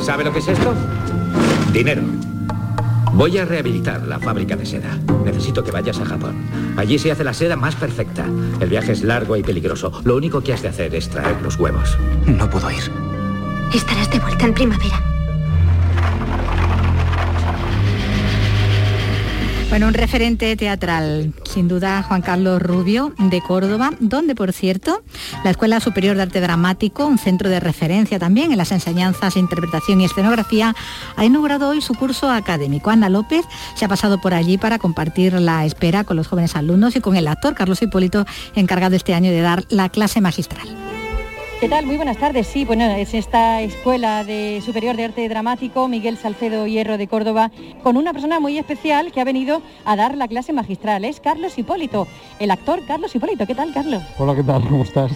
¿Sabe 0.00 0.24
lo 0.24 0.32
que 0.32 0.38
es 0.38 0.48
esto? 0.48 0.74
Dinero. 1.72 2.02
Voy 3.12 3.36
a 3.36 3.44
rehabilitar 3.44 4.06
la 4.06 4.18
fábrica 4.18 4.56
de 4.56 4.64
seda. 4.64 4.96
Necesito 5.24 5.64
que 5.64 5.72
vayas 5.72 6.00
a 6.00 6.04
Japón. 6.04 6.36
Allí 6.76 6.98
se 6.98 7.10
hace 7.10 7.24
la 7.24 7.34
seda 7.34 7.56
más 7.56 7.74
perfecta. 7.74 8.24
El 8.60 8.68
viaje 8.68 8.92
es 8.92 9.02
largo 9.02 9.36
y 9.36 9.42
peligroso. 9.42 9.90
Lo 10.04 10.16
único 10.16 10.40
que 10.40 10.52
has 10.52 10.62
de 10.62 10.68
hacer 10.68 10.94
es 10.94 11.08
traer 11.08 11.42
los 11.42 11.58
huevos. 11.58 11.98
No 12.26 12.48
puedo 12.48 12.70
ir. 12.70 12.92
Estarás 13.74 14.10
de 14.10 14.20
vuelta 14.20 14.46
en 14.46 14.54
primavera. 14.54 15.17
Bueno, 19.68 19.88
un 19.88 19.92
referente 19.92 20.56
teatral, 20.56 21.34
sin 21.44 21.68
duda 21.68 22.02
Juan 22.02 22.22
Carlos 22.22 22.62
Rubio, 22.62 23.12
de 23.18 23.42
Córdoba, 23.42 23.90
donde, 24.00 24.34
por 24.34 24.54
cierto, 24.54 25.02
la 25.44 25.50
Escuela 25.50 25.78
Superior 25.78 26.16
de 26.16 26.22
Arte 26.22 26.40
Dramático, 26.40 27.04
un 27.04 27.18
centro 27.18 27.50
de 27.50 27.60
referencia 27.60 28.18
también 28.18 28.50
en 28.50 28.56
las 28.56 28.72
enseñanzas, 28.72 29.36
interpretación 29.36 30.00
y 30.00 30.06
escenografía, 30.06 30.74
ha 31.16 31.24
inaugurado 31.26 31.68
hoy 31.68 31.82
su 31.82 31.94
curso 31.94 32.30
académico. 32.30 32.88
Ana 32.88 33.10
López 33.10 33.44
se 33.74 33.84
ha 33.84 33.88
pasado 33.88 34.18
por 34.22 34.32
allí 34.32 34.56
para 34.56 34.78
compartir 34.78 35.34
la 35.34 35.66
espera 35.66 36.02
con 36.02 36.16
los 36.16 36.28
jóvenes 36.28 36.56
alumnos 36.56 36.96
y 36.96 37.00
con 37.00 37.14
el 37.14 37.28
actor 37.28 37.54
Carlos 37.54 37.82
Hipólito, 37.82 38.24
encargado 38.54 38.96
este 38.96 39.12
año 39.12 39.30
de 39.30 39.42
dar 39.42 39.64
la 39.68 39.90
clase 39.90 40.22
magistral. 40.22 40.87
¿Qué 41.60 41.68
tal? 41.68 41.86
Muy 41.86 41.96
buenas 41.96 42.18
tardes. 42.18 42.46
Sí, 42.46 42.64
bueno, 42.64 42.84
es 42.84 43.14
esta 43.14 43.62
Escuela 43.62 44.22
de 44.22 44.62
Superior 44.64 44.94
de 44.94 45.06
Arte 45.06 45.28
Dramático, 45.28 45.88
Miguel 45.88 46.16
Salcedo 46.16 46.68
Hierro 46.68 46.96
de 46.98 47.08
Córdoba, 47.08 47.50
con 47.82 47.96
una 47.96 48.12
persona 48.12 48.38
muy 48.38 48.58
especial 48.58 49.10
que 49.10 49.20
ha 49.20 49.24
venido 49.24 49.60
a 49.84 49.96
dar 49.96 50.16
la 50.16 50.28
clase 50.28 50.52
magistral. 50.52 51.04
Es 51.04 51.18
Carlos 51.18 51.58
Hipólito, 51.58 52.06
el 52.38 52.52
actor 52.52 52.86
Carlos 52.86 53.12
Hipólito. 53.12 53.44
¿Qué 53.44 53.56
tal, 53.56 53.74
Carlos? 53.74 54.04
Hola, 54.18 54.36
¿qué 54.36 54.44
tal? 54.44 54.68
¿Cómo 54.68 54.84
estás? 54.84 55.10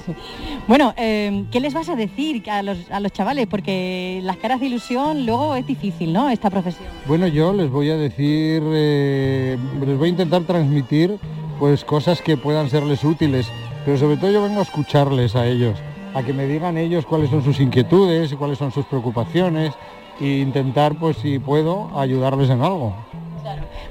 Bueno, 0.66 0.92
eh, 0.96 1.44
¿qué 1.52 1.60
les 1.60 1.74
vas 1.74 1.88
a 1.88 1.94
decir 1.94 2.50
a 2.50 2.62
los, 2.62 2.90
a 2.90 2.98
los 2.98 3.12
chavales? 3.12 3.46
Porque 3.46 4.18
las 4.24 4.36
caras 4.38 4.58
de 4.58 4.66
ilusión 4.66 5.24
luego 5.24 5.54
es 5.54 5.64
difícil, 5.64 6.12
¿no? 6.12 6.28
Esta 6.28 6.50
profesión. 6.50 6.88
Bueno, 7.06 7.28
yo 7.28 7.52
les 7.52 7.70
voy 7.70 7.90
a 7.90 7.96
decir, 7.96 8.64
eh, 8.66 9.56
les 9.86 9.96
voy 9.96 10.08
a 10.08 10.10
intentar 10.10 10.42
transmitir 10.42 11.18
pues 11.60 11.84
cosas 11.84 12.20
que 12.20 12.36
puedan 12.36 12.68
serles 12.68 13.04
útiles, 13.04 13.46
pero 13.84 13.96
sobre 13.96 14.16
todo 14.16 14.32
yo 14.32 14.42
vengo 14.42 14.58
a 14.58 14.64
escucharles 14.64 15.36
a 15.36 15.46
ellos 15.46 15.78
a 16.14 16.22
que 16.22 16.32
me 16.32 16.46
digan 16.46 16.76
ellos 16.76 17.06
cuáles 17.06 17.30
son 17.30 17.42
sus 17.42 17.60
inquietudes 17.60 18.32
y 18.32 18.36
cuáles 18.36 18.58
son 18.58 18.70
sus 18.72 18.84
preocupaciones 18.86 19.72
e 20.20 20.38
intentar, 20.38 20.94
pues 20.98 21.16
si 21.16 21.38
puedo, 21.38 21.90
ayudarles 21.98 22.50
en 22.50 22.62
algo. 22.62 22.94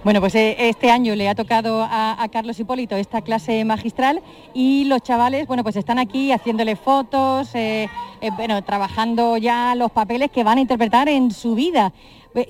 Bueno, 0.04 0.20
pues 0.20 0.34
eh, 0.36 0.56
este 0.70 0.90
año 0.90 1.16
le 1.16 1.28
ha 1.30 1.36
tocado 1.36 1.84
a, 1.84 2.26
Carlos 2.32 2.60
Hipólito 2.60 2.96
esta 2.96 3.22
clase 3.22 3.64
magistral 3.66 4.22
y 4.54 4.86
los 4.86 5.02
chavales, 5.02 5.46
bueno, 5.46 5.64
pues 5.64 5.76
están 5.76 6.00
aquí 6.00 6.32
haciéndole 6.32 6.76
fotos, 6.76 7.54
eh, 7.54 7.90
eh, 8.22 8.30
bueno, 8.36 8.64
trabajando 8.64 9.38
ya 9.38 9.76
los 9.76 9.92
papeles 9.92 10.32
que 10.32 10.44
van 10.44 10.58
a 10.58 10.62
interpretar 10.62 11.10
en 11.10 11.32
su 11.32 11.56
vida. 11.56 11.92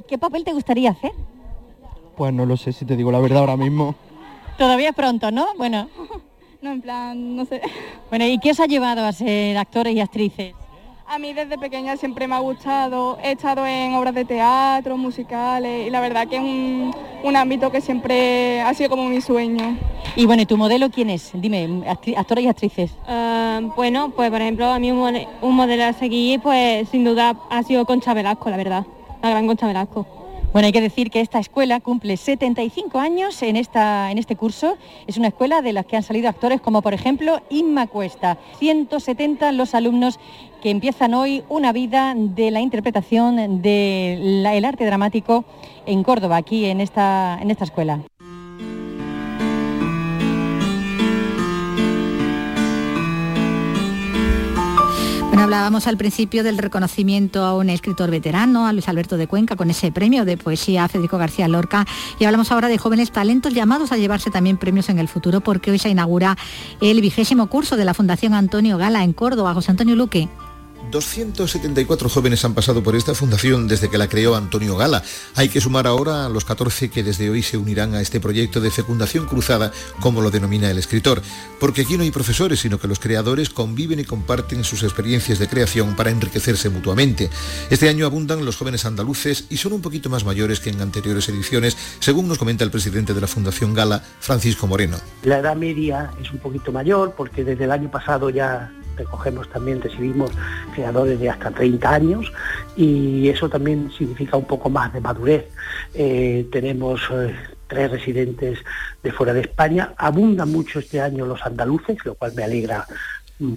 ¿Qué 0.07 0.17
papel 0.17 0.43
te 0.43 0.53
gustaría 0.53 0.91
hacer? 0.91 1.11
Pues 2.15 2.31
no 2.31 2.45
lo 2.45 2.55
sé, 2.55 2.71
si 2.71 2.85
te 2.85 2.95
digo 2.95 3.11
la 3.11 3.19
verdad 3.19 3.39
ahora 3.39 3.57
mismo. 3.57 3.95
Todavía 4.57 4.89
es 4.89 4.95
pronto, 4.95 5.31
¿no? 5.31 5.47
Bueno. 5.57 5.89
No, 6.61 6.71
en 6.71 6.81
plan, 6.81 7.35
no 7.35 7.45
sé. 7.45 7.61
Bueno, 8.09 8.25
¿y 8.25 8.37
qué 8.39 8.51
os 8.51 8.59
ha 8.59 8.65
llevado 8.65 9.05
a 9.05 9.11
ser 9.13 9.57
actores 9.57 9.95
y 9.95 9.99
actrices? 9.99 10.53
A 11.07 11.17
mí 11.17 11.33
desde 11.33 11.57
pequeña 11.57 11.97
siempre 11.97 12.27
me 12.27 12.35
ha 12.35 12.39
gustado, 12.39 13.17
he 13.21 13.31
estado 13.31 13.65
en 13.65 13.93
obras 13.95 14.13
de 14.13 14.23
teatro, 14.23 14.95
musicales 14.95 15.87
y 15.87 15.89
la 15.89 15.99
verdad 15.99 16.27
que 16.27 16.37
es 16.37 16.41
un, 16.41 17.35
ámbito 17.35 17.69
que 17.69 17.81
siempre 17.81 18.61
ha 18.61 18.73
sido 18.73 18.89
como 18.89 19.09
mi 19.09 19.19
sueño. 19.19 19.77
Y 20.15 20.25
bueno, 20.25 20.43
¿y 20.43 20.45
tu 20.45 20.55
modelo 20.55 20.89
quién 20.89 21.09
es? 21.09 21.31
Dime, 21.33 21.83
actores 22.15 22.45
y 22.45 22.47
actrices. 22.47 22.91
Ah, 23.07 23.59
bueno, 23.75 24.11
pues 24.15 24.29
por 24.29 24.41
ejemplo, 24.41 24.67
a 24.67 24.79
mí 24.79 24.91
un, 24.91 25.55
modelo 25.55 25.83
a 25.83 25.93
seguir, 25.93 26.39
pues 26.41 26.87
sin 26.89 27.03
duda 27.03 27.35
ha 27.49 27.63
sido 27.63 27.85
Concha 27.85 28.13
Velasco, 28.13 28.49
la 28.49 28.57
verdad, 28.57 28.85
la 29.21 29.29
gran 29.31 29.47
Concha 29.47 29.67
Velasco. 29.67 30.20
Bueno, 30.53 30.65
hay 30.65 30.73
que 30.73 30.81
decir 30.81 31.09
que 31.09 31.21
esta 31.21 31.39
escuela 31.39 31.79
cumple 31.79 32.17
75 32.17 32.99
años 32.99 33.41
en, 33.41 33.55
esta, 33.55 34.11
en 34.11 34.17
este 34.17 34.35
curso. 34.35 34.75
Es 35.07 35.15
una 35.15 35.29
escuela 35.29 35.61
de 35.61 35.71
las 35.71 35.85
que 35.85 35.95
han 35.95 36.03
salido 36.03 36.27
actores 36.27 36.59
como 36.59 36.81
por 36.81 36.93
ejemplo 36.93 37.41
Inma 37.49 37.87
Cuesta. 37.87 38.37
170 38.59 39.53
los 39.53 39.73
alumnos 39.75 40.19
que 40.61 40.69
empiezan 40.69 41.13
hoy 41.13 41.45
una 41.47 41.71
vida 41.71 42.13
de 42.17 42.51
la 42.51 42.59
interpretación 42.59 43.61
del 43.61 44.65
arte 44.65 44.85
dramático 44.85 45.45
en 45.85 46.03
Córdoba, 46.03 46.35
aquí 46.35 46.65
en 46.65 46.81
esta, 46.81 47.39
en 47.41 47.49
esta 47.49 47.63
escuela. 47.63 48.01
Hablábamos 55.41 55.87
al 55.87 55.97
principio 55.97 56.43
del 56.43 56.59
reconocimiento 56.59 57.43
a 57.43 57.57
un 57.57 57.69
escritor 57.69 58.11
veterano, 58.11 58.67
a 58.67 58.73
Luis 58.73 58.87
Alberto 58.87 59.17
de 59.17 59.27
Cuenca, 59.27 59.55
con 59.55 59.71
ese 59.71 59.91
premio 59.91 60.23
de 60.23 60.37
poesía 60.37 60.83
a 60.83 60.87
Federico 60.87 61.17
García 61.17 61.47
Lorca. 61.47 61.85
Y 62.19 62.25
hablamos 62.25 62.51
ahora 62.51 62.67
de 62.67 62.77
jóvenes 62.77 63.11
talentos 63.11 63.53
llamados 63.53 63.91
a 63.91 63.97
llevarse 63.97 64.29
también 64.29 64.57
premios 64.57 64.89
en 64.89 64.99
el 64.99 65.07
futuro, 65.07 65.41
porque 65.41 65.71
hoy 65.71 65.79
se 65.79 65.89
inaugura 65.89 66.37
el 66.79 67.01
vigésimo 67.01 67.47
curso 67.47 67.75
de 67.75 67.85
la 67.85 67.95
Fundación 67.95 68.35
Antonio 68.35 68.77
Gala 68.77 69.03
en 69.03 69.13
Córdoba. 69.13 69.53
José 69.55 69.71
Antonio 69.71 69.95
Luque. 69.95 70.29
274 70.91 72.09
jóvenes 72.09 72.43
han 72.43 72.53
pasado 72.53 72.83
por 72.83 72.95
esta 72.95 73.15
fundación 73.15 73.67
desde 73.67 73.89
que 73.89 73.97
la 73.97 74.09
creó 74.09 74.35
Antonio 74.35 74.75
Gala. 74.75 75.01
Hay 75.35 75.47
que 75.47 75.61
sumar 75.61 75.87
ahora 75.87 76.25
a 76.25 76.29
los 76.29 76.43
14 76.43 76.89
que 76.89 77.01
desde 77.01 77.29
hoy 77.29 77.41
se 77.41 77.57
unirán 77.57 77.95
a 77.95 78.01
este 78.01 78.19
proyecto 78.19 78.59
de 78.59 78.69
fecundación 78.71 79.25
cruzada, 79.25 79.71
como 80.01 80.21
lo 80.21 80.29
denomina 80.29 80.69
el 80.69 80.77
escritor. 80.77 81.21
Porque 81.59 81.81
aquí 81.81 81.95
no 81.95 82.03
hay 82.03 82.11
profesores, 82.11 82.59
sino 82.59 82.77
que 82.77 82.89
los 82.89 82.99
creadores 82.99 83.49
conviven 83.49 84.01
y 84.01 84.03
comparten 84.03 84.63
sus 84.65 84.83
experiencias 84.83 85.39
de 85.39 85.47
creación 85.47 85.95
para 85.95 86.11
enriquecerse 86.11 86.69
mutuamente. 86.69 87.29
Este 87.69 87.87
año 87.87 88.05
abundan 88.05 88.43
los 88.43 88.57
jóvenes 88.57 88.85
andaluces 88.85 89.45
y 89.49 89.57
son 89.57 89.73
un 89.73 89.81
poquito 89.81 90.09
más 90.09 90.25
mayores 90.25 90.59
que 90.59 90.71
en 90.71 90.81
anteriores 90.81 91.29
ediciones, 91.29 91.77
según 91.99 92.27
nos 92.27 92.37
comenta 92.37 92.65
el 92.65 92.71
presidente 92.71 93.13
de 93.13 93.21
la 93.21 93.27
Fundación 93.27 93.73
Gala, 93.73 94.03
Francisco 94.19 94.67
Moreno. 94.67 94.97
La 95.23 95.39
edad 95.39 95.55
media 95.55 96.11
es 96.21 96.31
un 96.31 96.39
poquito 96.39 96.73
mayor 96.73 97.13
porque 97.15 97.45
desde 97.45 97.63
el 97.63 97.71
año 97.71 97.89
pasado 97.89 98.29
ya 98.29 98.71
recogemos 99.03 99.49
también, 99.49 99.81
recibimos 99.81 100.31
creadores 100.73 101.19
de 101.19 101.29
hasta 101.29 101.51
30 101.51 101.93
años 101.93 102.31
y 102.75 103.27
eso 103.29 103.49
también 103.49 103.91
significa 103.97 104.37
un 104.37 104.45
poco 104.45 104.69
más 104.69 104.93
de 104.93 105.01
madurez. 105.01 105.45
Eh, 105.93 106.47
tenemos 106.51 107.01
tres 107.67 107.91
residentes 107.91 108.59
de 109.01 109.11
fuera 109.11 109.33
de 109.33 109.41
España. 109.41 109.93
Abundan 109.97 110.51
mucho 110.51 110.79
este 110.79 111.01
año 111.01 111.25
los 111.25 111.41
andaluces, 111.43 111.97
lo 112.05 112.15
cual 112.15 112.33
me 112.35 112.43
alegra 112.43 112.85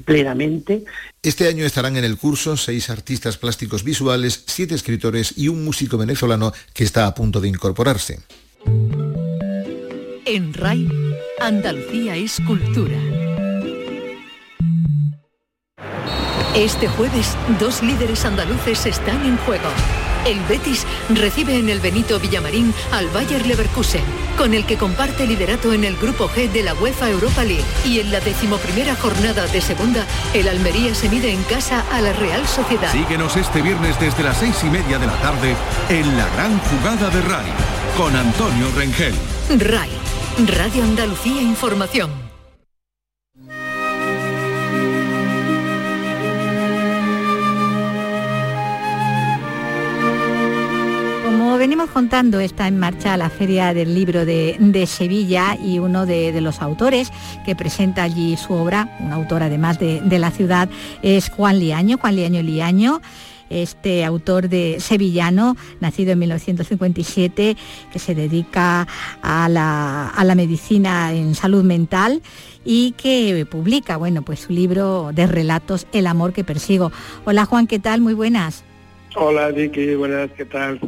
plenamente. 0.05 0.85
Este 1.23 1.49
año 1.49 1.65
estarán 1.65 1.97
en 1.97 2.05
el 2.05 2.17
curso 2.17 2.57
seis 2.57 2.91
artistas 2.91 3.37
plásticos 3.37 3.85
visuales, 3.85 4.45
siete 4.47 4.75
escritores 4.75 5.37
y 5.37 5.49
un 5.49 5.65
músico 5.65 5.99
venezolano 5.99 6.53
que 6.73 6.85
está 6.85 7.07
a 7.07 7.15
punto 7.15 7.41
de 7.41 7.49
incorporarse. 7.49 8.21
En 10.27 10.55
RAI, 10.55 10.89
Andalucía 11.41 12.17
es 12.17 12.41
cultura. 12.47 12.97
Este 16.55 16.87
jueves, 16.87 17.37
dos 17.59 17.83
líderes 17.83 18.25
andaluces 18.25 18.87
están 18.87 19.27
en 19.27 19.37
juego. 19.39 19.69
El 20.25 20.41
Betis 20.45 20.87
recibe 21.11 21.59
en 21.59 21.69
el 21.69 21.81
Benito 21.81 22.19
Villamarín 22.19 22.73
al 22.93 23.09
Bayer 23.09 23.47
Leverkusen, 23.47 24.05
con 24.39 24.55
el 24.55 24.65
que 24.65 24.79
comparte 24.79 25.27
liderato 25.27 25.73
en 25.73 25.85
el 25.85 25.97
Grupo 25.97 26.29
G 26.29 26.51
de 26.51 26.63
la 26.63 26.73
UEFA 26.75 27.11
Europa 27.11 27.45
League. 27.45 27.65
Y 27.85 28.01
en 28.01 28.11
la 28.11 28.21
decimoprimera 28.21 28.95
jornada 28.95 29.47
de 29.49 29.61
segunda, 29.61 30.07
el 30.33 30.49
Almería 30.49 30.95
se 30.95 31.11
mide 31.11 31.31
en 31.31 31.43
casa 31.43 31.85
a 31.93 32.01
la 32.01 32.13
Real 32.15 32.47
Sociedad. 32.47 32.91
Síguenos 32.91 33.37
este 33.37 33.61
viernes 33.61 33.99
desde 34.01 34.23
las 34.23 34.39
seis 34.39 34.57
y 34.63 34.71
media 34.71 34.99
de 34.99 35.07
la 35.07 35.21
tarde 35.21 35.55
en 35.91 36.17
la 36.17 36.29
gran 36.37 36.59
jugada 36.61 37.11
de 37.11 37.21
RAI, 37.21 37.53
con 37.97 38.17
Antonio 38.17 38.69
Rengel. 38.77 39.15
RAI, 39.59 39.91
Radio 40.47 40.85
Andalucía 40.85 41.43
Información. 41.43 42.24
Como 51.55 51.61
venimos 51.61 51.91
contando, 51.91 52.41
está 52.41 52.67
en 52.67 52.81
marcha 52.81 53.17
la 53.17 53.31
Feria 53.31 53.73
del 53.73 53.95
Libro 53.95 54.27
de, 54.27 54.87
Sevilla 54.89 55.57
y 55.57 55.79
uno 55.79 56.05
de, 56.05 56.41
los 56.41 56.61
autores 56.61 57.13
que 57.45 57.55
presenta 57.55 58.03
allí 58.03 58.37
su 58.37 58.55
obra, 58.55 58.97
un 58.99 59.13
autor 59.13 59.45
además 59.45 59.79
de, 59.79 60.19
la 60.19 60.33
ciudad, 60.33 60.69
es 61.03 61.29
Juan 61.31 61.61
Liaño, 61.61 61.97
Juan 61.99 62.17
Liaño 62.17 62.43
Liaño 62.43 63.01
este 63.51 64.05
autor 64.05 64.49
de 64.49 64.79
sevillano, 64.81 65.57
nacido 65.79 66.11
en 66.11 66.19
1957, 66.19 67.57
que 67.93 67.99
se 68.01 68.17
dedica 68.17 68.89
a 69.23 69.49
la, 69.49 70.09
a 70.09 70.25
la, 70.25 70.35
medicina 70.35 71.13
en 71.13 71.37
salud 71.37 71.63
mental 71.63 72.21
y 72.65 72.93
que 72.97 73.47
publica, 73.49 73.97
bueno, 73.97 74.23
pues 74.23 74.41
su 74.41 74.53
libro 74.53 75.11
de 75.15 75.29
relatos, 75.29 75.87
El 75.93 76.09
amor 76.09 76.33
que 76.33 76.43
persigo. 76.43 76.91
Hola 77.25 77.45
Juan, 77.45 77.69
¿qué 77.69 77.79
tal? 77.79 78.01
Muy 78.01 78.15
buenas. 78.15 78.65
Hola 79.17 79.53
Vicky, 79.53 79.95
buenas, 79.95 80.29
¿qué 80.33 80.45
tal? 80.45 80.81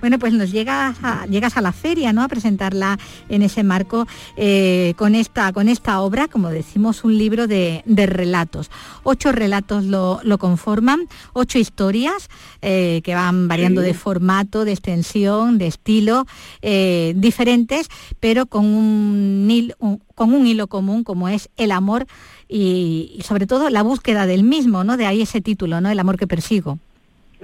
Bueno, 0.00 0.18
pues 0.18 0.32
nos 0.32 0.50
llegas 0.50 0.96
a, 1.02 1.26
llegas 1.26 1.58
a 1.58 1.60
la 1.60 1.72
feria, 1.72 2.10
¿no? 2.14 2.22
A 2.22 2.28
presentarla 2.28 2.98
en 3.28 3.42
ese 3.42 3.64
marco 3.64 4.06
eh, 4.38 4.94
con, 4.96 5.14
esta, 5.14 5.52
con 5.52 5.68
esta 5.68 6.00
obra, 6.00 6.26
como 6.26 6.48
decimos, 6.48 7.04
un 7.04 7.18
libro 7.18 7.46
de, 7.46 7.82
relatos. 7.86 8.70
Ocho 9.02 9.30
relatos 9.30 9.84
lo, 9.84 10.38
conforman, 10.38 11.06
ocho 11.34 11.58
historias 11.58 12.30
eh, 12.62 13.02
que 13.04 13.14
van 13.14 13.46
variando 13.46 13.82
de 13.82 13.92
formato, 13.92 14.64
de 14.64 14.72
extensión, 14.72 15.58
de 15.58 15.66
estilo, 15.66 16.24
eh, 16.62 17.12
diferentes, 17.14 17.88
pero 18.20 18.46
con 18.46 18.64
un, 18.64 19.76
con 20.14 20.32
un 20.32 20.46
hilo 20.46 20.66
común 20.68 21.04
como 21.04 21.28
es 21.28 21.50
el 21.58 21.72
amor 21.72 22.06
y, 22.48 23.12
y 23.18 23.22
sobre 23.22 23.46
todo 23.46 23.68
la 23.68 23.82
búsqueda 23.82 24.24
del 24.24 24.44
mismo, 24.44 24.82
¿no? 24.82 24.96
De 24.96 25.04
ahí 25.04 25.20
ese 25.20 25.42
título, 25.42 25.82
¿no? 25.82 25.90
El 25.90 26.00
amor 26.00 26.16
que 26.16 26.26
persigo. 26.26 26.78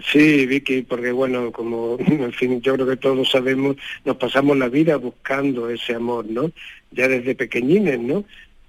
Sí, 0.01 0.47
Vicky, 0.47 0.83
porque 0.83 1.13
bueno, 1.13 1.53
como 1.53 1.97
en 2.07 2.33
fin, 2.33 2.61
yo 2.63 2.75
creo 2.75 2.87
que 2.87 2.97
todos 2.97 3.31
sabemos, 3.31 3.77
nos 4.05 4.17
pasamos 4.17 4.57
la 4.57 4.69
vida 4.69 4.97
buscando 4.97 5.69
ese 5.69 5.95
amor, 5.95 6.27
¿no? 6.27 6.51
Ya 6.93 7.09
desde 7.09 7.35
pequeñines, 7.35 8.01
¿no? 8.01 8.25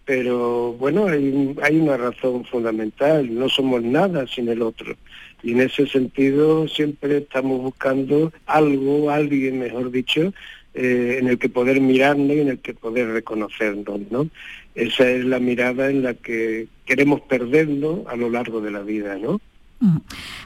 Pero 0.06 0.74
bueno, 0.74 1.08
hay, 1.08 1.56
hay 1.62 1.78
una 1.80 1.96
razón 1.96 2.44
fundamental, 2.46 3.34
no 3.34 3.48
somos 3.48 3.82
nada 3.84 4.28
sin 4.28 4.50
el 4.50 4.62
otro. 4.62 4.96
Y 5.44 5.52
en 5.52 5.62
ese 5.62 5.88
sentido 5.88 6.68
siempre 6.68 7.18
estamos 7.18 7.62
buscando 7.62 8.32
algo, 8.46 9.10
alguien, 9.10 9.60
mejor 9.60 9.92
dicho, 9.92 10.34
eh, 10.74 11.18
en 11.20 11.28
el 11.28 11.38
que 11.38 11.50
poder 11.50 11.80
mirarnos 11.80 12.36
y 12.36 12.40
en 12.42 12.50
el 12.50 12.60
que 12.60 12.74
poder 12.74 13.08
reconocernos, 13.10 14.00
¿no? 14.12 14.28
Esa 14.76 15.10
es 15.10 15.24
la 15.24 15.40
mirada 15.40 15.90
en 15.90 16.04
la 16.04 16.16
que 16.16 16.68
queremos 16.86 17.22
perdernos 17.22 18.08
a 18.08 18.16
lo 18.16 18.30
largo 18.30 18.60
de 18.60 18.72
la 18.72 18.82
vida, 18.82 19.18
¿no? 19.18 19.40
Mm. 19.84 19.98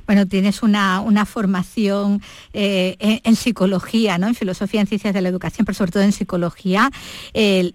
Bueno, 0.07 0.25
tienes 0.25 0.63
una, 0.63 0.99
una 1.01 1.25
formación 1.25 2.23
eh, 2.53 3.21
en, 3.23 3.35
psicología, 3.35 4.17
¿no? 4.17 4.27
En 4.27 4.33
filosofía, 4.33 4.81
en 4.81 4.88
ciencias 4.88 5.13
de 5.13 5.21
la 5.21 5.29
educación, 5.29 5.63
pero 5.63 5.75
sobre 5.75 5.91
todo 5.91 6.01
en 6.01 6.11
psicología, 6.11 6.89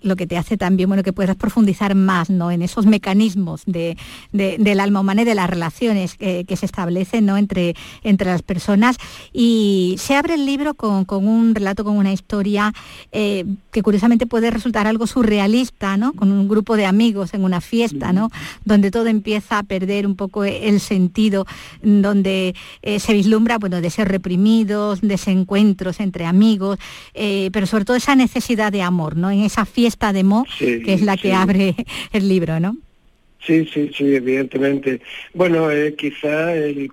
lo 0.03 0.17
que 0.17 0.27
te 0.27 0.37
hace 0.37 0.57
también, 0.57 0.89
bueno, 0.89 1.05
que 1.05 1.13
puedas 1.13 1.37
profundizar 1.37 1.95
más, 1.95 2.31
¿no? 2.31 2.51
En 2.51 2.63
esos 2.63 2.87
mecanismos 2.87 3.63
de, 3.67 3.97
del 4.33 4.81
alma 4.81 5.01
humana 5.01 5.23
y 5.23 5.25
de 5.25 5.37
las 5.37 5.49
relaciones 5.49 6.17
que, 6.17 6.57
se 6.57 6.67
establecen, 6.67 7.27
¿no? 7.27 7.37
Entre, 7.37 7.75
entre 8.03 8.31
las 8.31 8.43
personas. 8.43 8.97
Y 9.33 9.97
se 9.99 10.17
abre 10.17 10.35
el 10.35 10.47
libro 10.47 10.75
con, 10.75 11.07
un 11.09 11.55
relato, 11.55 11.85
con 11.85 11.97
una 11.97 12.13
historia 12.13 12.73
eh, 13.13 13.45
que 13.71 13.83
curiosamente 13.83 14.27
puede 14.27 14.51
resultar 14.51 14.87
algo 14.87 15.07
surrealista, 15.07 15.97
¿no? 15.97 16.13
Con 16.13 16.33
un 16.33 16.49
grupo 16.49 16.77
de 16.77 16.87
amigos 16.87 17.35
en 17.35 17.45
una 17.45 17.61
fiesta, 17.61 18.13
¿no? 18.13 18.31
Donde 18.65 18.91
todo 18.91 19.07
empieza 19.07 19.59
a 19.59 19.63
perder 19.63 20.07
un 20.07 20.17
poco 20.17 20.45
el 20.45 20.81
sentido 20.81 21.47
donde 21.83 22.55
eh, 22.83 23.01
se 23.01 23.13
vislumbra 23.13 23.59
bueno, 23.59 23.81
de 23.81 23.91
ser 23.91 24.09
reprimidos, 24.09 25.01
desencuentros 25.01 26.01
entre 26.01 26.27
amigos, 26.27 26.79
eh, 27.15 27.51
pero 27.53 27.67
sobre 27.67 27.85
todo 27.85 27.97
esa 27.97 28.17
necesidad 28.17 28.73
de 28.73 28.83
amor, 28.83 29.17
¿no? 29.17 29.31
En 29.31 29.41
esa 29.41 29.65
fiesta 29.65 30.13
de 30.13 30.25
Mo, 30.25 30.45
que 30.59 30.83
es 30.87 31.03
la 31.03 31.17
que 31.17 31.33
abre 31.33 31.75
el 32.13 32.29
libro, 32.29 32.61
¿no? 32.61 32.77
Sí, 33.47 33.69
sí, 33.73 33.91
sí, 33.97 34.15
evidentemente. 34.15 35.01
Bueno, 35.35 35.71
eh, 35.71 35.95
quizá 35.97 36.55
el, 36.55 36.89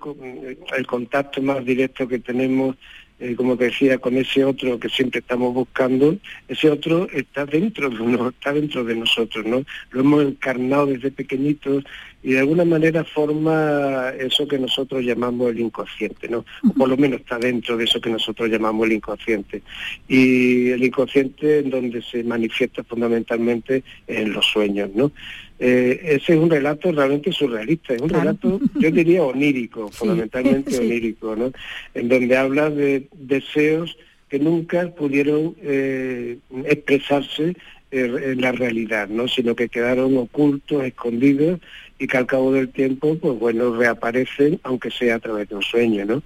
el, 0.76 0.86
contacto 0.86 1.40
más 1.40 1.64
directo 1.64 2.08
que 2.08 2.18
tenemos 2.18 2.76
eh, 3.20 3.36
como 3.36 3.54
te 3.54 3.64
decía, 3.64 3.98
con 3.98 4.16
ese 4.16 4.46
otro 4.46 4.80
que 4.80 4.88
siempre 4.88 5.20
estamos 5.20 5.52
buscando, 5.52 6.16
ese 6.48 6.70
otro 6.70 7.06
está 7.10 7.44
dentro 7.44 7.90
de 7.90 8.00
uno, 8.00 8.30
está 8.30 8.52
dentro 8.54 8.82
de 8.82 8.96
nosotros, 8.96 9.44
¿no? 9.44 9.62
Lo 9.90 10.00
hemos 10.00 10.24
encarnado 10.24 10.86
desde 10.86 11.10
pequeñitos 11.10 11.84
y 12.22 12.32
de 12.32 12.40
alguna 12.40 12.64
manera 12.64 13.02
forma 13.04 14.10
eso 14.18 14.46
que 14.46 14.58
nosotros 14.58 15.02
llamamos 15.02 15.50
el 15.50 15.60
inconsciente, 15.60 16.28
¿no? 16.28 16.44
O 16.68 16.72
por 16.74 16.88
lo 16.88 16.96
menos 16.96 17.20
está 17.20 17.38
dentro 17.38 17.78
de 17.78 17.84
eso 17.84 18.00
que 18.00 18.10
nosotros 18.10 18.50
llamamos 18.50 18.86
el 18.86 18.92
inconsciente. 18.92 19.62
Y 20.06 20.68
el 20.68 20.84
inconsciente 20.84 21.60
en 21.60 21.70
donde 21.70 22.02
se 22.02 22.22
manifiesta 22.22 22.84
fundamentalmente 22.84 23.82
en 24.06 24.32
los 24.34 24.44
sueños, 24.46 24.90
¿no? 24.94 25.12
Eh, 25.58 26.00
ese 26.02 26.34
es 26.34 26.38
un 26.38 26.50
relato 26.50 26.92
realmente 26.92 27.32
surrealista, 27.32 27.94
es 27.94 28.02
un 28.02 28.10
relato, 28.10 28.60
yo 28.74 28.90
diría 28.90 29.22
onírico, 29.22 29.88
fundamentalmente 29.92 30.78
onírico, 30.78 31.34
¿no? 31.36 31.52
En 31.94 32.08
donde 32.08 32.36
habla 32.36 32.68
de 32.68 33.08
deseos 33.14 33.96
que 34.28 34.38
nunca 34.38 34.90
pudieron 34.90 35.56
eh, 35.62 36.36
expresarse 36.66 37.56
en 37.92 38.40
la 38.40 38.52
realidad, 38.52 39.08
¿no? 39.08 39.26
Sino 39.26 39.56
que 39.56 39.68
quedaron 39.68 40.16
ocultos, 40.16 40.84
escondidos 40.84 41.58
y 42.00 42.06
que 42.06 42.16
al 42.16 42.26
cabo 42.26 42.50
del 42.50 42.70
tiempo, 42.70 43.16
pues 43.18 43.38
bueno, 43.38 43.76
reaparecen, 43.76 44.58
aunque 44.64 44.90
sea 44.90 45.16
a 45.16 45.18
través 45.18 45.48
de 45.50 45.54
un 45.54 45.62
sueño, 45.62 46.04
¿no? 46.06 46.22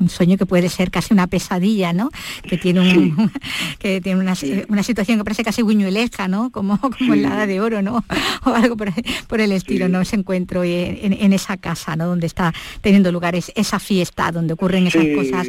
un 0.00 0.08
sueño 0.08 0.36
que 0.38 0.46
puede 0.46 0.68
ser 0.68 0.90
casi 0.90 1.12
una 1.12 1.26
pesadilla, 1.26 1.92
¿no? 1.92 2.10
Que 2.42 2.56
tiene 2.56 2.80
un, 2.80 3.30
que 3.78 4.00
tiene 4.00 4.20
una, 4.20 4.34
situación 4.82 5.18
que 5.18 5.24
parece 5.24 5.44
casi 5.44 5.62
guiñuelesca, 5.62 6.26
¿no? 6.26 6.50
Como, 6.50 6.78
como 6.80 7.14
el 7.14 7.24
hada 7.26 7.46
de 7.46 7.60
oro, 7.60 7.82
¿no? 7.82 8.04
O 8.44 8.54
algo 8.54 8.74
por, 8.76 9.40
el 9.40 9.52
estilo, 9.52 9.88
¿no? 9.88 10.00
Ese 10.00 10.16
encuentro 10.16 10.64
en, 10.64 11.32
esa 11.34 11.58
casa, 11.58 11.94
¿no? 11.94 12.06
Donde 12.06 12.26
está 12.26 12.54
teniendo 12.80 13.12
lugar 13.12 13.34
esa 13.34 13.78
fiesta, 13.78 14.32
donde 14.32 14.54
ocurren 14.54 14.86
esas 14.86 15.04
cosas, 15.14 15.46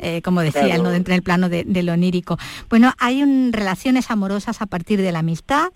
eh, 0.00 0.20
como 0.22 0.40
decía, 0.40 0.76
¿no? 0.78 0.90
Dentro 0.90 1.14
del 1.14 1.22
plano 1.22 1.48
de, 1.48 1.82
lo 1.82 1.92
onírico. 1.92 2.38
Bueno, 2.68 2.92
hay 2.98 3.22
relaciones 3.52 4.10
amorosas 4.10 4.60
a 4.60 4.66
partir 4.66 5.00
de 5.00 5.12
la 5.12 5.20
amistad, 5.20 5.68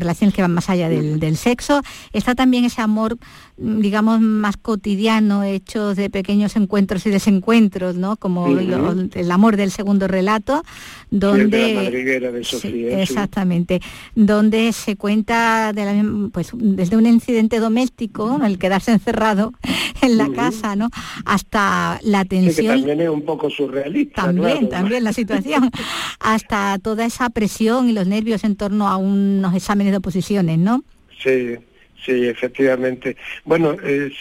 relaciones 0.00 0.34
que 0.34 0.42
van 0.42 0.52
más 0.52 0.68
allá 0.70 0.88
del, 0.88 1.36
sexo. 1.36 1.82
Está 2.12 2.34
también 2.34 2.64
ese 2.64 2.82
amor, 2.82 3.16
digamos, 3.62 4.20
más 4.20 4.56
cotidiano, 4.56 5.44
hecho 5.44 5.94
de 5.94 6.10
pequeños 6.10 6.56
encuentros 6.56 7.06
y 7.06 7.10
desencuentros, 7.10 7.96
¿no? 7.96 8.16
Como 8.16 8.48
el 8.48 9.30
amor 9.30 9.56
del 9.56 9.70
segundo 9.70 10.08
relato, 10.08 10.62
donde... 11.10 11.90
De 11.92 13.02
exactamente, 13.02 13.80
donde 14.14 14.72
se 14.72 14.96
cuenta 14.96 15.72
de 15.72 15.84
la, 15.84 16.30
pues, 16.32 16.50
desde 16.54 16.96
un 16.96 17.06
incidente 17.06 17.60
doméstico, 17.60 18.40
el 18.44 18.58
quedarse 18.58 18.92
encerrado 18.92 19.52
en 20.02 20.18
la 20.18 20.28
casa, 20.30 20.74
¿no? 20.76 20.88
Hasta 21.24 22.00
la 22.02 22.24
tensión... 22.24 22.78
también 22.78 23.00
es 23.00 23.08
un 23.08 23.22
poco 23.22 23.48
surrealista. 23.50 24.24
También, 24.24 24.68
también 24.68 25.04
la 25.04 25.12
situación. 25.12 25.70
hasta 26.18 26.78
toda 26.82 27.04
esa 27.04 27.30
presión 27.30 27.88
y 27.88 27.92
los 27.92 28.06
nervios 28.06 28.44
en 28.44 28.56
torno 28.56 28.88
a 28.88 28.96
unos 28.96 29.54
exámenes 29.54 29.92
de 29.92 29.98
oposiciones, 29.98 30.58
¿no? 30.58 30.82
Sí, 31.22 31.56
Sí, 32.04 32.26
efectivamente. 32.26 33.16
Bueno, 33.44 33.72
es, 33.74 34.12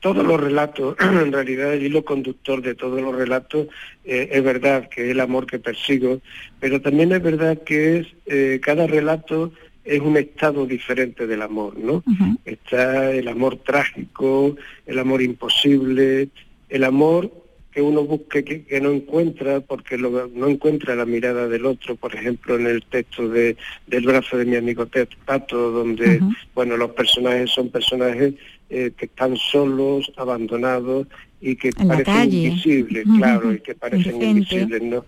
todos 0.00 0.24
los 0.24 0.40
relatos, 0.40 0.96
en 1.00 1.32
realidad 1.32 1.74
el 1.74 1.84
hilo 1.84 2.04
conductor 2.04 2.62
de 2.62 2.74
todos 2.74 3.00
los 3.00 3.14
relatos 3.14 3.68
eh, 4.04 4.28
es 4.32 4.44
verdad 4.44 4.88
que 4.88 5.06
es 5.06 5.10
el 5.10 5.20
amor 5.20 5.46
que 5.46 5.58
persigo, 5.58 6.20
pero 6.60 6.80
también 6.80 7.12
es 7.12 7.22
verdad 7.22 7.62
que 7.64 7.98
es 7.98 8.06
eh, 8.26 8.60
cada 8.62 8.86
relato 8.86 9.52
es 9.84 10.00
un 10.00 10.16
estado 10.16 10.64
diferente 10.64 11.26
del 11.26 11.42
amor, 11.42 11.76
¿no? 11.78 12.02
Está 12.46 13.12
el 13.12 13.28
amor 13.28 13.58
trágico, 13.58 14.56
el 14.86 14.98
amor 14.98 15.20
imposible, 15.20 16.28
el 16.70 16.84
amor 16.84 17.30
que 17.74 17.82
uno 17.82 18.04
busque 18.04 18.44
que, 18.44 18.80
no 18.80 18.92
encuentra 18.92 19.60
porque 19.60 19.98
no 19.98 20.48
encuentra 20.48 20.94
la 20.94 21.04
mirada 21.04 21.48
del 21.48 21.66
otro, 21.66 21.96
por 21.96 22.14
ejemplo 22.14 22.54
en 22.54 22.68
el 22.68 22.84
texto 22.84 23.28
de, 23.28 23.56
del 23.88 24.06
brazo 24.06 24.38
de 24.38 24.44
mi 24.44 24.54
amigo 24.54 24.86
Pato, 25.24 25.72
donde 25.72 26.20
bueno 26.54 26.76
los 26.76 26.92
personajes 26.92 27.50
son 27.50 27.70
personajes 27.70 28.34
eh, 28.70 28.92
que 28.96 29.06
están 29.06 29.36
solos, 29.36 30.12
abandonados 30.16 31.08
y 31.46 31.56
que 31.56 31.72
parecen 31.72 32.32
invisibles, 32.32 33.04
claro, 33.18 33.52
y 33.52 33.60
que 33.60 33.74
parecen 33.74 34.22
invisibles, 34.22 34.80
¿no? 34.80 35.04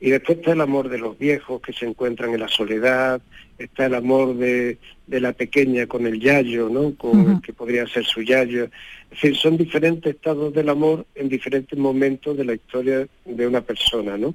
Y 0.00 0.10
después 0.10 0.38
está 0.38 0.50
el 0.50 0.60
amor 0.60 0.88
de 0.88 0.98
los 0.98 1.16
viejos 1.16 1.60
que 1.60 1.72
se 1.72 1.86
encuentran 1.86 2.34
en 2.34 2.40
la 2.40 2.48
soledad, 2.48 3.22
está 3.56 3.86
el 3.86 3.94
amor 3.94 4.36
de, 4.36 4.78
de 5.06 5.20
la 5.20 5.32
pequeña 5.32 5.86
con 5.86 6.04
el 6.08 6.18
yayo, 6.18 6.68
¿no? 6.68 6.92
Con 6.96 7.30
el 7.30 7.40
que 7.40 7.52
podría 7.52 7.86
ser 7.86 8.04
su 8.04 8.20
yayo. 8.22 8.64
Es 8.64 9.22
decir, 9.22 9.36
son 9.36 9.56
diferentes 9.56 10.12
estados 10.12 10.52
del 10.52 10.70
amor 10.70 11.06
en 11.14 11.28
diferentes 11.28 11.78
momentos 11.78 12.36
de 12.36 12.44
la 12.44 12.54
historia 12.54 13.06
de 13.24 13.46
una 13.46 13.60
persona, 13.60 14.18
¿no? 14.18 14.34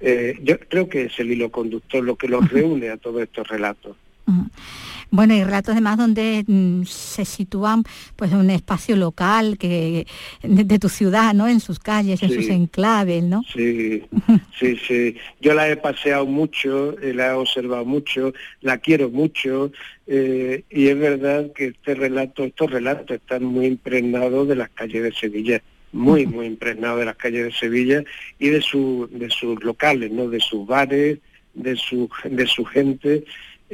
Eh, 0.00 0.36
yo 0.42 0.58
creo 0.58 0.88
que 0.88 1.04
es 1.04 1.18
el 1.20 1.30
hilo 1.30 1.52
conductor 1.52 2.02
lo 2.02 2.16
que 2.16 2.26
los 2.26 2.50
reúne 2.50 2.88
a 2.90 2.96
todos 2.96 3.22
estos 3.22 3.46
relatos. 3.46 3.96
Bueno, 5.10 5.34
y 5.34 5.44
relatos 5.44 5.72
además 5.72 5.98
donde 5.98 6.44
mm, 6.46 6.84
se 6.84 7.24
sitúan 7.24 7.84
pues 8.16 8.32
en 8.32 8.38
un 8.38 8.50
espacio 8.50 8.96
local 8.96 9.58
que 9.58 10.06
de, 10.42 10.78
tu 10.78 10.88
ciudad, 10.88 11.34
¿no? 11.34 11.48
En 11.48 11.60
sus 11.60 11.78
calles, 11.78 12.22
en 12.22 12.30
sus 12.30 12.48
enclaves, 12.48 13.22
¿no? 13.22 13.42
Sí, 13.52 14.04
sí, 14.58 14.76
sí. 14.86 15.16
Yo 15.40 15.54
la 15.54 15.68
he 15.68 15.76
paseado 15.76 16.24
mucho, 16.24 16.98
eh, 17.00 17.12
la 17.12 17.28
he 17.28 17.32
observado 17.32 17.84
mucho, 17.84 18.32
la 18.62 18.78
quiero 18.78 19.10
mucho, 19.10 19.70
eh, 20.06 20.64
y 20.70 20.88
es 20.88 20.98
verdad 20.98 21.52
que 21.54 21.66
este 21.66 21.94
relato, 21.94 22.44
estos 22.44 22.70
relatos 22.70 23.10
están 23.10 23.44
muy 23.44 23.66
impregnados 23.66 24.48
de 24.48 24.56
las 24.56 24.70
calles 24.70 25.02
de 25.02 25.12
Sevilla 25.12 25.62
muy, 25.92 26.26
muy 26.26 26.46
impregnados 26.46 27.00
de 27.00 27.04
las 27.04 27.16
calles 27.16 27.44
de 27.44 27.52
Sevilla 27.52 28.02
y 28.38 28.48
de, 28.48 28.62
su, 28.62 29.08
de 29.12 29.28
sus 29.28 29.62
locales, 29.62 30.10
¿no? 30.10 30.28
de 30.28 30.40
sus 30.40 30.66
bares, 30.66 31.18
de 31.54 31.76
su, 31.76 32.08
de 32.24 32.46
su 32.46 32.64
gente. 32.64 33.24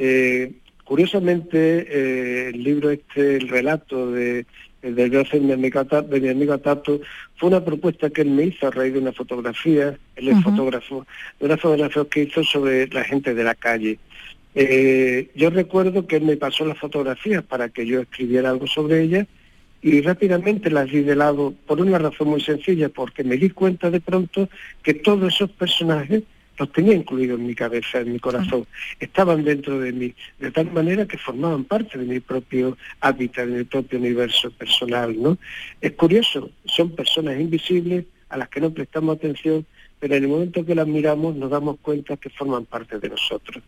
Eh, 0.01 0.53
Curiosamente, 0.89 1.85
eh, 1.87 2.49
el 2.49 2.63
libro 2.63 2.89
este, 2.89 3.35
el 3.35 3.47
relato 3.47 4.11
de 4.11 4.47
el 4.81 4.95
de 4.95 5.07
de 5.07 5.39
mi, 5.39 5.51
amigo, 5.51 5.83
de 5.83 6.19
mi 6.19 6.29
amigo 6.29 6.57
Tato, 6.57 6.99
fue 7.35 7.49
una 7.49 7.63
propuesta 7.63 8.09
que 8.09 8.23
él 8.23 8.31
me 8.31 8.45
hizo 8.45 8.65
a 8.65 8.71
raíz 8.71 8.93
de 8.93 8.99
una 8.99 9.11
fotografía, 9.11 9.95
él 10.15 10.29
es 10.29 10.41
fotógrafo, 10.41 11.05
de 11.39 11.45
una 11.45 11.57
fotografía 11.57 12.05
que 12.09 12.23
hizo 12.23 12.43
sobre 12.43 12.87
la 12.87 13.03
gente 13.03 13.35
de 13.35 13.43
la 13.43 13.53
calle. 13.53 13.99
Eh, 14.55 15.29
yo 15.35 15.51
recuerdo 15.51 16.07
que 16.07 16.15
él 16.15 16.23
me 16.23 16.37
pasó 16.37 16.65
las 16.65 16.79
fotografías 16.79 17.43
para 17.43 17.69
que 17.69 17.85
yo 17.85 18.01
escribiera 18.01 18.49
algo 18.49 18.65
sobre 18.65 19.03
ellas 19.03 19.27
y 19.83 20.01
rápidamente 20.01 20.71
las 20.71 20.89
di 20.89 21.01
de 21.01 21.15
lado 21.15 21.53
por 21.67 21.79
una 21.81 21.99
razón 21.99 22.29
muy 22.29 22.41
sencilla, 22.41 22.89
porque 22.89 23.23
me 23.23 23.37
di 23.37 23.51
cuenta 23.51 23.91
de 23.91 23.99
pronto 23.99 24.49
que 24.81 24.95
todos 24.95 25.35
esos 25.35 25.51
personajes 25.51 26.23
los 26.59 26.71
tenía 26.71 26.93
incluidos 26.93 27.39
en 27.39 27.47
mi 27.47 27.55
cabeza, 27.55 28.01
en 28.01 28.13
mi 28.13 28.19
corazón, 28.19 28.67
estaban 28.99 29.43
dentro 29.43 29.79
de 29.79 29.91
mí, 29.93 30.13
de 30.39 30.51
tal 30.51 30.71
manera 30.71 31.05
que 31.05 31.17
formaban 31.17 31.63
parte 31.63 31.97
de 31.97 32.05
mi 32.05 32.19
propio 32.19 32.77
hábitat, 32.99 33.47
de 33.47 33.57
mi 33.59 33.63
propio 33.63 33.97
universo 33.97 34.51
personal, 34.51 35.15
¿no? 35.19 35.37
Es 35.79 35.93
curioso, 35.93 36.51
son 36.65 36.91
personas 36.91 37.39
invisibles 37.39 38.05
a 38.29 38.37
las 38.37 38.49
que 38.49 38.61
no 38.61 38.71
prestamos 38.71 39.15
atención, 39.15 39.65
pero 39.99 40.15
en 40.15 40.23
el 40.23 40.29
momento 40.29 40.65
que 40.65 40.75
las 40.75 40.87
miramos 40.87 41.35
nos 41.35 41.49
damos 41.49 41.77
cuenta 41.81 42.17
que 42.17 42.29
forman 42.29 42.65
parte 42.65 42.99
de 42.99 43.09
nosotros. 43.09 43.63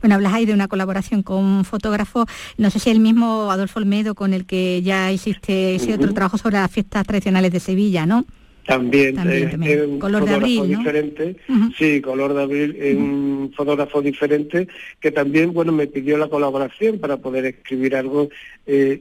Bueno, 0.00 0.16
hablas 0.16 0.34
ahí 0.34 0.44
de 0.44 0.52
una 0.52 0.68
colaboración 0.68 1.22
con 1.22 1.42
un 1.42 1.64
fotógrafo, 1.64 2.26
no 2.58 2.68
sé 2.70 2.78
si 2.78 2.90
el 2.90 3.00
mismo 3.00 3.50
Adolfo 3.50 3.78
Olmedo 3.78 4.14
con 4.14 4.34
el 4.34 4.44
que 4.44 4.82
ya 4.82 5.10
hiciste 5.12 5.76
ese 5.76 5.94
otro 5.94 6.12
trabajo 6.12 6.36
sobre 6.36 6.56
las 6.56 6.70
fiestas 6.70 7.06
tradicionales 7.06 7.50
de 7.50 7.60
Sevilla, 7.60 8.04
¿no? 8.04 8.26
También, 8.70 9.18
es 9.18 9.84
un 9.84 9.98
color 9.98 10.20
fotógrafo 10.20 10.46
de 10.46 10.58
abril, 10.60 10.78
diferente, 10.78 11.36
sí, 11.76 12.00
color 12.00 12.34
de 12.34 12.42
abril, 12.42 12.76
es 12.78 12.96
un 12.96 13.52
fotógrafo 13.56 14.00
diferente 14.00 14.68
que 15.00 15.10
también, 15.10 15.52
bueno, 15.52 15.72
me 15.72 15.88
pidió 15.88 16.16
la 16.16 16.28
colaboración 16.28 17.00
para 17.00 17.16
poder 17.16 17.46
escribir 17.46 17.96
algo, 17.96 18.28
eh, 18.68 19.00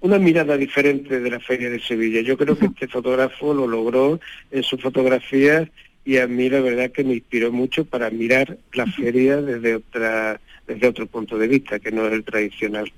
una 0.00 0.18
mirada 0.18 0.56
diferente 0.56 1.20
de 1.20 1.30
la 1.30 1.38
Feria 1.38 1.70
de 1.70 1.78
Sevilla. 1.78 2.20
Yo 2.22 2.36
creo 2.36 2.58
que 2.58 2.66
este 2.66 2.88
fotógrafo 2.88 3.54
lo 3.54 3.68
logró 3.68 4.18
en 4.50 4.64
sus 4.64 4.82
fotografías 4.82 5.68
y 6.04 6.16
a 6.16 6.26
mí 6.26 6.50
la 6.50 6.60
verdad 6.60 6.90
que 6.90 7.04
me 7.04 7.14
inspiró 7.14 7.52
mucho 7.52 7.84
para 7.84 8.10
mirar 8.10 8.58
la 8.72 8.86
feria 8.86 9.40
desde 9.40 9.76
otra 9.76 10.40
desde 10.74 10.86
otro 10.86 11.06
punto 11.06 11.36
de 11.36 11.48
vista, 11.48 11.80
que 11.80 11.90
no 11.90 12.06
es 12.06 12.12
el 12.12 12.22
tradicional. 12.22 12.92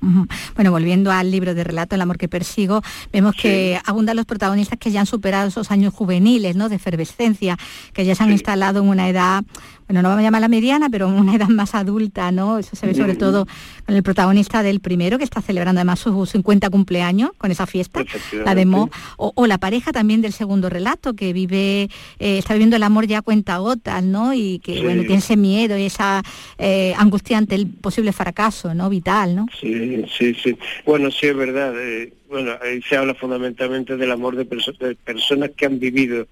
Bueno, 0.55 0.71
volviendo 0.71 1.11
al 1.11 1.31
libro 1.31 1.55
de 1.55 1.65
relato 1.65 1.95
El 1.95 2.03
amor 2.03 2.19
que 2.19 2.29
persigo, 2.29 2.83
vemos 3.13 3.35
que 3.35 3.79
abundan 3.87 4.17
los 4.17 4.27
protagonistas 4.27 4.79
que 4.79 4.91
ya 4.91 5.01
han 5.01 5.07
superado 5.07 5.49
esos 5.49 5.71
años 5.71 5.95
juveniles, 5.95 6.55
¿no? 6.55 6.69
De 6.69 6.77
efervescencia, 6.77 7.57
que 7.95 8.05
ya 8.05 8.15
se 8.15 8.23
han 8.25 8.33
instalado 8.33 8.81
en 8.81 8.89
una 8.89 9.09
edad 9.09 9.43
bueno, 9.89 10.03
no 10.03 10.09
vamos 10.09 10.21
a 10.21 10.23
llamar 10.23 10.41
la 10.41 10.49
mediana, 10.49 10.89
pero 10.91 11.09
una 11.09 11.35
edad 11.35 11.49
más 11.49 11.75
adulta, 11.75 12.33
¿no? 12.33 12.59
Eso 12.59 12.77
se 12.77 12.87
ve 12.87 12.95
sobre 12.95 13.15
todo 13.17 13.47
con 13.87 13.95
el 13.95 14.03
protagonista 14.03 14.63
del 14.63 14.81
primero, 14.81 15.19
que 15.19 15.25
está 15.25 15.41
celebrando 15.41 15.81
además 15.81 16.01
su 16.01 16.27
50 16.27 16.71
cumpleaños 16.71 17.31
con 17.39 17.51
esa 17.51 17.67
fiesta, 17.67 18.05
la 18.45 18.55
de 18.55 18.67
Mo, 18.67 18.91
o, 19.17 19.47
la 19.47 19.59
pareja 19.59 19.93
también 19.93 20.23
del 20.23 20.33
segundo 20.33 20.69
relato, 20.69 21.15
que 21.15 21.33
vive, 21.33 21.89
eh, 22.19 22.39
está 22.39 22.55
viviendo 22.55 22.77
el 22.77 22.83
amor 22.83 23.07
ya 23.07 23.19
a 23.19 23.23
cuenta 23.23 23.59
gotas, 23.59 24.03
¿no? 24.03 24.35
Y 24.35 24.61
que, 24.61 24.83
bueno, 24.83 25.03
tiene 25.03 25.17
ese 25.17 25.37
miedo 25.37 25.77
y 25.77 25.85
esa 25.85 26.23
eh, 26.59 26.95
angustiante, 26.97 27.55
el 27.55 27.67
posible 27.67 28.13
fracaso, 28.13 28.75
¿no? 28.75 28.89
Vital, 28.89 29.35
¿no? 29.35 29.47
Sí, 29.61 30.05
sí, 30.17 30.35
sí. 30.35 30.57
Bueno, 30.87 31.11
sí 31.11 31.27
es 31.27 31.37
verdad. 31.37 31.75
Eh, 31.79 32.13
bueno, 32.33 32.53
ahí 32.63 32.81
se 32.81 32.97
habla 32.97 33.13
fundamentalmente 33.15 33.99
del 33.99 34.11
amor 34.11 34.37
de, 34.37 34.47
personas 34.47 35.51
que 35.55 35.67
han 35.67 35.79
vivido, 35.79 36.27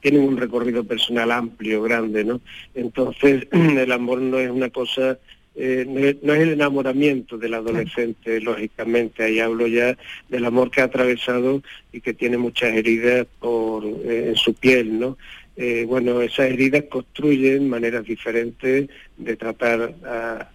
tienen 0.00 0.22
un 0.22 0.36
recorrido 0.36 0.84
personal 0.84 1.32
amplio, 1.32 1.82
grande, 1.82 2.22
¿no? 2.22 2.40
Entonces, 2.72 3.48
el 3.52 3.90
amor 3.90 4.20
no 4.20 4.38
es 4.38 4.48
una 4.48 4.70
cosa, 4.70 5.18
eh, 5.56 6.16
no, 6.22 6.34
es, 6.34 6.40
el 6.40 6.52
enamoramiento 6.52 7.36
del 7.36 7.54
adolescente, 7.54 8.40
lógicamente, 8.40 9.24
ahí 9.24 9.40
hablo 9.40 9.66
ya 9.66 9.98
del 10.28 10.44
amor 10.44 10.70
que 10.70 10.82
ha 10.82 10.84
atravesado 10.84 11.62
y 11.92 12.00
que 12.00 12.14
tiene 12.14 12.38
muchas 12.38 12.72
heridas 12.74 13.26
por, 13.40 13.84
eh, 13.84 14.28
en 14.28 14.36
su 14.36 14.54
piel, 14.54 15.00
¿no? 15.00 15.18
Eh, 15.60 15.84
bueno, 15.88 16.22
esas 16.22 16.52
heridas 16.52 16.84
construyen 16.84 17.68
maneras 17.68 18.04
diferentes 18.04 18.88
de 19.16 19.36
tratar 19.36 19.92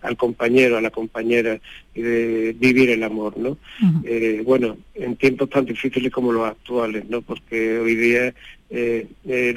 al 0.01 0.16
compañero, 0.16 0.78
a 0.78 0.82
la 0.82 0.91
compañera 0.91 1.60
y 1.93 2.01
de 2.01 2.56
vivir 2.58 2.89
el 2.89 3.04
amor, 3.04 3.38
¿no? 3.38 3.58
Eh, 4.06 4.41
bueno, 4.45 4.78
en 4.95 5.18
tiempos 5.18 5.49
tan 5.49 5.66
difíciles 5.66 6.10
como 6.10 6.32
los 6.32 6.47
actuales, 6.47 7.04
¿no? 7.10 7.22
Porque 7.22 7.80
hoy 7.80 7.95
día 7.95 8.34
eh, 8.70 9.06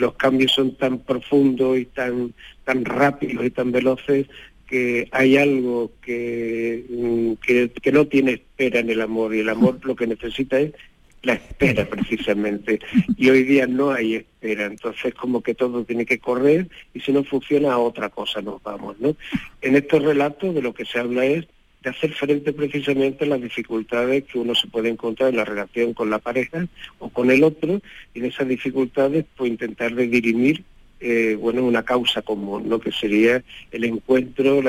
los 0.01 0.14
cambios 0.14 0.51
son 0.51 0.74
tan 0.74 0.99
profundos 0.99 1.78
y 1.78 1.84
tan, 1.84 2.34
tan 2.64 2.84
rápidos 2.84 3.47
y 3.47 3.51
tan 3.51 3.70
veloces 3.70 4.26
que 4.66 5.09
hay 5.12 5.36
algo 5.36 5.92
que, 6.03 6.86
mm, 6.90 7.34
que, 7.34 7.70
que 7.70 7.92
no 7.92 8.09
tiene 8.09 8.32
espera 8.32 8.80
en 8.80 8.90
el 8.90 9.01
amor 9.01 9.32
y 9.32 9.38
el 9.38 9.49
amor 9.49 9.78
lo 9.84 9.94
que 9.94 10.09
necesita 10.09 10.59
es 10.59 10.72
la 11.26 11.34
espera 11.34 11.84
precisamente. 11.84 12.78
Y 13.16 13.28
hoy 13.28 13.42
día 13.42 13.66
no 13.66 13.90
hay 13.90 14.14
espera, 14.14 14.66
entonces 14.66 15.12
como 15.14 15.42
que 15.42 15.54
todo 15.54 15.84
tiene 15.84 16.06
que 16.06 16.18
correr 16.18 16.68
y 16.94 17.00
si 17.00 17.12
no 17.12 17.24
funciona 17.24 17.72
a 17.72 17.78
otra 17.78 18.08
cosa 18.08 18.40
nos 18.40 18.62
vamos, 18.62 18.98
¿no? 19.00 19.16
En 19.60 19.76
estos 19.76 20.02
relatos 20.02 20.54
de 20.54 20.62
lo 20.62 20.72
que 20.72 20.84
se 20.84 21.00
habla 21.00 21.26
es 21.26 21.46
de 21.82 21.90
hacer 21.90 22.12
frente 22.14 22.52
precisamente 22.52 23.24
a 23.24 23.28
las 23.28 23.42
dificultades 23.42 24.24
que 24.24 24.38
uno 24.38 24.54
se 24.54 24.68
puede 24.68 24.88
encontrar 24.88 25.30
en 25.30 25.36
la 25.36 25.44
relación 25.44 25.94
con 25.94 26.10
la 26.10 26.20
pareja 26.20 26.66
o 27.00 27.08
con 27.08 27.30
el 27.30 27.42
otro 27.42 27.80
y 28.14 28.20
en 28.20 28.26
esas 28.26 28.46
dificultades 28.46 29.24
pues 29.36 29.50
intentar 29.50 29.94
dirimir 29.94 30.64
eh, 30.98 31.36
bueno, 31.38 31.62
una 31.62 31.82
causa 31.82 32.22
común, 32.22 32.68
¿no? 32.68 32.78
que 32.78 32.90
sería 32.90 33.42
el 33.70 33.84
encuentro 33.84 34.62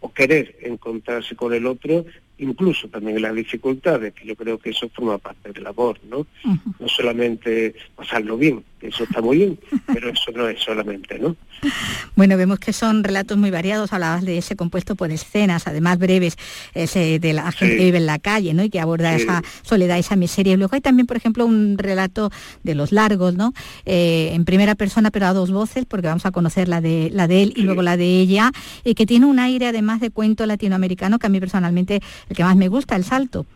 o, 0.00 0.12
querer 0.12 0.54
encontrarse 0.62 1.34
con 1.34 1.52
el 1.52 1.66
otro 1.66 2.04
incluso 2.38 2.88
también 2.88 3.20
las 3.20 3.34
dificultades, 3.34 4.14
que 4.14 4.26
yo 4.26 4.36
creo 4.36 4.58
que 4.58 4.70
eso 4.70 4.88
forma 4.88 5.18
parte 5.18 5.52
del 5.52 5.64
labor, 5.64 5.98
¿no? 6.08 6.26
No 6.44 6.88
solamente 6.88 7.74
pasarlo 7.96 8.36
bien, 8.36 8.64
eso 8.80 9.04
está 9.04 9.20
muy 9.20 9.38
bien, 9.38 9.58
pero 9.86 10.10
eso 10.10 10.30
no 10.32 10.48
es 10.48 10.60
solamente, 10.60 11.18
¿no? 11.18 11.36
Bueno, 12.14 12.36
vemos 12.36 12.58
que 12.58 12.72
son 12.72 13.04
relatos 13.04 13.36
muy 13.36 13.50
variados, 13.50 13.92
hablabas 13.92 14.24
de 14.24 14.38
ese 14.38 14.56
compuesto 14.56 14.96
por 14.96 15.10
escenas, 15.10 15.66
además 15.66 15.98
breves, 15.98 16.36
ese 16.74 17.18
de 17.18 17.32
la 17.32 17.52
gente 17.52 17.76
que 17.76 17.84
vive 17.84 17.98
en 17.98 18.06
la 18.06 18.18
calle, 18.18 18.54
¿no? 18.54 18.64
Y 18.64 18.70
que 18.70 18.80
aborda 18.80 19.14
esa 19.14 19.42
soledad, 19.62 19.98
esa 19.98 20.16
miseria. 20.16 20.54
Y 20.54 20.56
luego 20.56 20.74
hay 20.74 20.80
también, 20.80 21.06
por 21.06 21.16
ejemplo, 21.16 21.46
un 21.46 21.78
relato 21.78 22.30
de 22.64 22.74
los 22.74 22.90
largos, 22.90 23.34
¿no? 23.34 23.52
Eh, 23.86 24.30
en 24.34 24.44
primera 24.44 24.74
persona, 24.74 25.10
pero 25.10 25.26
a 25.26 25.32
dos 25.32 25.50
voces, 25.50 25.84
porque 25.86 26.08
vamos 26.08 26.26
a 26.26 26.32
conocer 26.32 26.68
la 26.68 26.80
de, 26.80 27.10
la 27.12 27.28
de 27.28 27.42
él 27.42 27.52
y 27.56 27.62
luego 27.62 27.82
la 27.82 27.96
de 27.96 28.20
ella, 28.20 28.50
y 28.84 28.94
que 28.94 29.06
tiene 29.06 29.26
un 29.26 29.38
aire 29.38 29.68
además 29.68 30.00
de 30.00 30.10
cuento 30.10 30.44
latinoamericano 30.46 31.18
que 31.18 31.26
a 31.26 31.30
mí 31.30 31.40
personalmente 31.40 32.00
el 32.28 32.36
que 32.36 32.44
más 32.44 32.56
me 32.56 32.68
gusta, 32.68 32.96
el 32.96 33.04
salto. 33.04 33.46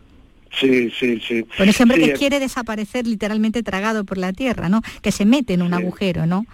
Sí, 0.59 0.91
sí, 0.91 1.19
sí. 1.27 1.45
Con 1.57 1.67
ese 1.67 1.83
hombre 1.83 1.97
Sí, 1.97 2.05
que 2.05 2.13
quiere 2.13 2.39
desaparecer 2.39 3.07
literalmente 3.07 3.63
tragado 3.63 4.03
por 4.03 4.17
la 4.17 4.33
tierra, 4.33 4.69
¿no? 4.69 4.81
Que 5.01 5.11
se 5.11 5.25
mete 5.25 5.53
en 5.53 5.63
un 5.63 5.73
agujero, 5.73 6.25
¿no? 6.25 6.45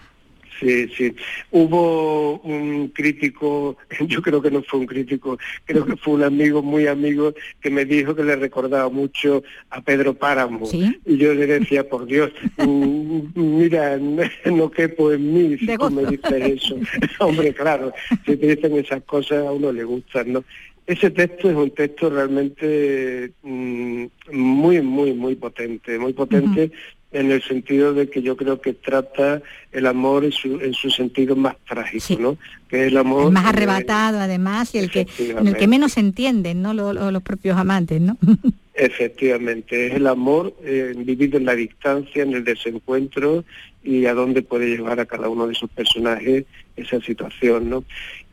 Sí, 0.59 0.89
sí. 0.89 1.15
Hubo 1.51 2.39
un 2.39 2.89
crítico, 2.89 3.77
yo 4.07 4.21
creo 4.21 4.41
que 4.41 4.51
no 4.51 4.61
fue 4.63 4.81
un 4.81 4.85
crítico, 4.85 5.37
creo 5.65 5.85
que 5.85 5.95
fue 5.95 6.15
un 6.15 6.23
amigo 6.23 6.61
muy 6.61 6.87
amigo 6.87 7.33
que 7.61 7.69
me 7.69 7.85
dijo 7.85 8.15
que 8.15 8.23
le 8.23 8.35
recordaba 8.35 8.89
mucho 8.89 9.43
a 9.69 9.81
Pedro 9.81 10.13
Páramo. 10.13 10.67
Y 10.73 11.17
yo 11.17 11.33
le 11.33 11.47
decía, 11.47 11.87
por 11.87 12.05
Dios, 12.05 12.31
mm, 12.57 13.21
mira, 13.35 13.97
no 14.45 14.69
quepo 14.69 15.13
en 15.13 15.33
mí 15.33 15.57
si 15.57 15.77
tú 15.77 15.89
me 15.89 16.05
dices 16.05 16.63
eso. 16.63 16.77
Hombre, 17.19 17.53
claro, 17.53 17.93
si 18.25 18.35
te 18.35 18.55
dicen 18.55 18.77
esas 18.77 19.03
cosas 19.03 19.45
a 19.45 19.51
uno 19.51 19.71
le 19.71 19.83
gustan, 19.83 20.33
¿no? 20.33 20.43
Ese 20.89 21.11
texto 21.11 21.51
es 21.51 21.55
un 21.55 21.69
texto 21.69 22.09
realmente 22.09 23.31
mm, 23.43 24.05
muy, 24.31 24.81
muy, 24.81 25.13
muy 25.13 25.35
potente, 25.35 25.99
muy 25.99 26.13
potente 26.13 26.71
en 27.11 27.31
el 27.31 27.41
sentido 27.41 27.93
de 27.93 28.07
que 28.09 28.21
yo 28.21 28.37
creo 28.37 28.61
que 28.61 28.73
trata 28.73 29.41
el 29.71 29.87
amor 29.87 30.25
en 30.25 30.31
su, 30.31 30.59
en 30.61 30.73
su 30.73 30.89
sentido 30.91 31.35
más 31.35 31.55
trágico, 31.67 31.99
¿no? 32.19 32.37
Que 32.69 32.85
el 32.85 32.97
amor... 32.97 33.25
El 33.27 33.31
más 33.31 33.45
eh, 33.45 33.49
arrebatado, 33.49 34.19
además, 34.19 34.75
y 34.75 34.77
el 34.77 34.91
que, 34.91 35.07
en 35.17 35.47
el 35.47 35.57
que 35.57 35.67
menos 35.67 35.93
se 35.93 36.01
entienden, 36.01 36.61
¿no? 36.61 36.73
Lo- 36.75 36.93
lo- 36.93 37.09
los 37.11 37.23
propios 37.23 37.57
amantes, 37.57 37.99
¿no? 37.99 38.17
Efectivamente, 38.75 39.87
es 39.87 39.95
el 39.95 40.07
amor 40.07 40.53
eh, 40.63 40.93
vivido 40.97 41.37
en 41.37 41.45
la 41.45 41.55
distancia, 41.55 42.23
en 42.23 42.33
el 42.33 42.43
desencuentro 42.43 43.43
y 43.83 44.05
a 44.05 44.13
dónde 44.13 44.41
puede 44.41 44.67
llevar 44.67 44.99
a 44.99 45.05
cada 45.05 45.29
uno 45.29 45.47
de 45.47 45.55
sus 45.55 45.69
personajes 45.69 46.45
esa 46.77 47.01
situación, 47.01 47.69
¿no? 47.69 47.83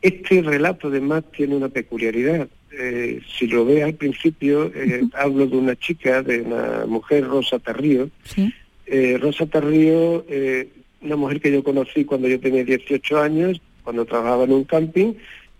Este 0.01 0.41
relato 0.41 0.87
además 0.87 1.23
tiene 1.35 1.55
una 1.55 1.69
peculiaridad. 1.69 2.47
Eh, 2.71 3.21
si 3.37 3.47
lo 3.47 3.65
ve 3.65 3.83
al 3.83 3.95
principio, 3.95 4.71
eh, 4.73 5.03
hablo 5.13 5.47
de 5.47 5.57
una 5.57 5.75
chica, 5.75 6.21
de 6.23 6.41
una 6.41 6.85
mujer, 6.85 7.25
Rosa 7.25 7.59
Tarrío. 7.59 8.09
Eh, 8.87 9.17
Rosa 9.19 9.45
Tarrío, 9.45 10.25
eh, 10.29 10.69
una 11.01 11.17
mujer 11.17 11.41
que 11.41 11.51
yo 11.51 11.61
conocí 11.63 12.05
cuando 12.05 12.27
yo 12.27 12.39
tenía 12.39 12.63
18 12.63 13.19
años, 13.19 13.61
cuando 13.83 14.05
trabajaba 14.05 14.45
en 14.45 14.53
un 14.53 14.63
camping, 14.63 15.13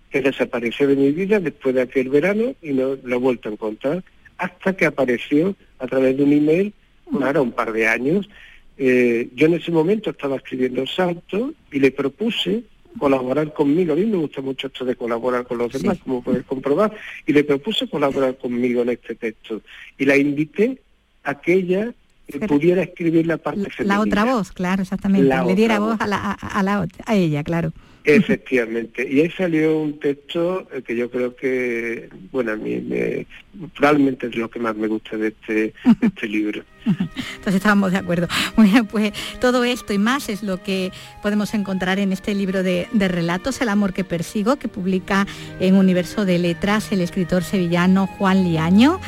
que 0.10 0.22
desapareció 0.22 0.88
de 0.88 0.96
mi 0.96 1.12
vida 1.12 1.40
después 1.40 1.76
de 1.76 1.82
aquel 1.82 2.10
verano 2.10 2.56
y 2.62 2.72
no 2.72 2.98
lo 3.04 3.16
he 3.16 3.20
vuelto 3.20 3.50
a 3.50 3.52
encontrar, 3.52 4.04
hasta 4.38 4.76
que 4.76 4.86
apareció 4.86 5.56
a 5.80 5.88
través 5.88 6.16
de 6.16 6.24
un 6.24 6.32
email, 6.32 6.74
ahora 7.12 7.42
un 7.42 7.52
par 7.52 7.74
de 7.74 7.88
años. 7.88 8.30
Eh, 8.78 9.30
yo 9.36 9.48
en 9.48 9.56
ese 9.56 9.72
momento 9.72 10.12
estaba 10.12 10.38
escribiendo 10.38 10.88
Salto 10.88 11.54
y 11.72 11.80
le 11.80 11.92
propuse 11.92 12.64
colaborar 12.98 13.54
conmigo. 13.54 13.94
A 13.94 13.96
mí 13.98 14.06
me 14.06 14.18
gusta 14.18 14.42
mucho 14.42 14.68
esto 14.68 14.86
de 14.86 14.96
colaborar 14.96 15.46
con 15.46 15.58
los 15.58 15.74
demás, 15.74 15.98
como 16.00 16.24
puedes 16.24 16.46
comprobar, 16.46 16.96
y 17.26 17.34
le 17.34 17.44
propuse 17.44 17.90
colaborar 17.90 18.38
conmigo 18.38 18.84
en 18.84 18.90
este 18.90 19.16
texto. 19.16 19.62
Y 19.98 20.06
la 20.06 20.16
invité 20.16 20.80
a 21.24 21.42
que 21.42 21.54
ella 21.54 21.94
eh, 22.28 22.48
pudiera 22.48 22.82
escribir 22.82 23.28
la 23.28 23.38
parte 23.38 23.62
La 23.62 23.70
femenina. 23.70 24.02
otra 24.02 24.26
voz, 24.26 24.52
claro, 24.52 24.82
exactamente. 24.82 25.28
La 25.28 25.44
Le 25.44 25.56
diera 25.56 25.80
voz 25.80 26.00
a, 26.00 26.08
la, 26.08 26.32
a, 26.32 26.64
la 26.64 26.88
a 27.06 27.16
ella, 27.16 27.44
claro. 27.44 27.72
Efectivamente. 28.08 29.06
Y 29.10 29.20
ahí 29.20 29.30
salió 29.32 29.78
un 29.80 30.00
texto 30.00 30.66
eh, 30.72 30.82
que 30.82 30.96
yo 30.96 31.12
creo 31.12 31.36
que, 31.36 32.10
bueno, 32.32 32.54
a 32.54 32.56
mí 32.56 32.80
me, 32.80 33.28
probablemente 33.76 34.28
es 34.28 34.36
lo 34.38 34.50
que 34.50 34.60
más 34.60 34.78
me 34.78 34.88
gusta 34.88 35.18
de 35.18 35.28
este, 35.28 35.54
de 35.54 35.74
este 36.08 36.28
libro. 36.30 36.64
Entonces 36.86 37.56
estábamos 37.56 37.92
de 37.92 37.98
acuerdo. 37.98 38.30
Bien, 38.58 38.86
pues 38.86 39.12
todo 39.42 39.66
esto 39.66 39.92
y 39.92 39.98
más 39.98 40.30
es 40.30 40.42
lo 40.42 40.64
que 40.64 40.92
podemos 41.22 41.54
encontrar 41.54 42.00
en 42.00 42.14
este 42.14 42.34
libro 42.34 42.64
de, 42.64 42.88
de 42.94 43.08
relatos, 43.10 43.60
El 43.60 43.68
amor 43.68 43.92
que 43.92 44.06
persigo, 44.06 44.56
que 44.56 44.70
publica 44.70 45.28
en 45.60 45.76
Universo 45.76 46.24
de 46.24 46.40
Letras 46.40 46.90
el 46.94 47.02
escritor 47.02 47.44
sevillano 47.44 48.08
Juan 48.08 48.46
Liaño. 48.46 49.02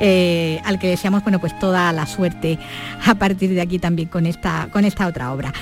Eh, 0.00 0.60
al 0.64 0.78
que 0.78 0.88
deseamos 0.88 1.22
bueno 1.22 1.38
pues 1.38 1.58
toda 1.58 1.92
la 1.92 2.06
suerte 2.06 2.58
a 3.06 3.14
partir 3.14 3.50
de 3.50 3.60
aquí 3.60 3.78
también 3.78 4.08
con 4.08 4.26
esta 4.26 4.68
con 4.72 4.84
esta 4.84 5.06
otra 5.06 5.32
obra. 5.32 5.52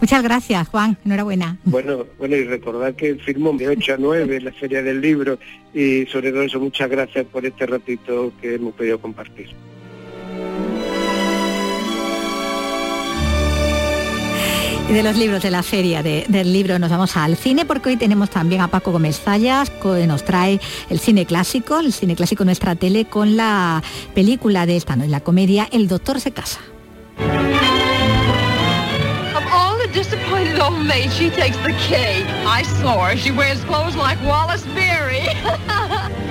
Muchas 0.00 0.22
gracias, 0.22 0.68
Juan. 0.68 0.96
Enhorabuena. 1.04 1.56
Bueno, 1.64 2.06
bueno, 2.18 2.36
y 2.36 2.44
recordar 2.44 2.94
que 2.94 3.16
firmó 3.16 3.52
de 3.54 3.68
8 3.68 3.94
a 3.94 3.96
9 3.98 4.36
en 4.36 4.44
la 4.44 4.52
Feria 4.52 4.80
del 4.80 5.00
Libro 5.00 5.38
y 5.74 6.06
sobre 6.06 6.30
todo 6.30 6.42
eso, 6.42 6.60
muchas 6.60 6.88
gracias 6.88 7.26
por 7.26 7.44
este 7.44 7.66
ratito 7.66 8.32
que 8.40 8.54
hemos 8.54 8.74
podido 8.74 9.00
compartir. 9.00 9.48
Y 14.88 14.92
de 14.92 15.02
los 15.02 15.16
libros 15.16 15.42
de 15.42 15.50
la 15.50 15.62
feria 15.62 16.02
de- 16.02 16.24
del 16.28 16.50
libro 16.52 16.78
nos 16.78 16.90
vamos 16.90 17.14
al 17.16 17.36
cine 17.36 17.66
porque 17.66 17.90
hoy 17.90 17.96
tenemos 17.98 18.30
también 18.30 18.62
a 18.62 18.68
Paco 18.68 18.90
Gómez 18.90 19.20
Fallas 19.20 19.68
que 19.70 20.06
nos 20.06 20.24
trae 20.24 20.60
el 20.88 20.98
cine 20.98 21.26
clásico, 21.26 21.78
el 21.78 21.92
cine 21.92 22.16
clásico 22.16 22.44
nuestra 22.44 22.74
tele 22.74 23.04
con 23.04 23.36
la 23.36 23.82
película 24.14 24.64
de 24.64 24.76
esta, 24.76 24.96
¿no? 24.96 25.04
la 25.04 25.20
comedia 25.20 25.68
El 25.70 25.88
Doctor 25.88 26.20
se 26.20 26.30
casa. 26.30 26.60
Of 30.58 30.64
all 30.64 30.70
the 30.72 30.78
disappointed 30.78 30.78
old 30.78 30.86
maids, 30.86 31.14
she 31.14 31.30
takes 31.30 31.56
the 31.58 31.72
cake. 31.88 32.26
I 32.46 32.62
saw 32.62 33.06
her. 33.06 33.16
She 33.16 33.30
wears 33.30 33.62
clothes 33.64 33.96
like 33.96 34.18
Wallace 34.24 34.64
Berry. 34.74 35.28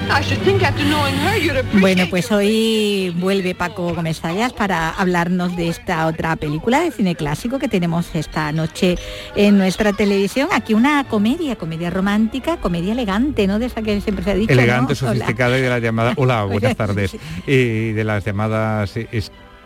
I 0.09 0.21
should 0.21 0.39
think 0.43 0.63
after 0.63 0.83
knowing 0.85 1.15
her 1.15 1.37
you'd 1.37 1.57
appreciate 1.57 1.81
Bueno, 1.81 2.07
pues 2.09 2.31
hoy 2.31 3.13
vuelve 3.17 3.53
Paco 3.55 3.93
Gómez 3.93 4.21
Fallas 4.21 4.53
para 4.53 4.89
hablarnos 4.89 5.55
de 5.57 5.67
esta 5.67 6.07
otra 6.07 6.37
película 6.37 6.79
de 6.79 6.91
cine 6.91 7.15
clásico 7.15 7.59
que 7.59 7.67
tenemos 7.67 8.15
esta 8.15 8.51
noche 8.53 8.97
en 9.35 9.57
nuestra 9.57 9.91
televisión. 9.91 10.47
Aquí 10.53 10.73
una 10.73 11.05
comedia, 11.09 11.57
comedia 11.57 11.89
romántica, 11.89 12.57
comedia 12.57 12.93
elegante, 12.93 13.47
¿no? 13.47 13.59
De 13.59 13.65
esa 13.65 13.81
que 13.81 13.99
siempre 13.99 14.23
se 14.23 14.31
ha 14.31 14.35
dicho. 14.35 14.53
elegante, 14.53 14.93
¿no? 14.93 15.09
Hola. 15.09 15.19
sofisticada 15.19 15.57
y 15.57 15.61
de 15.61 15.69
las 15.69 15.81
llamadas, 15.81 16.13
hola, 16.17 16.43
buenas 16.45 16.75
tardes, 16.75 17.17
y 17.45 17.91
de 17.91 18.03
las 18.03 18.23
llamadas 18.25 18.93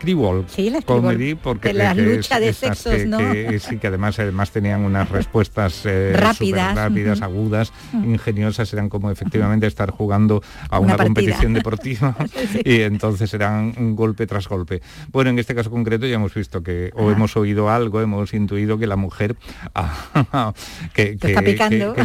Screwball 0.02 0.46
Sí, 0.48 0.70
la 0.72 0.82
Comedy, 0.82 1.36
porque 1.36 1.68
de 1.70 1.74
la 1.76 1.94
que 1.94 2.02
lucha 2.02 2.40
de 2.40 2.54
sexos, 2.54 2.96
que, 2.96 3.06
¿no? 3.06 3.20
que- 3.20 3.60
sí, 3.60 3.78
que 3.78 3.88
además, 3.88 4.18
además 4.18 4.50
tenían 4.52 4.82
unas 4.82 5.08
respuestas 5.10 5.82
eh, 5.86 6.14
Rápidas, 6.18 6.76
rápidas, 6.76 7.22
agudas, 7.22 7.72
Ujú. 7.94 8.06
ingeniosas, 8.12 8.74
eran 8.74 8.90
como 8.90 9.12
efectivamente 9.12 9.68
estar 9.68 9.92
jugando 9.92 10.42
a 10.70 10.80
Una 10.80 10.98
competición 10.98 11.54
deportiva 11.54 12.16
y 12.66 12.82
entonces 12.82 13.32
eran 13.36 13.74
un 13.78 13.96
golpe 13.96 14.26
tras 14.26 14.48
golpe. 14.48 14.82
Bueno, 15.12 15.30
en 15.30 15.38
este 15.40 15.54
caso 15.54 15.70
concreto 15.70 16.08
ya 16.08 16.16
hemos 16.16 16.34
visto 16.34 16.64
que, 16.64 16.92
o 16.96 17.10
Ah. 17.10 17.14
hemos 17.14 17.38
oído 17.38 17.70
algo, 17.70 18.02
hemos 18.02 18.34
intuido 18.34 18.80
que 18.80 18.88
la 18.88 18.96
mujer 18.96 19.36
ah, 19.76 20.54
que, 20.94 21.18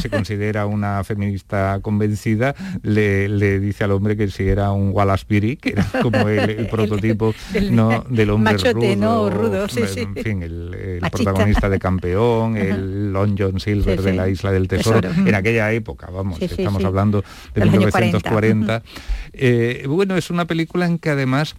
se 0.00 0.10
considera 0.10 0.66
una 0.66 1.02
feminista 1.04 1.78
convencida, 1.80 2.54
le, 2.82 3.28
le 3.28 3.58
dice 3.58 3.84
al 3.84 3.92
hombre 3.92 4.16
que 4.16 4.28
si 4.28 4.46
era 4.48 4.70
un 4.72 4.90
Wallace 4.92 5.24
Beery, 5.28 5.56
que 5.56 5.70
era 5.70 5.86
como 6.02 6.28
el, 6.28 6.50
el 6.50 6.66
prototipo 6.68 7.34
¿no? 7.70 7.85
del 8.08 8.30
hombre 8.30 8.52
machote, 8.54 8.72
rudo, 8.72 8.96
¿no? 8.96 9.30
Rudo, 9.30 9.68
sí, 9.68 9.80
en 9.96 10.14
fin, 10.14 10.42
el, 10.42 11.00
protagonista 11.10 11.68
de 11.68 11.78
Campeón, 11.78 12.56
el 12.56 13.12
Long 13.12 13.36
John 13.38 13.60
Silver 13.60 13.98
Sí, 13.98 14.04
de 14.04 14.12
la 14.14 14.28
Isla 14.28 14.52
del 14.52 14.68
Tesoro, 14.68 15.00
Tesoro, 15.00 15.28
en 15.28 15.34
aquella 15.34 15.72
época, 15.72 16.08
vamos, 16.12 16.40
estamos 16.40 16.84
hablando 16.84 17.22
de, 17.54 17.60
De 17.60 17.66
los 17.66 17.74
años 17.74 17.94
1940. 17.94 18.82
Eh, 19.32 19.84
bueno, 19.88 20.16
es 20.16 20.30
una 20.30 20.46
película 20.46 20.86
en 20.86 20.98
que 20.98 21.10
además 21.10 21.54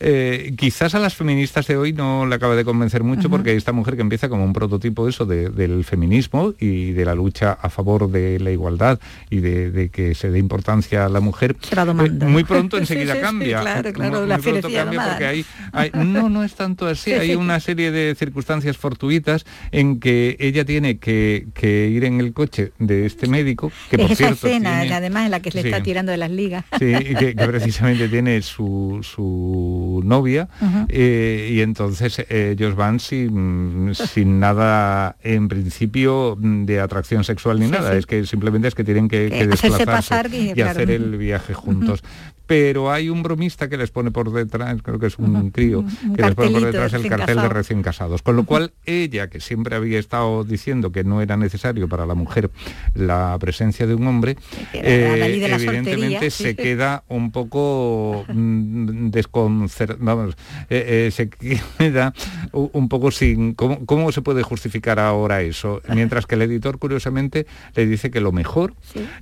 eh, 0.00 0.54
quizás 0.56 0.94
a 0.94 0.98
las 0.98 1.14
feministas 1.14 1.66
de 1.66 1.76
hoy 1.76 1.92
no 1.92 2.26
le 2.26 2.34
acaba 2.34 2.56
de 2.56 2.64
convencer 2.64 3.02
mucho 3.02 3.28
porque 3.30 3.54
esta 3.54 3.72
mujer 3.72 3.96
que 3.96 4.00
empieza 4.02 4.28
como 4.28 4.44
un 4.44 4.52
prototipo 4.52 5.08
eso 5.08 5.26
de- 5.26 5.50
del 5.50 5.84
feminismo 5.84 6.54
y 6.58 6.92
de 6.92 7.04
la 7.04 7.14
lucha 7.14 7.52
a 7.52 7.68
favor 7.70 8.10
de 8.10 8.40
la 8.40 8.50
igualdad 8.50 8.98
y 9.28 9.40
de, 9.40 9.70
de 9.70 9.90
que 9.90 10.14
se 10.14 10.30
dé 10.30 10.38
importancia 10.38 11.04
a 11.04 11.08
la 11.08 11.20
mujer, 11.20 11.56
eh, 11.70 12.10
muy 12.26 12.44
pronto 12.44 12.78
enseguida 12.78 13.12
sí, 13.12 13.18
sí, 13.18 13.22
cambia. 13.24 13.60
claro, 13.60 13.92
claro, 13.92 14.18
Muy- 14.20 14.28
la 14.28 14.34
muy 14.36 14.42
pronto 14.42 14.60
felicidad 14.68 14.84
cambia 14.84 15.08
porque 15.08 15.26
hay, 15.26 15.44
hay- 15.72 15.90
no, 15.94 16.28
no 16.28 16.44
es 16.44 16.54
tanto 16.54 16.86
así, 16.86 17.10
Sí, 17.10 17.12
hay 17.12 17.34
una 17.34 17.60
serie 17.60 17.90
de 17.90 18.14
circunstancias 18.14 18.76
fortuitas 18.76 19.44
en 19.70 20.00
que 20.00 20.36
ella 20.40 20.64
tiene 20.64 20.98
que, 20.98 21.46
que 21.54 21.88
ir 21.88 22.04
en 22.04 22.20
el 22.20 22.32
coche 22.32 22.72
de 22.78 23.06
este 23.06 23.26
médico, 23.28 23.70
que 23.90 23.96
es 23.96 24.02
por 24.02 24.12
esa 24.12 24.16
cierto 24.16 24.46
escena, 24.46 24.80
tiene- 24.80 24.94
además, 24.94 25.24
en 25.26 25.30
la 25.32 25.40
que 25.40 25.50
se 25.50 25.62
le 25.62 25.68
está 25.68 25.82
tirando 25.82 26.10
de 26.12 26.18
las 26.18 26.30
ligas. 26.30 26.64
Sí, 26.78 26.86
que, 27.18 27.34
que 27.36 27.46
precisamente 27.46 28.08
tiene 28.08 28.40
su, 28.42 29.00
su 29.02 29.89
novia 30.04 30.48
eh, 30.88 31.50
y 31.52 31.60
entonces 31.60 32.18
eh, 32.18 32.52
ellos 32.52 32.74
van 32.76 33.00
sin, 33.00 33.92
sin 33.94 34.40
nada 34.40 35.16
en 35.22 35.48
principio 35.48 36.36
de 36.40 36.80
atracción 36.80 37.24
sexual 37.24 37.58
ni 37.58 37.66
Sí, 37.66 37.72
nada, 37.72 37.92
sí. 37.92 37.98
es 37.98 38.06
que 38.06 38.26
simplemente 38.26 38.68
es 38.68 38.74
que 38.74 38.84
tienen 38.84 39.08
que, 39.08 39.28
desplazarse 39.28 39.86
pasar 39.86 40.32
y, 40.32 40.50
y, 40.50 40.54
claro, 40.54 40.70
hacer 40.70 40.90
el 40.90 41.16
viaje 41.16 41.54
juntos. 41.54 42.02
Pero 42.50 42.90
hay 42.90 43.08
un 43.10 43.22
bromista 43.22 43.68
que 43.68 43.76
les 43.76 43.92
pone 43.92 44.10
por 44.10 44.32
detrás, 44.32 44.82
creo 44.82 44.98
que 44.98 45.06
es 45.06 45.18
un 45.18 45.52
crío, 45.52 45.84
un 45.84 46.16
que 46.16 46.22
les 46.22 46.34
pone 46.34 46.50
por 46.50 46.62
de 46.62 46.66
detrás 46.66 46.92
el 46.94 47.08
cartel 47.08 47.36
de 47.36 47.48
recién 47.48 47.80
casados. 47.80 48.22
Con 48.22 48.34
lo 48.34 48.42
cual 48.42 48.72
ella, 48.86 49.30
que 49.30 49.38
siempre 49.38 49.76
había 49.76 50.00
estado 50.00 50.42
diciendo 50.42 50.90
que 50.90 51.04
no 51.04 51.22
era 51.22 51.36
necesario 51.36 51.88
para 51.88 52.06
la 52.06 52.16
mujer 52.16 52.50
la 52.94 53.36
presencia 53.38 53.86
de 53.86 53.94
un 53.94 54.04
hombre, 54.08 54.36
de 54.72 55.48
la 55.48 55.56
evidentemente 55.58 56.28
sí. 56.32 56.42
se 56.42 56.56
queda 56.56 57.04
un 57.06 57.30
poco 57.30 58.24
desconcertado, 58.26 60.04
vamos, 60.04 60.36
eh, 60.70 61.06
eh, 61.06 61.10
se 61.12 61.28
queda 61.28 62.12
un 62.50 62.88
poco 62.88 63.12
sin... 63.12 63.54
¿cómo, 63.54 63.86
cómo 63.86 64.10
se 64.10 64.22
puede 64.22 64.42
justificar 64.42 64.98
ahora 64.98 65.42
eso? 65.42 65.82
Mientras 65.94 66.26
que 66.26 66.34
el 66.34 66.42
editor, 66.42 66.80
curiosamente, 66.80 67.46
le 67.76 67.86
dice 67.86 68.10
que 68.10 68.20
lo 68.20 68.32
mejor 68.32 68.74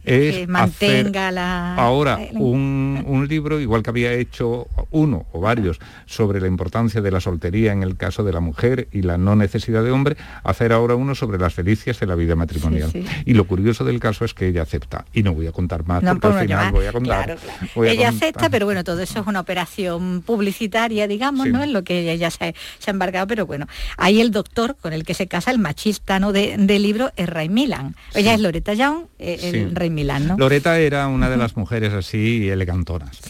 es 0.02 0.34
que 0.34 0.46
mantenga 0.46 1.26
hacer 1.26 1.34
la... 1.34 1.74
ahora 1.74 2.18
un 2.32 3.17
libro, 3.26 3.58
igual 3.58 3.82
que 3.82 3.90
había 3.90 4.12
hecho 4.12 4.68
uno 4.90 5.26
o 5.32 5.40
varios 5.40 5.80
sobre 6.06 6.40
la 6.40 6.46
importancia 6.46 7.00
de 7.00 7.10
la 7.10 7.20
soltería 7.20 7.72
en 7.72 7.82
el 7.82 7.96
caso 7.96 8.22
de 8.22 8.32
la 8.32 8.40
mujer 8.40 8.88
y 8.92 9.02
la 9.02 9.18
no 9.18 9.34
necesidad 9.34 9.82
de 9.82 9.90
hombre, 9.90 10.16
hacer 10.44 10.72
ahora 10.72 10.94
uno 10.94 11.14
sobre 11.14 11.38
las 11.38 11.56
delicias 11.56 11.98
de 12.00 12.06
la 12.06 12.14
vida 12.14 12.36
matrimonial. 12.36 12.92
Y 13.24 13.34
lo 13.34 13.46
curioso 13.46 13.84
del 13.84 14.00
caso 14.00 14.24
es 14.24 14.34
que 14.34 14.46
ella 14.46 14.62
acepta. 14.62 15.04
Y 15.12 15.22
no 15.22 15.34
voy 15.34 15.46
a 15.46 15.52
contar 15.52 15.86
más 15.86 16.02
porque 16.02 16.26
al 16.26 16.46
final 16.46 16.72
voy 16.72 16.86
a 16.86 16.92
contar. 16.92 17.38
ella 17.76 18.08
acepta, 18.10 18.50
pero 18.50 18.66
bueno, 18.66 18.84
todo 18.84 19.00
eso 19.00 19.20
es 19.20 19.26
una 19.26 19.40
operación 19.40 20.22
publicitaria, 20.22 21.06
digamos, 21.06 21.48
¿no? 21.48 21.62
En 21.62 21.72
lo 21.72 21.82
que 21.82 22.12
ella 22.12 22.30
se, 22.30 22.54
ha 22.86 22.90
embarcado, 22.90 23.26
pero 23.26 23.46
bueno, 23.46 23.66
ahí 23.96 24.20
el 24.20 24.30
doctor 24.30 24.76
con 24.80 24.92
el 24.92 25.04
que 25.04 25.14
se 25.14 25.26
casa, 25.26 25.50
el 25.50 25.58
machista 25.58 26.18
¿no? 26.18 26.32
de, 26.32 26.56
del 26.58 26.82
libro, 26.82 27.12
es 27.16 27.28
Ray 27.28 27.48
Milan. 27.48 27.96
Ella 28.14 28.34
es 28.34 28.40
Loreta 28.40 28.74
Young, 28.74 29.04
eh, 29.18 29.38
el 29.42 29.74
Ray 29.74 29.90
Milan, 29.90 30.28
¿no? 30.28 30.36
Loreta 30.36 30.78
era 30.78 31.06
una 31.08 31.30
de 31.30 31.36
las 31.36 31.56
mujeres 31.56 31.92
así 31.92 32.48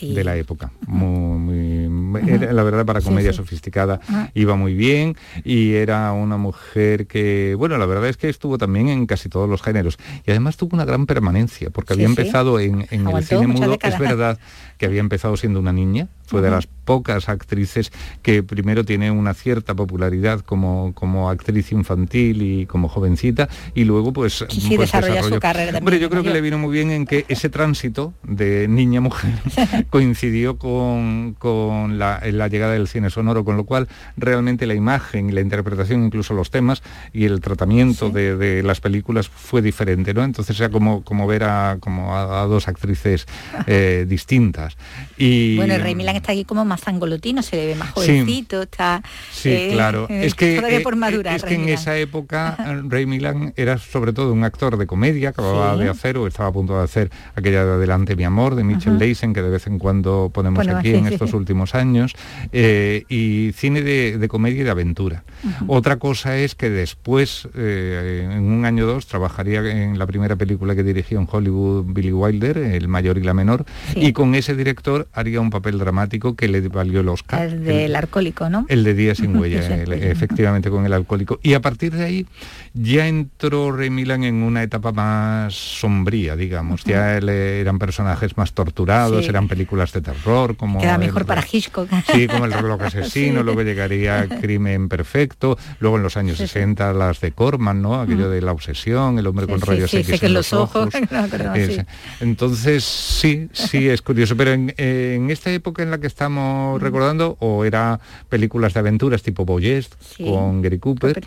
de 0.00 0.24
la 0.24 0.36
época. 0.36 0.72
Muy, 0.86 1.88
la 2.18 2.62
verdad, 2.62 2.86
para 2.86 3.00
comedia 3.00 3.32
sofisticada 3.32 4.00
iba 4.34 4.56
muy 4.56 4.74
bien 4.74 5.16
y 5.44 5.74
era 5.74 6.12
una 6.12 6.36
mujer 6.36 7.06
que, 7.06 7.54
bueno, 7.56 7.78
la 7.78 7.86
verdad 7.86 8.08
es 8.08 8.16
que 8.16 8.28
estuvo 8.28 8.58
también 8.58 8.88
en 8.88 9.06
casi 9.06 9.28
todos 9.28 9.48
los 9.48 9.62
géneros 9.62 9.98
y 10.26 10.30
además 10.30 10.56
tuvo 10.56 10.74
una 10.74 10.84
gran 10.84 11.06
permanencia 11.06 11.70
porque 11.70 11.92
había 11.92 12.06
empezado 12.06 12.60
en, 12.60 12.86
el 12.90 13.24
cine 13.24 13.46
mudo, 13.46 13.76
es 13.80 13.98
verdad 13.98 14.38
que 14.78 14.86
había 14.86 15.00
empezado 15.00 15.36
siendo 15.36 15.60
una 15.60 15.72
niña, 15.72 16.08
fue 16.26 16.42
de 16.42 16.50
las 16.50 16.66
pocas 16.66 17.28
actrices 17.28 17.90
que 18.22 18.42
primero 18.42 18.84
tiene 18.84 19.10
una 19.10 19.34
cierta 19.34 19.74
popularidad 19.74 20.40
como, 20.40 20.92
como 20.94 21.28
actriz 21.30 21.72
infantil 21.72 22.42
y 22.42 22.66
como 22.66 22.88
jovencita 22.88 23.48
y 23.74 23.84
luego 23.84 24.12
pues, 24.12 24.44
sí, 24.48 24.76
pues 24.76 24.90
desarrolla 24.90 25.22
su 25.22 25.38
carrera 25.38 25.78
Hombre, 25.78 25.98
yo 25.98 26.08
creo 26.08 26.22
que 26.22 26.30
le 26.30 26.40
vino 26.40 26.58
muy 26.58 26.72
bien 26.72 26.90
en 26.90 27.06
que 27.06 27.24
ese 27.28 27.48
tránsito 27.48 28.14
de 28.22 28.68
niña 28.68 29.00
mujer 29.00 29.32
coincidió 29.90 30.58
con, 30.58 31.34
con 31.38 31.98
la, 31.98 32.20
llegada 32.48 32.72
del 32.72 32.88
cine 32.88 33.10
sonoro, 33.10 33.44
con 33.44 33.56
lo 33.56 33.64
cual 33.64 33.88
realmente 34.16 34.66
la 34.66 34.74
imagen 34.74 35.30
y 35.30 35.32
la 35.32 35.40
interpretación, 35.40 36.04
incluso 36.04 36.34
los 36.34 36.50
temas 36.50 36.82
y 37.12 37.24
el 37.24 37.40
tratamiento 37.40 38.10
de, 38.10 38.62
las 38.62 38.80
películas 38.80 39.28
fue 39.28 39.62
diferente, 39.62 40.14
¿no? 40.14 40.24
Entonces 40.24 40.58
era 40.58 40.70
como, 40.70 41.02
como 41.04 41.26
ver 41.26 41.44
a, 41.44 41.78
como 41.80 42.16
a, 42.16 42.44
dos 42.46 42.68
actrices 42.68 43.26
eh, 43.66 44.06
distintas. 44.08 44.67
Y, 45.16 45.56
bueno, 45.56 45.74
el 45.74 45.82
Rey 45.82 45.94
Milán 45.94 46.16
está 46.16 46.32
aquí 46.32 46.44
como 46.44 46.64
más 46.64 46.86
angolotino, 46.88 47.42
se 47.42 47.56
le 47.56 47.66
ve 47.66 47.74
más 47.74 47.90
jovencito, 47.90 48.62
está... 48.62 49.02
Sí, 49.32 49.50
eh, 49.50 49.70
claro. 49.72 50.06
Es 50.08 50.34
que, 50.34 50.56
todavía 50.56 50.82
por 50.82 50.96
madurar, 50.96 51.36
es 51.36 51.44
que 51.44 51.54
en 51.54 51.68
esa 51.68 51.96
época 51.96 52.56
Rey 52.88 53.06
Milán 53.06 53.52
era 53.56 53.78
sobre 53.78 54.12
todo 54.12 54.32
un 54.32 54.44
actor 54.44 54.76
de 54.76 54.86
comedia, 54.86 55.30
acababa 55.30 55.76
de 55.76 55.88
hacer 55.88 56.18
o 56.18 56.26
estaba 56.26 56.48
a 56.48 56.52
punto 56.52 56.78
de 56.78 56.84
hacer 56.84 57.10
aquella 57.34 57.64
de 57.64 57.72
Adelante 57.74 58.16
mi 58.16 58.24
amor 58.24 58.54
de 58.54 58.64
Mitchell 58.64 58.98
Leisen, 58.98 59.32
que 59.32 59.42
de 59.42 59.50
vez 59.50 59.66
en 59.66 59.78
cuando 59.78 60.30
ponemos 60.32 60.66
aquí 60.66 60.94
en 60.94 61.06
estos 61.06 61.32
últimos 61.32 61.74
años, 61.74 62.14
eh, 62.52 63.04
y 63.08 63.52
cine 63.52 63.82
de, 63.82 64.28
comedia 64.28 64.60
y 64.60 64.64
de 64.64 64.70
aventura. 64.70 65.24
Otra 65.66 65.96
cosa 65.96 66.36
es 66.36 66.54
que 66.54 66.70
después, 66.70 67.48
eh, 67.54 68.28
en 68.30 68.42
un 68.42 68.64
año 68.64 68.84
o 68.84 68.86
dos, 68.86 69.06
trabajaría 69.06 69.60
en 69.60 69.98
la 69.98 70.06
primera 70.06 70.36
película 70.36 70.74
que 70.74 70.82
dirigió 70.82 71.18
en 71.18 71.28
Hollywood 71.30 71.84
Billy 71.86 72.12
Wilder, 72.12 72.58
El 72.58 72.88
mayor 72.88 73.18
y 73.18 73.22
la 73.22 73.34
menor, 73.34 73.64
y 73.94 74.12
con 74.12 74.34
ese 74.34 74.54
director 74.58 75.08
haría 75.14 75.40
un 75.40 75.48
papel 75.48 75.78
dramático 75.78 76.36
que 76.36 76.48
le 76.48 76.60
valió 76.68 77.00
el 77.00 77.08
Oscar. 77.08 77.42
El 77.42 77.64
del 77.64 77.96
alcohólico, 77.96 78.50
¿no? 78.50 78.66
El 78.68 78.84
de 78.84 78.92
Día 78.92 79.14
sin 79.14 79.34
huella, 79.38 79.60
efectivamente 79.60 80.68
con 80.68 80.84
el 80.84 80.92
alcohólico. 80.92 81.40
Y 81.42 81.54
a 81.54 81.60
partir 81.60 81.92
de 81.94 82.04
ahí 82.04 82.26
ya 82.74 83.08
entró 83.08 83.72
Rey 83.72 83.90
Milan 83.90 84.24
en 84.24 84.42
una 84.42 84.62
etapa 84.62 84.92
más 84.92 85.54
sombría, 85.54 86.36
digamos. 86.36 86.84
Ya 86.84 87.16
eran 87.16 87.78
personajes 87.78 88.36
más 88.36 88.52
torturados, 88.52 89.26
eran 89.26 89.48
películas 89.48 89.92
de 89.92 90.02
terror, 90.02 90.56
como... 90.56 90.80
Queda 90.80 90.98
mejor 90.98 91.24
para 91.24 91.44
Hitchcock. 91.50 91.88
Sí, 92.12 92.26
como 92.26 92.44
El 92.44 92.52
reloj 92.52 92.82
asesino, 92.82 93.42
luego 93.44 93.62
llegaría 93.62 94.28
Crimen 94.28 94.88
perfecto, 94.88 95.58
luego 95.80 95.96
en 95.96 96.02
los 96.02 96.16
años 96.16 96.36
60 96.38 96.92
las 96.92 97.20
de 97.20 97.32
Corman, 97.32 97.80
¿no? 97.80 98.00
Aquello 98.00 98.28
de 98.28 98.42
la 98.42 98.52
obsesión, 98.52 99.18
el 99.18 99.26
hombre 99.26 99.46
con 99.46 99.60
rayos 99.60 99.92
X 99.94 100.22
en 100.22 100.34
los 100.34 100.52
ojos. 100.52 100.88
Entonces, 102.20 102.84
sí, 102.84 103.48
sí, 103.52 103.88
es 103.88 104.02
curioso. 104.02 104.36
Pero 104.36 104.47
en, 104.52 105.30
esta 105.30 105.50
época 105.52 105.82
en 105.82 105.90
la 105.90 105.98
que 105.98 106.06
estamos 106.06 106.80
recordando, 106.80 107.36
o 107.40 107.64
era 107.64 108.00
películas 108.28 108.74
de 108.74 108.80
aventuras 108.80 109.22
tipo 109.22 109.44
Boyest 109.44 109.94
con 110.18 110.62
Gary 110.62 110.78
Cooper, 110.78 111.20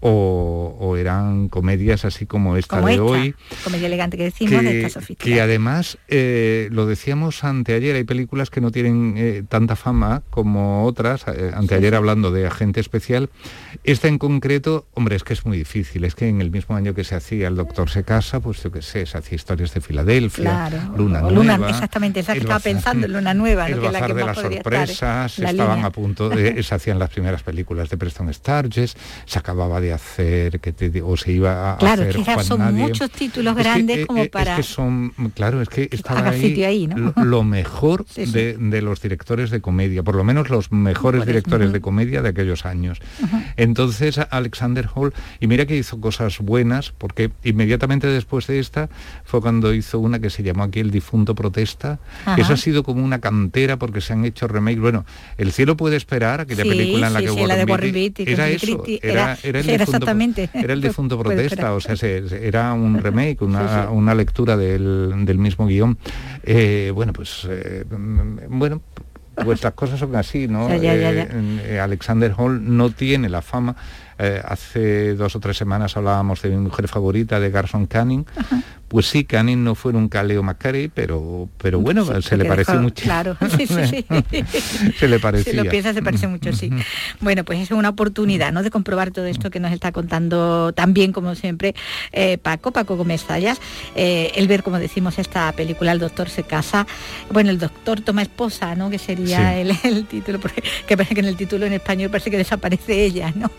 o, 0.00 0.96
eran 0.98 1.48
comedias 1.48 2.04
así 2.04 2.26
como 2.26 2.56
esta 2.56 2.80
de 2.80 3.00
hoy. 3.00 3.34
Comedia 3.64 3.86
elegante 3.86 4.16
que 4.16 4.24
decimos, 4.24 4.60
que, 4.60 4.72
de 4.72 5.16
Que 5.16 5.40
además, 5.40 5.98
eh, 6.08 6.68
lo 6.70 6.86
decíamos 6.86 7.44
anteayer, 7.44 7.96
hay 7.96 8.04
películas 8.04 8.50
que 8.50 8.60
no 8.60 8.70
tienen 8.70 9.14
eh, 9.16 9.42
tanta 9.48 9.76
fama 9.76 10.22
como 10.30 10.84
otras, 10.84 11.24
eh, 11.28 11.52
anteayer 11.54 11.94
hablando 11.94 12.30
de 12.30 12.46
Agente 12.46 12.80
Especial. 12.80 13.30
Esta 13.84 14.08
en 14.08 14.18
concreto, 14.18 14.86
hombre, 14.94 15.16
es 15.16 15.24
que 15.24 15.32
es 15.32 15.44
muy 15.44 15.58
difícil, 15.58 16.04
es 16.04 16.14
que 16.14 16.28
en 16.28 16.40
el 16.40 16.50
mismo 16.50 16.76
año 16.76 16.94
que 16.94 17.04
se 17.04 17.14
hacía 17.14 17.48
El 17.48 17.56
Doctor 17.56 17.90
se 17.90 18.04
casa, 18.04 18.40
pues 18.40 18.62
yo 18.62 18.72
qué 18.72 18.82
sé, 18.82 19.06
se 19.06 19.18
hacía 19.18 19.36
historias 19.36 19.74
de 19.74 19.80
Filadelfia, 19.80 20.70
Luna 20.96 21.20
Nueva. 21.20 21.68
exactamente, 21.68 22.20
esa 22.20 22.34
que 22.66 22.74
pensando, 22.74 23.08
Luna 23.08 23.34
Nueva, 23.34 23.66
el 23.66 23.76
¿no? 23.76 23.82
que 23.82 23.92
la 23.92 24.06
que 24.06 24.14
de 24.14 24.24
las 24.24 24.36
sorpresas, 24.38 25.38
estaban 25.38 25.84
a 25.84 25.90
punto 25.90 26.28
de, 26.28 26.62
se 26.62 26.74
hacían 26.74 26.98
las 26.98 27.10
primeras 27.10 27.42
películas 27.42 27.88
de 27.90 27.96
Preston 27.96 28.32
Sturges, 28.32 28.96
se 29.24 29.38
acababa 29.38 29.80
de 29.80 29.92
hacer, 29.92 30.60
que 30.60 30.72
te, 30.72 31.02
o 31.02 31.16
se 31.16 31.32
iba 31.32 31.72
a 31.72 31.76
claro, 31.78 32.02
hacer 32.02 32.22
que 32.22 32.44
son 32.44 32.74
muchos 32.74 33.10
títulos 33.10 33.54
grandes 33.54 34.06
como 34.06 34.26
para... 34.26 34.52
Es 34.52 34.56
que 34.58 34.62
son, 34.62 35.10
claro, 35.34 35.62
es 35.62 35.68
que 35.68 35.88
estaba 35.90 36.28
ahí, 36.28 36.88
lo, 37.16 37.44
mejor 37.44 38.04
De, 38.06 38.82
los 38.82 39.00
directores 39.00 39.50
de 39.50 39.60
comedia, 39.60 40.02
por 40.02 40.14
lo 40.14 40.24
menos 40.24 40.50
los 40.50 40.72
mejores 40.72 41.24
directores 41.26 41.72
de 41.72 41.80
comedia 41.80 42.22
de 42.22 42.28
aquellos 42.28 42.66
años. 42.66 43.00
Entonces 43.56 44.18
Alexander 44.30 44.88
Hall, 44.94 45.12
y 45.40 45.46
mira 45.46 45.66
que 45.66 45.76
hizo 45.76 46.00
cosas 46.00 46.38
buenas, 46.38 46.92
porque 46.96 47.30
inmediatamente 47.44 48.06
después 48.06 48.46
de 48.46 48.58
esta 48.58 48.88
fue 49.24 49.40
cuando 49.40 49.72
hizo 49.72 49.98
una 49.98 50.18
que 50.18 50.30
se 50.30 50.42
llamó 50.42 50.64
aquí 50.64 50.80
El 50.80 50.90
difunto 50.90 51.34
protesta, 51.34 51.98
que 52.34 52.44
ha 52.56 52.62
sido 52.62 52.82
como 52.82 53.04
una 53.04 53.20
cantera 53.20 53.76
porque 53.78 54.00
se 54.00 54.12
han 54.12 54.24
hecho 54.24 54.48
remakes. 54.48 54.80
Bueno, 54.80 55.04
El 55.38 55.52
cielo 55.52 55.76
puede 55.76 55.96
esperar, 55.96 56.40
aquella 56.40 56.64
película 56.64 57.06
en 57.06 57.12
la 57.12 57.22
que 57.22 57.30
Warren, 57.30 57.92
Beatty, 57.92 58.24
era 58.26 58.48
eso, 58.48 58.84
era, 59.02 59.38
el 59.42 59.66
difunto, 59.78 60.06
era 60.54 60.72
el 60.72 60.80
difunto 60.82 61.18
protesta, 61.18 61.72
o 61.74 61.80
sea, 61.80 61.94
era 62.02 62.72
un 62.72 62.98
remake, 63.02 63.42
una, 63.42 63.90
una 63.90 64.14
lectura 64.14 64.56
del, 64.56 65.24
del 65.24 65.38
mismo 65.38 65.66
guion. 65.66 65.98
Eh, 66.42 66.90
bueno, 66.94 67.12
pues 67.12 67.46
eh, 67.48 67.84
bueno, 68.48 68.82
pues 69.44 69.62
las 69.62 69.74
cosas 69.74 70.00
son 70.00 70.14
así, 70.16 70.48
¿no? 70.48 70.68
Eh, 70.70 71.80
Alexander 71.80 72.34
Hall 72.36 72.76
no 72.76 72.90
tiene 72.90 73.28
la 73.28 73.42
fama. 73.42 73.76
Hace 74.18 75.14
dos 75.14 75.36
o 75.36 75.40
tres 75.40 75.56
semanas 75.56 75.96
hablábamos 75.96 76.42
de 76.42 76.50
mi 76.50 76.56
mujer 76.56 76.88
favorita, 76.88 77.40
de 77.40 77.50
Garson 77.50 77.86
Canning, 77.86 78.24
pues 78.88 79.06
sí, 79.06 79.24
Canning 79.24 79.64
no 79.64 79.74
fue 79.74 79.92
un 79.92 80.08
Caleo 80.08 80.42
Macari, 80.44 80.88
pero, 80.88 81.48
pero 81.58 81.80
bueno, 81.80 82.04
se 82.22 82.36
le 82.36 82.44
pareció 82.44 82.80
mucho. 82.80 83.02
Claro, 83.02 83.36
sí, 83.56 83.66
sí, 83.66 84.06
se 84.98 85.08
le 85.08 85.18
parecía. 85.18 85.52
Si 85.52 85.56
lo 85.56 85.68
piensas, 85.68 85.94
se 85.94 86.02
parece 86.02 86.28
mucho, 86.28 86.52
sí. 86.52 86.70
Bueno, 87.20 87.44
pues 87.44 87.58
es 87.58 87.70
una 87.72 87.88
oportunidad, 87.88 88.52
¿no?, 88.52 88.62
de 88.62 88.70
comprobar 88.70 89.10
todo 89.10 89.26
esto 89.26 89.50
que 89.50 89.58
nos 89.58 89.72
está 89.72 89.90
contando 89.90 90.72
también, 90.72 91.12
como 91.12 91.34
siempre, 91.34 91.74
eh, 92.12 92.38
Paco, 92.38 92.70
Paco 92.70 92.96
Gómez 92.96 93.24
Zayas. 93.24 93.60
Eh, 93.96 94.30
el 94.36 94.46
ver, 94.46 94.62
como 94.62 94.78
decimos, 94.78 95.18
esta 95.18 95.50
película, 95.52 95.90
El 95.90 95.98
Doctor 95.98 96.28
se 96.28 96.44
casa. 96.44 96.86
Bueno, 97.32 97.50
el 97.50 97.58
Doctor 97.58 98.00
toma 98.00 98.22
esposa, 98.22 98.76
¿no?, 98.76 98.88
que 98.88 98.98
sería 98.98 99.58
el, 99.58 100.06
título, 100.06 100.38
porque 100.38 100.62
que 100.86 100.96
parece 100.96 101.14
que 101.14 101.20
en 101.20 101.26
el 101.26 101.36
título 101.36 101.66
en 101.66 101.72
español 101.72 102.10
parece 102.10 102.30
que 102.30 102.36
desaparece 102.36 103.04
ella, 103.04 103.32
¿no? 103.34 103.50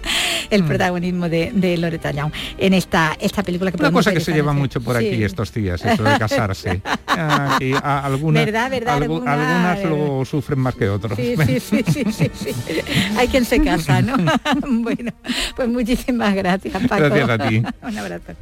El 0.50 0.64
mm. 0.64 0.68
protagonismo 0.68 1.30
de, 1.30 1.52
de 1.54 1.78
Loretta 1.78 2.12
Young 2.12 2.32
en 2.58 2.74
esta, 2.74 3.16
esta 3.20 3.44
película 3.44 3.72
que 3.72 3.78
Una 3.78 3.92
cosa 3.92 4.14
que 4.14 4.20
se 4.20 4.34
lleva 4.34 4.54
mucho 4.54 4.82
por 4.82 4.96
aquí 4.96 5.24
estos 5.24 5.54
días, 5.54 5.84
eso 5.84 6.04
de 6.04 6.18
casarse. 6.18 6.82
y 7.60 7.74
algunas, 7.82 8.48
algunas 8.88 9.84
lo 9.84 10.26
sufren 10.26 10.60
más 10.60 10.76
que 10.76 10.90
otros. 10.90 11.18
Sí, 11.18 11.36
sí, 11.46 11.60
sí, 11.60 11.84
sí, 12.12 12.32
sí, 12.34 12.54
Hay 13.18 13.28
quien 13.28 13.46
se 13.46 13.62
casa, 13.64 14.02
¿no? 14.02 14.16
bueno, 14.82 15.12
pues 15.56 15.68
muchísimas 15.68 16.36
gracias, 16.36 16.74
Paco. 16.88 17.04
Gracias 17.04 17.30
a 17.30 17.50
ti. 17.50 17.64
Un 17.82 17.98
abrazo. 17.98 18.34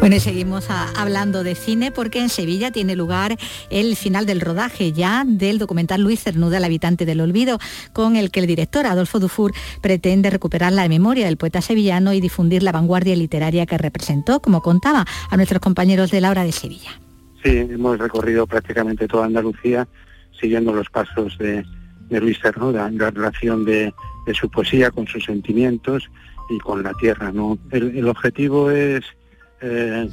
Bueno, 0.00 0.14
y 0.14 0.20
seguimos 0.20 0.70
hablando 0.70 1.42
de 1.42 1.56
cine 1.56 1.90
porque 1.90 2.20
en 2.20 2.28
Sevilla 2.28 2.70
tiene 2.70 2.94
lugar 2.94 3.36
el 3.68 3.96
final 3.96 4.26
del 4.26 4.40
rodaje 4.40 4.92
ya 4.92 5.24
del 5.26 5.58
documental 5.58 6.02
Luis 6.02 6.22
Cernuda, 6.22 6.58
el 6.58 6.64
habitante 6.64 7.04
del 7.04 7.20
olvido, 7.20 7.58
con 7.92 8.14
el 8.14 8.30
que 8.30 8.38
el 8.38 8.46
director 8.46 8.86
Adolfo 8.86 9.18
Dufour 9.18 9.52
pretende 9.82 10.30
recuperar 10.30 10.72
la 10.72 10.88
memoria 10.88 11.26
del 11.26 11.36
poeta 11.36 11.60
sevillano 11.62 12.12
y 12.12 12.20
difundir 12.20 12.62
la 12.62 12.70
vanguardia 12.70 13.16
literaria 13.16 13.66
que 13.66 13.76
representó, 13.76 14.40
como 14.40 14.62
contaba 14.62 15.04
a 15.30 15.36
nuestros 15.36 15.60
compañeros 15.60 16.12
de 16.12 16.20
la 16.20 16.30
hora 16.30 16.44
de 16.44 16.52
Sevilla. 16.52 16.92
Sí, 17.42 17.56
hemos 17.56 17.98
recorrido 17.98 18.46
prácticamente 18.46 19.08
toda 19.08 19.26
Andalucía 19.26 19.88
siguiendo 20.40 20.72
los 20.72 20.88
pasos 20.90 21.36
de, 21.38 21.64
Luis 22.08 22.38
Cernuda 22.40 22.88
la 22.92 23.10
relación 23.10 23.64
de, 23.64 23.92
su 24.32 24.48
poesía 24.48 24.92
con 24.92 25.08
sus 25.08 25.24
sentimientos 25.24 26.08
y 26.50 26.58
con 26.58 26.84
la 26.84 26.94
tierra. 26.94 27.32
el 27.72 28.08
objetivo 28.08 28.70
es 28.70 29.04
eh, 29.60 30.08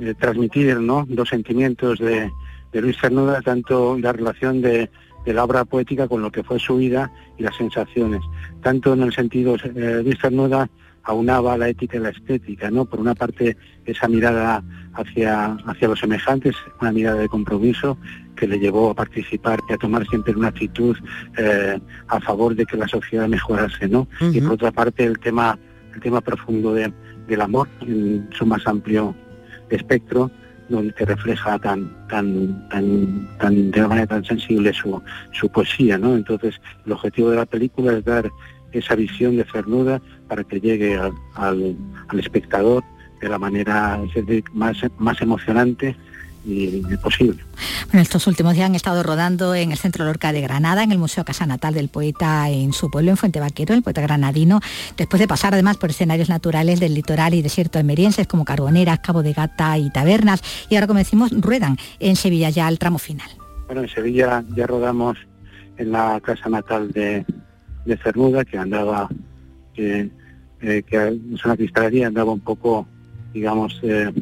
eh, 0.00 0.14
transmitir 0.18 0.80
¿no? 0.80 1.06
dos 1.08 1.28
sentimientos 1.28 1.98
de, 1.98 2.30
de 2.72 2.80
Luis 2.80 2.96
Cernuda, 3.00 3.40
tanto 3.42 3.96
la 3.98 4.12
relación 4.12 4.60
de, 4.60 4.90
de, 5.24 5.32
la 5.32 5.44
obra 5.44 5.64
poética 5.64 6.08
con 6.08 6.20
lo 6.20 6.32
que 6.32 6.42
fue 6.42 6.58
su 6.58 6.76
vida 6.76 7.12
y 7.38 7.44
las 7.44 7.56
sensaciones. 7.56 8.20
Tanto 8.62 8.94
en 8.94 9.02
el 9.02 9.12
sentido, 9.12 9.54
eh, 9.54 10.00
Luis 10.02 10.18
Cernuda 10.20 10.68
aunaba 11.04 11.56
la 11.56 11.68
ética 11.68 11.98
y 11.98 12.00
la 12.00 12.08
estética, 12.08 12.70
¿no? 12.70 12.86
Por 12.86 12.98
una 12.98 13.14
parte, 13.14 13.56
esa 13.84 14.08
mirada 14.08 14.64
hacia, 14.94 15.52
hacia 15.66 15.88
los 15.88 16.00
semejantes, 16.00 16.56
una 16.80 16.92
mirada 16.92 17.20
de 17.20 17.28
compromiso 17.28 17.98
que 18.34 18.48
le 18.48 18.58
llevó 18.58 18.90
a 18.90 18.94
participar 18.94 19.60
y 19.68 19.74
a 19.74 19.76
tomar 19.76 20.06
siempre 20.08 20.34
una 20.34 20.48
actitud 20.48 20.96
eh, 21.36 21.78
a 22.08 22.20
favor 22.20 22.56
de 22.56 22.64
que 22.64 22.76
la 22.76 22.88
sociedad 22.88 23.28
mejorase, 23.28 23.86
¿no? 23.86 24.08
Y 24.32 24.40
por 24.40 24.52
otra 24.52 24.72
parte, 24.72 25.04
el 25.04 25.18
tema, 25.18 25.58
el 25.94 26.00
tema 26.00 26.20
profundo 26.20 26.72
de, 26.72 26.92
del 27.26 27.40
amor 27.40 27.68
en 27.80 28.28
su 28.32 28.46
más 28.46 28.66
amplio 28.66 29.14
espectro, 29.70 30.30
donde 30.68 30.92
refleja 30.98 31.58
tan, 31.58 31.90
tan, 32.08 32.68
tan, 32.68 33.28
tan, 33.38 33.70
de 33.70 33.80
una 33.80 33.88
manera 33.88 34.06
tan 34.06 34.24
sensible 34.24 34.72
su, 34.72 35.02
su 35.32 35.48
poesía, 35.48 35.98
¿no? 35.98 36.14
Entonces, 36.16 36.60
el 36.86 36.92
objetivo 36.92 37.30
de 37.30 37.36
la 37.36 37.46
película 37.46 37.92
es 37.92 38.04
dar 38.04 38.30
esa 38.72 38.94
visión 38.94 39.36
de 39.36 39.44
Cernuda 39.44 40.00
para 40.28 40.42
que 40.44 40.60
llegue 40.60 40.96
al, 40.96 41.12
al, 41.34 41.76
al 42.08 42.18
espectador 42.18 42.82
de 43.20 43.28
la 43.28 43.38
manera 43.38 44.00
más, 44.52 44.76
más 44.98 45.20
emocionante 45.20 45.96
posible. 47.02 47.42
Bueno, 47.86 48.02
estos 48.02 48.26
últimos 48.26 48.54
días 48.54 48.66
han 48.66 48.74
estado 48.74 49.02
rodando 49.02 49.54
en 49.54 49.72
el 49.72 49.78
Centro 49.78 50.04
Lorca 50.04 50.32
de 50.32 50.40
Granada, 50.40 50.82
en 50.82 50.92
el 50.92 50.98
Museo 50.98 51.24
Casa 51.24 51.46
Natal 51.46 51.74
del 51.74 51.88
poeta 51.88 52.48
en 52.50 52.72
su 52.72 52.90
pueblo, 52.90 53.10
en 53.10 53.16
Fuente 53.16 53.40
Vaquero, 53.40 53.74
el 53.74 53.82
poeta 53.82 54.02
granadino, 54.02 54.60
después 54.96 55.20
de 55.20 55.28
pasar 55.28 55.54
además 55.54 55.76
por 55.76 55.90
escenarios 55.90 56.28
naturales 56.28 56.80
del 56.80 56.94
litoral 56.94 57.34
y 57.34 57.42
desierto 57.42 57.78
emerienses 57.78 58.26
como 58.26 58.44
Carboneras, 58.44 59.00
Cabo 59.00 59.22
de 59.22 59.32
Gata 59.32 59.78
y 59.78 59.90
Tabernas. 59.90 60.42
Y 60.68 60.74
ahora, 60.74 60.86
como 60.86 60.98
decimos, 60.98 61.30
ruedan 61.32 61.76
en 62.00 62.16
Sevilla 62.16 62.50
ya 62.50 62.66
al 62.66 62.78
tramo 62.78 62.98
final. 62.98 63.28
Bueno, 63.66 63.82
en 63.82 63.88
Sevilla 63.88 64.44
ya 64.54 64.66
rodamos 64.66 65.16
en 65.78 65.92
la 65.92 66.20
Casa 66.20 66.48
Natal 66.48 66.90
de, 66.92 67.24
de 67.84 67.96
Cernuda, 67.96 68.44
que 68.44 68.58
andaba, 68.58 69.08
que, 69.74 70.10
eh, 70.60 70.82
que 70.86 71.20
es 71.34 71.44
una 71.44 71.56
cristalería, 71.56 72.06
andaba 72.06 72.32
un 72.32 72.40
poco, 72.40 72.86
digamos, 73.32 73.80
eh, 73.82 74.12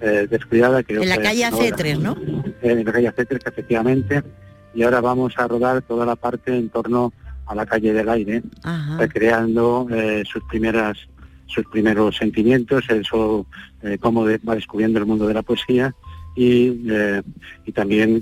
eh, 0.00 0.26
descuidada. 0.30 0.82
Creo 0.82 1.02
en 1.02 1.08
la 1.08 1.16
que 1.16 1.22
calle. 1.22 1.44
Acetres, 1.44 1.98
¿no? 1.98 2.16
En 2.62 2.84
la 2.84 2.92
calle 2.92 3.08
Acetres, 3.08 3.40
efectivamente. 3.46 4.22
Y 4.74 4.82
ahora 4.82 5.00
vamos 5.00 5.34
a 5.38 5.46
rodar 5.48 5.82
toda 5.82 6.04
la 6.04 6.16
parte 6.16 6.56
en 6.56 6.68
torno 6.68 7.12
a 7.46 7.54
la 7.54 7.64
calle 7.64 7.92
del 7.92 8.08
aire, 8.08 8.42
Ajá. 8.62 8.96
recreando 8.98 9.86
eh, 9.90 10.22
sus 10.30 10.42
primeras 10.44 10.98
sus 11.48 11.64
primeros 11.66 12.16
sentimientos, 12.16 12.84
eso 12.90 13.46
eh, 13.82 13.98
cómo 14.00 14.26
de- 14.26 14.38
va 14.38 14.56
descubriendo 14.56 14.98
el 14.98 15.06
mundo 15.06 15.28
de 15.28 15.34
la 15.34 15.42
poesía 15.42 15.94
y, 16.34 16.82
eh, 16.90 17.22
y 17.64 17.70
también 17.70 18.20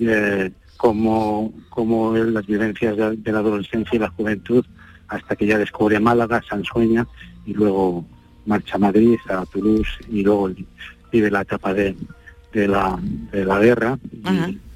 cómo, 0.76 1.54
cómo 1.70 2.14
las 2.14 2.46
vivencias 2.46 2.94
de, 2.98 3.16
de 3.16 3.32
la 3.32 3.38
adolescencia 3.38 3.96
y 3.96 3.98
la 3.98 4.10
juventud 4.10 4.62
hasta 5.08 5.36
que 5.36 5.46
ya 5.46 5.56
descubre 5.56 5.98
Málaga, 6.00 6.42
Sansueña 6.46 7.06
y 7.46 7.54
luego 7.54 8.04
marcha 8.44 8.76
a 8.76 8.78
Madrid, 8.80 9.16
a 9.30 9.46
Toulouse 9.46 9.88
y 10.10 10.22
luego 10.22 10.50
vive 11.14 11.30
la 11.30 11.42
etapa 11.42 11.72
de, 11.72 11.94
de, 12.52 12.68
la, 12.68 12.98
de 13.32 13.44
la 13.44 13.58
guerra 13.60 13.98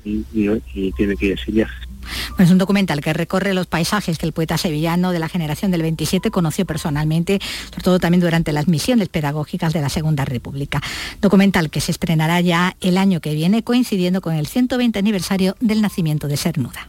y, 0.04 0.10
y- 0.10 0.24
y- 0.32 0.62
y 0.74 0.92
tiene 0.92 1.16
que 1.16 1.32
exiliarse. 1.32 1.74
Bueno, 2.30 2.44
es 2.46 2.50
un 2.50 2.56
documental 2.58 3.02
que 3.02 3.12
recorre 3.12 3.52
los 3.52 3.66
paisajes 3.66 4.16
que 4.16 4.24
el 4.24 4.32
poeta 4.32 4.56
sevillano 4.56 5.10
de 5.12 5.18
la 5.18 5.28
generación 5.28 5.70
del 5.70 5.82
27 5.82 6.30
conoció 6.30 6.64
personalmente, 6.64 7.38
sobre 7.70 7.82
todo 7.82 7.98
también 7.98 8.20
durante 8.22 8.52
las 8.52 8.66
misiones 8.68 9.08
pedagógicas 9.10 9.72
de 9.74 9.82
la 9.82 9.90
Segunda 9.90 10.24
República. 10.24 10.80
Documental 11.20 11.68
que 11.68 11.80
se 11.82 11.90
estrenará 11.92 12.40
ya 12.40 12.76
el 12.80 12.96
año 12.96 13.20
que 13.20 13.34
viene, 13.34 13.62
coincidiendo 13.62 14.22
con 14.22 14.34
el 14.34 14.46
120 14.46 14.98
aniversario 14.98 15.54
del 15.60 15.82
nacimiento 15.82 16.28
de 16.28 16.36
Cernuda. 16.38 16.88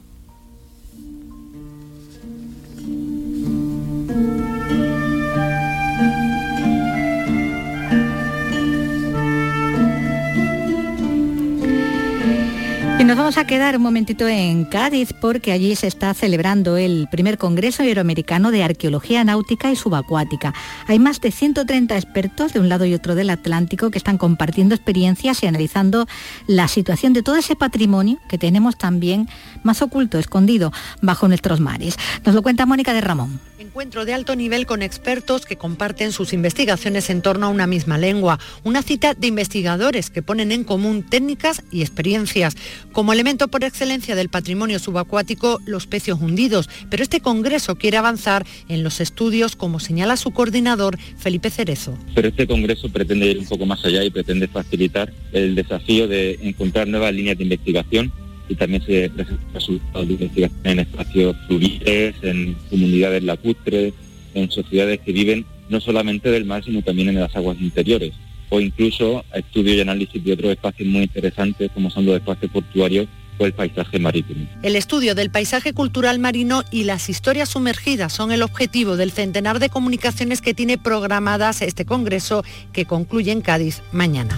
Vamos 13.19 13.37
a 13.37 13.45
quedar 13.45 13.75
un 13.75 13.83
momentito 13.83 14.29
en 14.29 14.63
Cádiz 14.63 15.11
porque 15.11 15.51
allí 15.51 15.75
se 15.75 15.87
está 15.87 16.13
celebrando 16.13 16.77
el 16.77 17.09
primer 17.11 17.37
Congreso 17.37 17.83
Iberoamericano 17.83 18.49
de 18.49 18.63
Arqueología 18.63 19.25
Náutica 19.25 19.69
y 19.69 19.75
Subacuática. 19.75 20.53
Hay 20.87 20.99
más 20.99 21.19
de 21.19 21.31
130 21.31 21.97
expertos 21.97 22.53
de 22.53 22.61
un 22.61 22.69
lado 22.69 22.85
y 22.85 22.93
otro 22.93 23.15
del 23.15 23.29
Atlántico 23.29 23.91
que 23.91 23.97
están 23.97 24.17
compartiendo 24.17 24.73
experiencias 24.73 25.43
y 25.43 25.47
analizando 25.47 26.07
la 26.47 26.69
situación 26.69 27.11
de 27.11 27.21
todo 27.21 27.35
ese 27.35 27.57
patrimonio 27.57 28.19
que 28.29 28.37
tenemos 28.37 28.77
también 28.77 29.27
más 29.63 29.81
oculto, 29.81 30.17
escondido 30.17 30.71
bajo 31.01 31.27
nuestros 31.27 31.59
mares. 31.59 31.97
Nos 32.23 32.35
lo 32.35 32.41
cuenta 32.41 32.65
Mónica 32.65 32.93
de 32.93 33.01
Ramón. 33.01 33.41
Encuentro 33.59 34.05
de 34.05 34.13
alto 34.13 34.37
nivel 34.37 34.65
con 34.65 34.81
expertos 34.81 35.45
que 35.45 35.57
comparten 35.57 36.13
sus 36.13 36.31
investigaciones 36.31 37.09
en 37.09 37.21
torno 37.21 37.47
a 37.47 37.49
una 37.49 37.67
misma 37.67 37.97
lengua. 37.97 38.39
Una 38.63 38.81
cita 38.81 39.13
de 39.13 39.27
investigadores 39.27 40.09
que 40.09 40.21
ponen 40.21 40.53
en 40.53 40.63
común 40.63 41.03
técnicas 41.03 41.61
y 41.69 41.81
experiencias. 41.81 42.55
Como 42.93 43.08
elemento 43.13 43.47
por 43.47 43.63
excelencia 43.63 44.15
del 44.15 44.29
patrimonio 44.29 44.79
subacuático, 44.79 45.61
los 45.65 45.87
pecios 45.87 46.19
hundidos. 46.21 46.69
Pero 46.89 47.03
este 47.03 47.21
congreso 47.21 47.75
quiere 47.75 47.97
avanzar 47.97 48.45
en 48.67 48.83
los 48.83 48.99
estudios, 48.99 49.55
como 49.55 49.79
señala 49.79 50.17
su 50.17 50.31
coordinador, 50.31 50.97
Felipe 51.17 51.49
Cerezo. 51.49 51.97
Pero 52.15 52.27
este 52.29 52.47
congreso 52.47 52.89
pretende 52.89 53.27
ir 53.27 53.39
un 53.39 53.45
poco 53.45 53.65
más 53.65 53.83
allá 53.85 54.03
y 54.03 54.09
pretende 54.09 54.47
facilitar 54.47 55.11
el 55.31 55.55
desafío 55.55 56.07
de 56.07 56.39
encontrar 56.41 56.87
nuevas 56.87 57.13
líneas 57.13 57.37
de 57.37 57.43
investigación 57.43 58.11
y 58.47 58.55
también 58.55 58.83
se 58.83 59.09
presentan 59.09 59.53
resultados 59.53 60.07
de 60.07 60.13
investigación 60.13 60.59
en 60.63 60.79
espacios 60.79 61.35
fluviales, 61.47 62.15
en 62.23 62.55
comunidades 62.69 63.23
lacustres, 63.23 63.93
en 64.33 64.51
sociedades 64.51 64.99
que 65.01 65.11
viven 65.11 65.45
no 65.69 65.79
solamente 65.79 66.29
del 66.31 66.45
mar, 66.45 66.63
sino 66.63 66.81
también 66.81 67.09
en 67.09 67.19
las 67.19 67.35
aguas 67.35 67.57
interiores, 67.61 68.13
o 68.49 68.59
incluso 68.59 69.23
estudios 69.33 69.77
y 69.77 69.81
análisis 69.81 70.23
de 70.23 70.33
otros 70.33 70.51
espacios 70.51 70.89
muy 70.89 71.03
interesantes, 71.03 71.71
como 71.73 71.89
son 71.89 72.05
los 72.05 72.15
espacios 72.15 72.51
portuarios 72.51 73.07
o 73.37 73.45
el 73.45 73.53
paisaje 73.53 73.99
marítimo. 73.99 74.47
El 74.61 74.75
estudio 74.75 75.15
del 75.15 75.31
paisaje 75.31 75.73
cultural 75.73 76.19
marino 76.19 76.63
y 76.71 76.83
las 76.83 77.09
historias 77.09 77.49
sumergidas 77.49 78.11
son 78.11 78.31
el 78.31 78.43
objetivo 78.43 78.97
del 78.97 79.11
centenar 79.11 79.59
de 79.59 79.69
comunicaciones 79.69 80.41
que 80.41 80.53
tiene 80.53 80.77
programadas 80.77 81.61
este 81.61 81.85
congreso 81.85 82.43
que 82.73 82.85
concluye 82.85 83.31
en 83.31 83.41
Cádiz 83.41 83.81
mañana. 83.91 84.37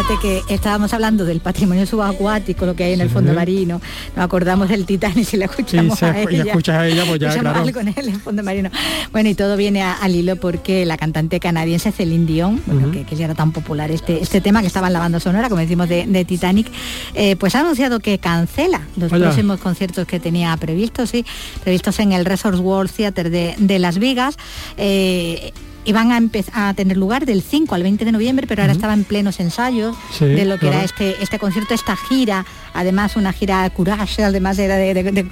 Fíjate 0.00 0.18
que 0.46 0.54
estábamos 0.54 0.94
hablando 0.94 1.26
del 1.26 1.40
patrimonio 1.40 1.84
subacuático, 1.84 2.64
lo 2.64 2.74
que 2.74 2.84
hay 2.84 2.94
en 2.94 3.02
el 3.02 3.10
fondo 3.10 3.34
marino. 3.34 3.82
Nos 4.16 4.24
acordamos 4.24 4.70
del 4.70 4.86
Titanic 4.86 5.26
si 5.26 5.36
la 5.36 5.44
escuchamos 5.44 5.98
se- 5.98 6.06
a 6.06 6.22
y 6.22 6.36
ella. 6.36 6.44
escuchas 6.44 6.76
a 6.76 6.86
ella, 6.88 7.04
pues 7.06 7.20
ya, 7.20 7.38
claro. 7.38 7.60
algo 7.60 7.80
en 7.80 7.88
el 7.94 8.18
fondo 8.18 8.42
marino. 8.42 8.70
Bueno, 9.12 9.28
y 9.28 9.34
todo 9.34 9.58
viene 9.58 9.82
a- 9.82 9.92
al 9.92 10.16
hilo 10.16 10.36
porque 10.36 10.86
la 10.86 10.96
cantante 10.96 11.38
canadiense 11.38 11.92
Celine 11.92 12.24
Dion, 12.24 12.62
bueno, 12.64 12.90
que, 12.90 13.04
que 13.04 13.14
ya 13.14 13.26
era 13.26 13.34
tan 13.34 13.52
popular 13.52 13.90
este, 13.90 14.22
este 14.22 14.40
tema 14.40 14.62
que 14.62 14.68
estaba 14.68 14.86
en 14.86 14.94
la 14.94 15.00
banda 15.00 15.20
sonora, 15.20 15.50
como 15.50 15.60
decimos, 15.60 15.86
de, 15.90 16.06
de 16.06 16.24
Titanic, 16.24 16.68
eh, 17.12 17.36
pues 17.36 17.54
ha 17.54 17.60
anunciado 17.60 18.00
que 18.00 18.18
cancela 18.18 18.80
los 18.96 19.10
próximos 19.10 19.60
conciertos 19.60 20.06
que 20.06 20.18
tenía 20.18 20.56
previstos, 20.56 21.10
sí, 21.10 21.26
previstos 21.62 21.98
en 21.98 22.12
el 22.12 22.24
Resorts 22.24 22.60
World 22.60 22.90
Theater 22.90 23.28
de, 23.28 23.54
de 23.58 23.78
Las 23.78 23.98
Vegas. 23.98 24.36
Eh, 24.78 25.52
y 25.84 25.92
van 25.92 26.12
a 26.12 26.20
a 26.52 26.74
tener 26.74 26.96
lugar 26.96 27.24
del 27.26 27.42
5 27.42 27.74
al 27.74 27.82
20 27.82 28.04
de 28.04 28.12
noviembre, 28.12 28.46
pero 28.46 28.62
ahora 28.62 28.72
estaba 28.72 28.92
en 28.94 29.04
plenos 29.04 29.40
ensayos 29.40 29.96
Sí, 30.16 30.26
de 30.26 30.44
lo 30.44 30.54
que 30.54 30.60
claro. 30.66 30.76
era 30.76 30.84
este, 30.84 31.22
este 31.22 31.38
concierto, 31.38 31.72
esta 31.74 31.96
gira, 31.96 32.44
además 32.74 33.16
una 33.16 33.32
gira 33.32 33.68
courage, 33.70 34.22
además 34.22 34.58
era 34.58 34.76
de, 34.76 34.92
de- 34.94 35.02
de- 35.12 35.26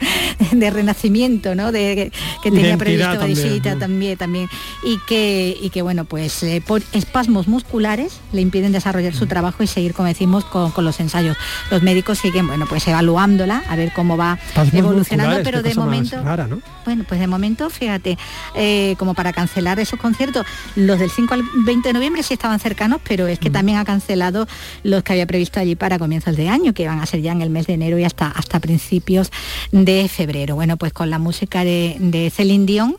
de 0.53 0.71
renacimiento, 0.71 1.55
¿no? 1.55 1.71
De, 1.73 2.11
que, 2.43 2.51
tenía 2.51 2.69
Identidad 2.71 2.79
previsto 2.79 3.19
también, 3.19 3.49
visita 3.49 3.77
también, 3.79 4.17
también. 4.19 4.49
Y 4.83 4.99
que, 5.07 5.57
y 5.61 5.71
que 5.71 5.83
bueno, 5.83 6.05
pues 6.07 6.43
eh, 6.43 6.63
por 6.67 6.83
espasmos 6.93 7.47
musculares 7.49 8.21
le 8.33 8.41
impiden 8.41 8.73
desarrollar 8.73 9.15
su 9.15 9.27
trabajo 9.27 9.63
y 9.63 9.67
seguir, 9.67 9.93
como 9.95 10.09
decimos, 10.09 10.45
con, 10.47 10.71
con 10.71 10.85
los 10.85 10.99
ensayos. 11.01 11.37
Los 11.71 11.83
médicos 11.83 12.19
siguen, 12.19 12.47
bueno, 12.47 12.67
pues 12.69 12.87
evaluándola, 12.89 13.63
a 13.69 13.77
ver 13.77 13.93
cómo 13.95 14.17
va 14.17 14.39
Espasmos 14.49 14.75
evolucionando, 14.75 15.41
pero 15.45 15.63
de 15.63 15.75
momento. 15.75 16.23
rara, 16.23 16.47
¿no? 16.47 16.61
Bueno, 16.85 17.05
pues 17.07 17.21
de 17.21 17.27
momento, 17.27 17.69
fíjate, 17.69 18.17
eh, 18.55 18.95
como 18.99 19.13
para 19.15 19.33
cancelar 19.35 19.79
esos 19.79 20.01
conciertos, 20.01 20.38
los 20.77 20.99
del 20.99 21.11
5 21.11 21.35
al 21.35 21.43
20 21.65 21.89
de 21.89 21.93
noviembre 21.93 22.23
sí 22.23 22.35
estaban 22.35 22.59
cercanos, 22.61 23.01
pero 23.07 23.27
es 23.27 23.39
que 23.39 23.51
también 23.51 23.79
ha 23.79 23.85
cancelado 23.85 24.47
los 24.83 25.03
que 25.03 25.13
había 25.13 25.27
previsto 25.27 25.61
allí 25.61 25.77
para 25.77 25.99
comienzos 25.99 26.37
de 26.37 26.49
año, 26.49 26.75
que 26.75 26.87
van 26.87 27.01
a 27.01 27.07
ser 27.07 27.21
ya 27.23 27.33
en 27.33 27.43
el 27.43 27.51
mes 27.51 27.67
de 27.67 27.75
enero 27.75 27.99
y 27.99 28.05
hasta, 28.05 28.29
hasta 28.29 28.61
principios 28.61 29.31
de 29.73 30.09
febrero. 30.09 30.55
Bueno, 30.55 30.77
pues 30.77 30.93
con 30.93 31.11
la 31.11 31.19
música 31.19 31.65
de, 31.65 31.97
de 31.99 32.31
Celine 32.31 32.67
Dion 32.67 32.97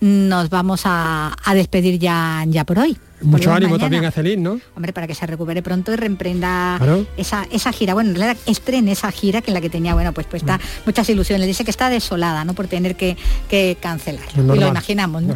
nos 0.00 0.50
vamos 0.50 0.82
a, 0.84 1.36
a 1.44 1.54
despedir 1.54 1.98
ya, 1.98 2.44
ya 2.46 2.64
por 2.64 2.78
hoy. 2.78 2.98
Mucho 3.20 3.52
ánimo 3.52 3.70
mañana. 3.72 3.84
también 3.84 4.04
a 4.04 4.10
Celine, 4.10 4.42
¿no? 4.42 4.60
Hombre, 4.76 4.92
para 4.92 5.06
que 5.06 5.14
se 5.14 5.26
recupere 5.26 5.62
pronto 5.62 5.92
y 5.92 5.96
reemprenda 5.96 6.76
Claro. 6.78 7.06
esa, 7.16 7.46
esa 7.50 7.72
gira. 7.72 7.94
Bueno, 7.94 8.10
en 8.10 8.16
realidad 8.16 8.36
estrene 8.46 8.92
esa 8.92 9.10
gira 9.10 9.42
que 9.42 9.50
en 9.50 9.54
la 9.54 9.60
que 9.60 9.70
tenía, 9.70 9.94
bueno, 9.94 10.12
pues 10.12 10.26
puesta 10.26 10.60
muchas 10.86 11.08
ilusiones. 11.08 11.46
Dice 11.46 11.64
que 11.64 11.70
está 11.70 11.90
desolada, 11.90 12.44
¿no? 12.44 12.54
Por 12.54 12.68
tener 12.68 12.96
que, 12.96 13.16
que 13.48 13.76
cancelar. 13.80 14.24
Y 14.36 14.40
lo 14.40 14.54
imaginamos, 14.68 15.22
¿no? 15.22 15.34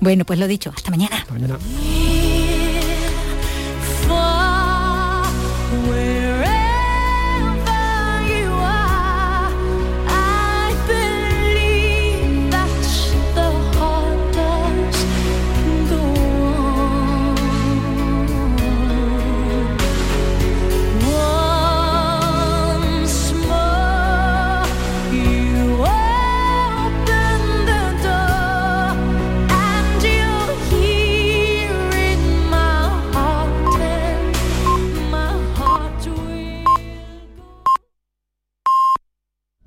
Bueno, 0.00 0.24
pues 0.24 0.38
lo 0.38 0.46
dicho, 0.46 0.72
hasta 0.76 0.90
mañana. 0.90 1.26
Mañana. 1.30 1.58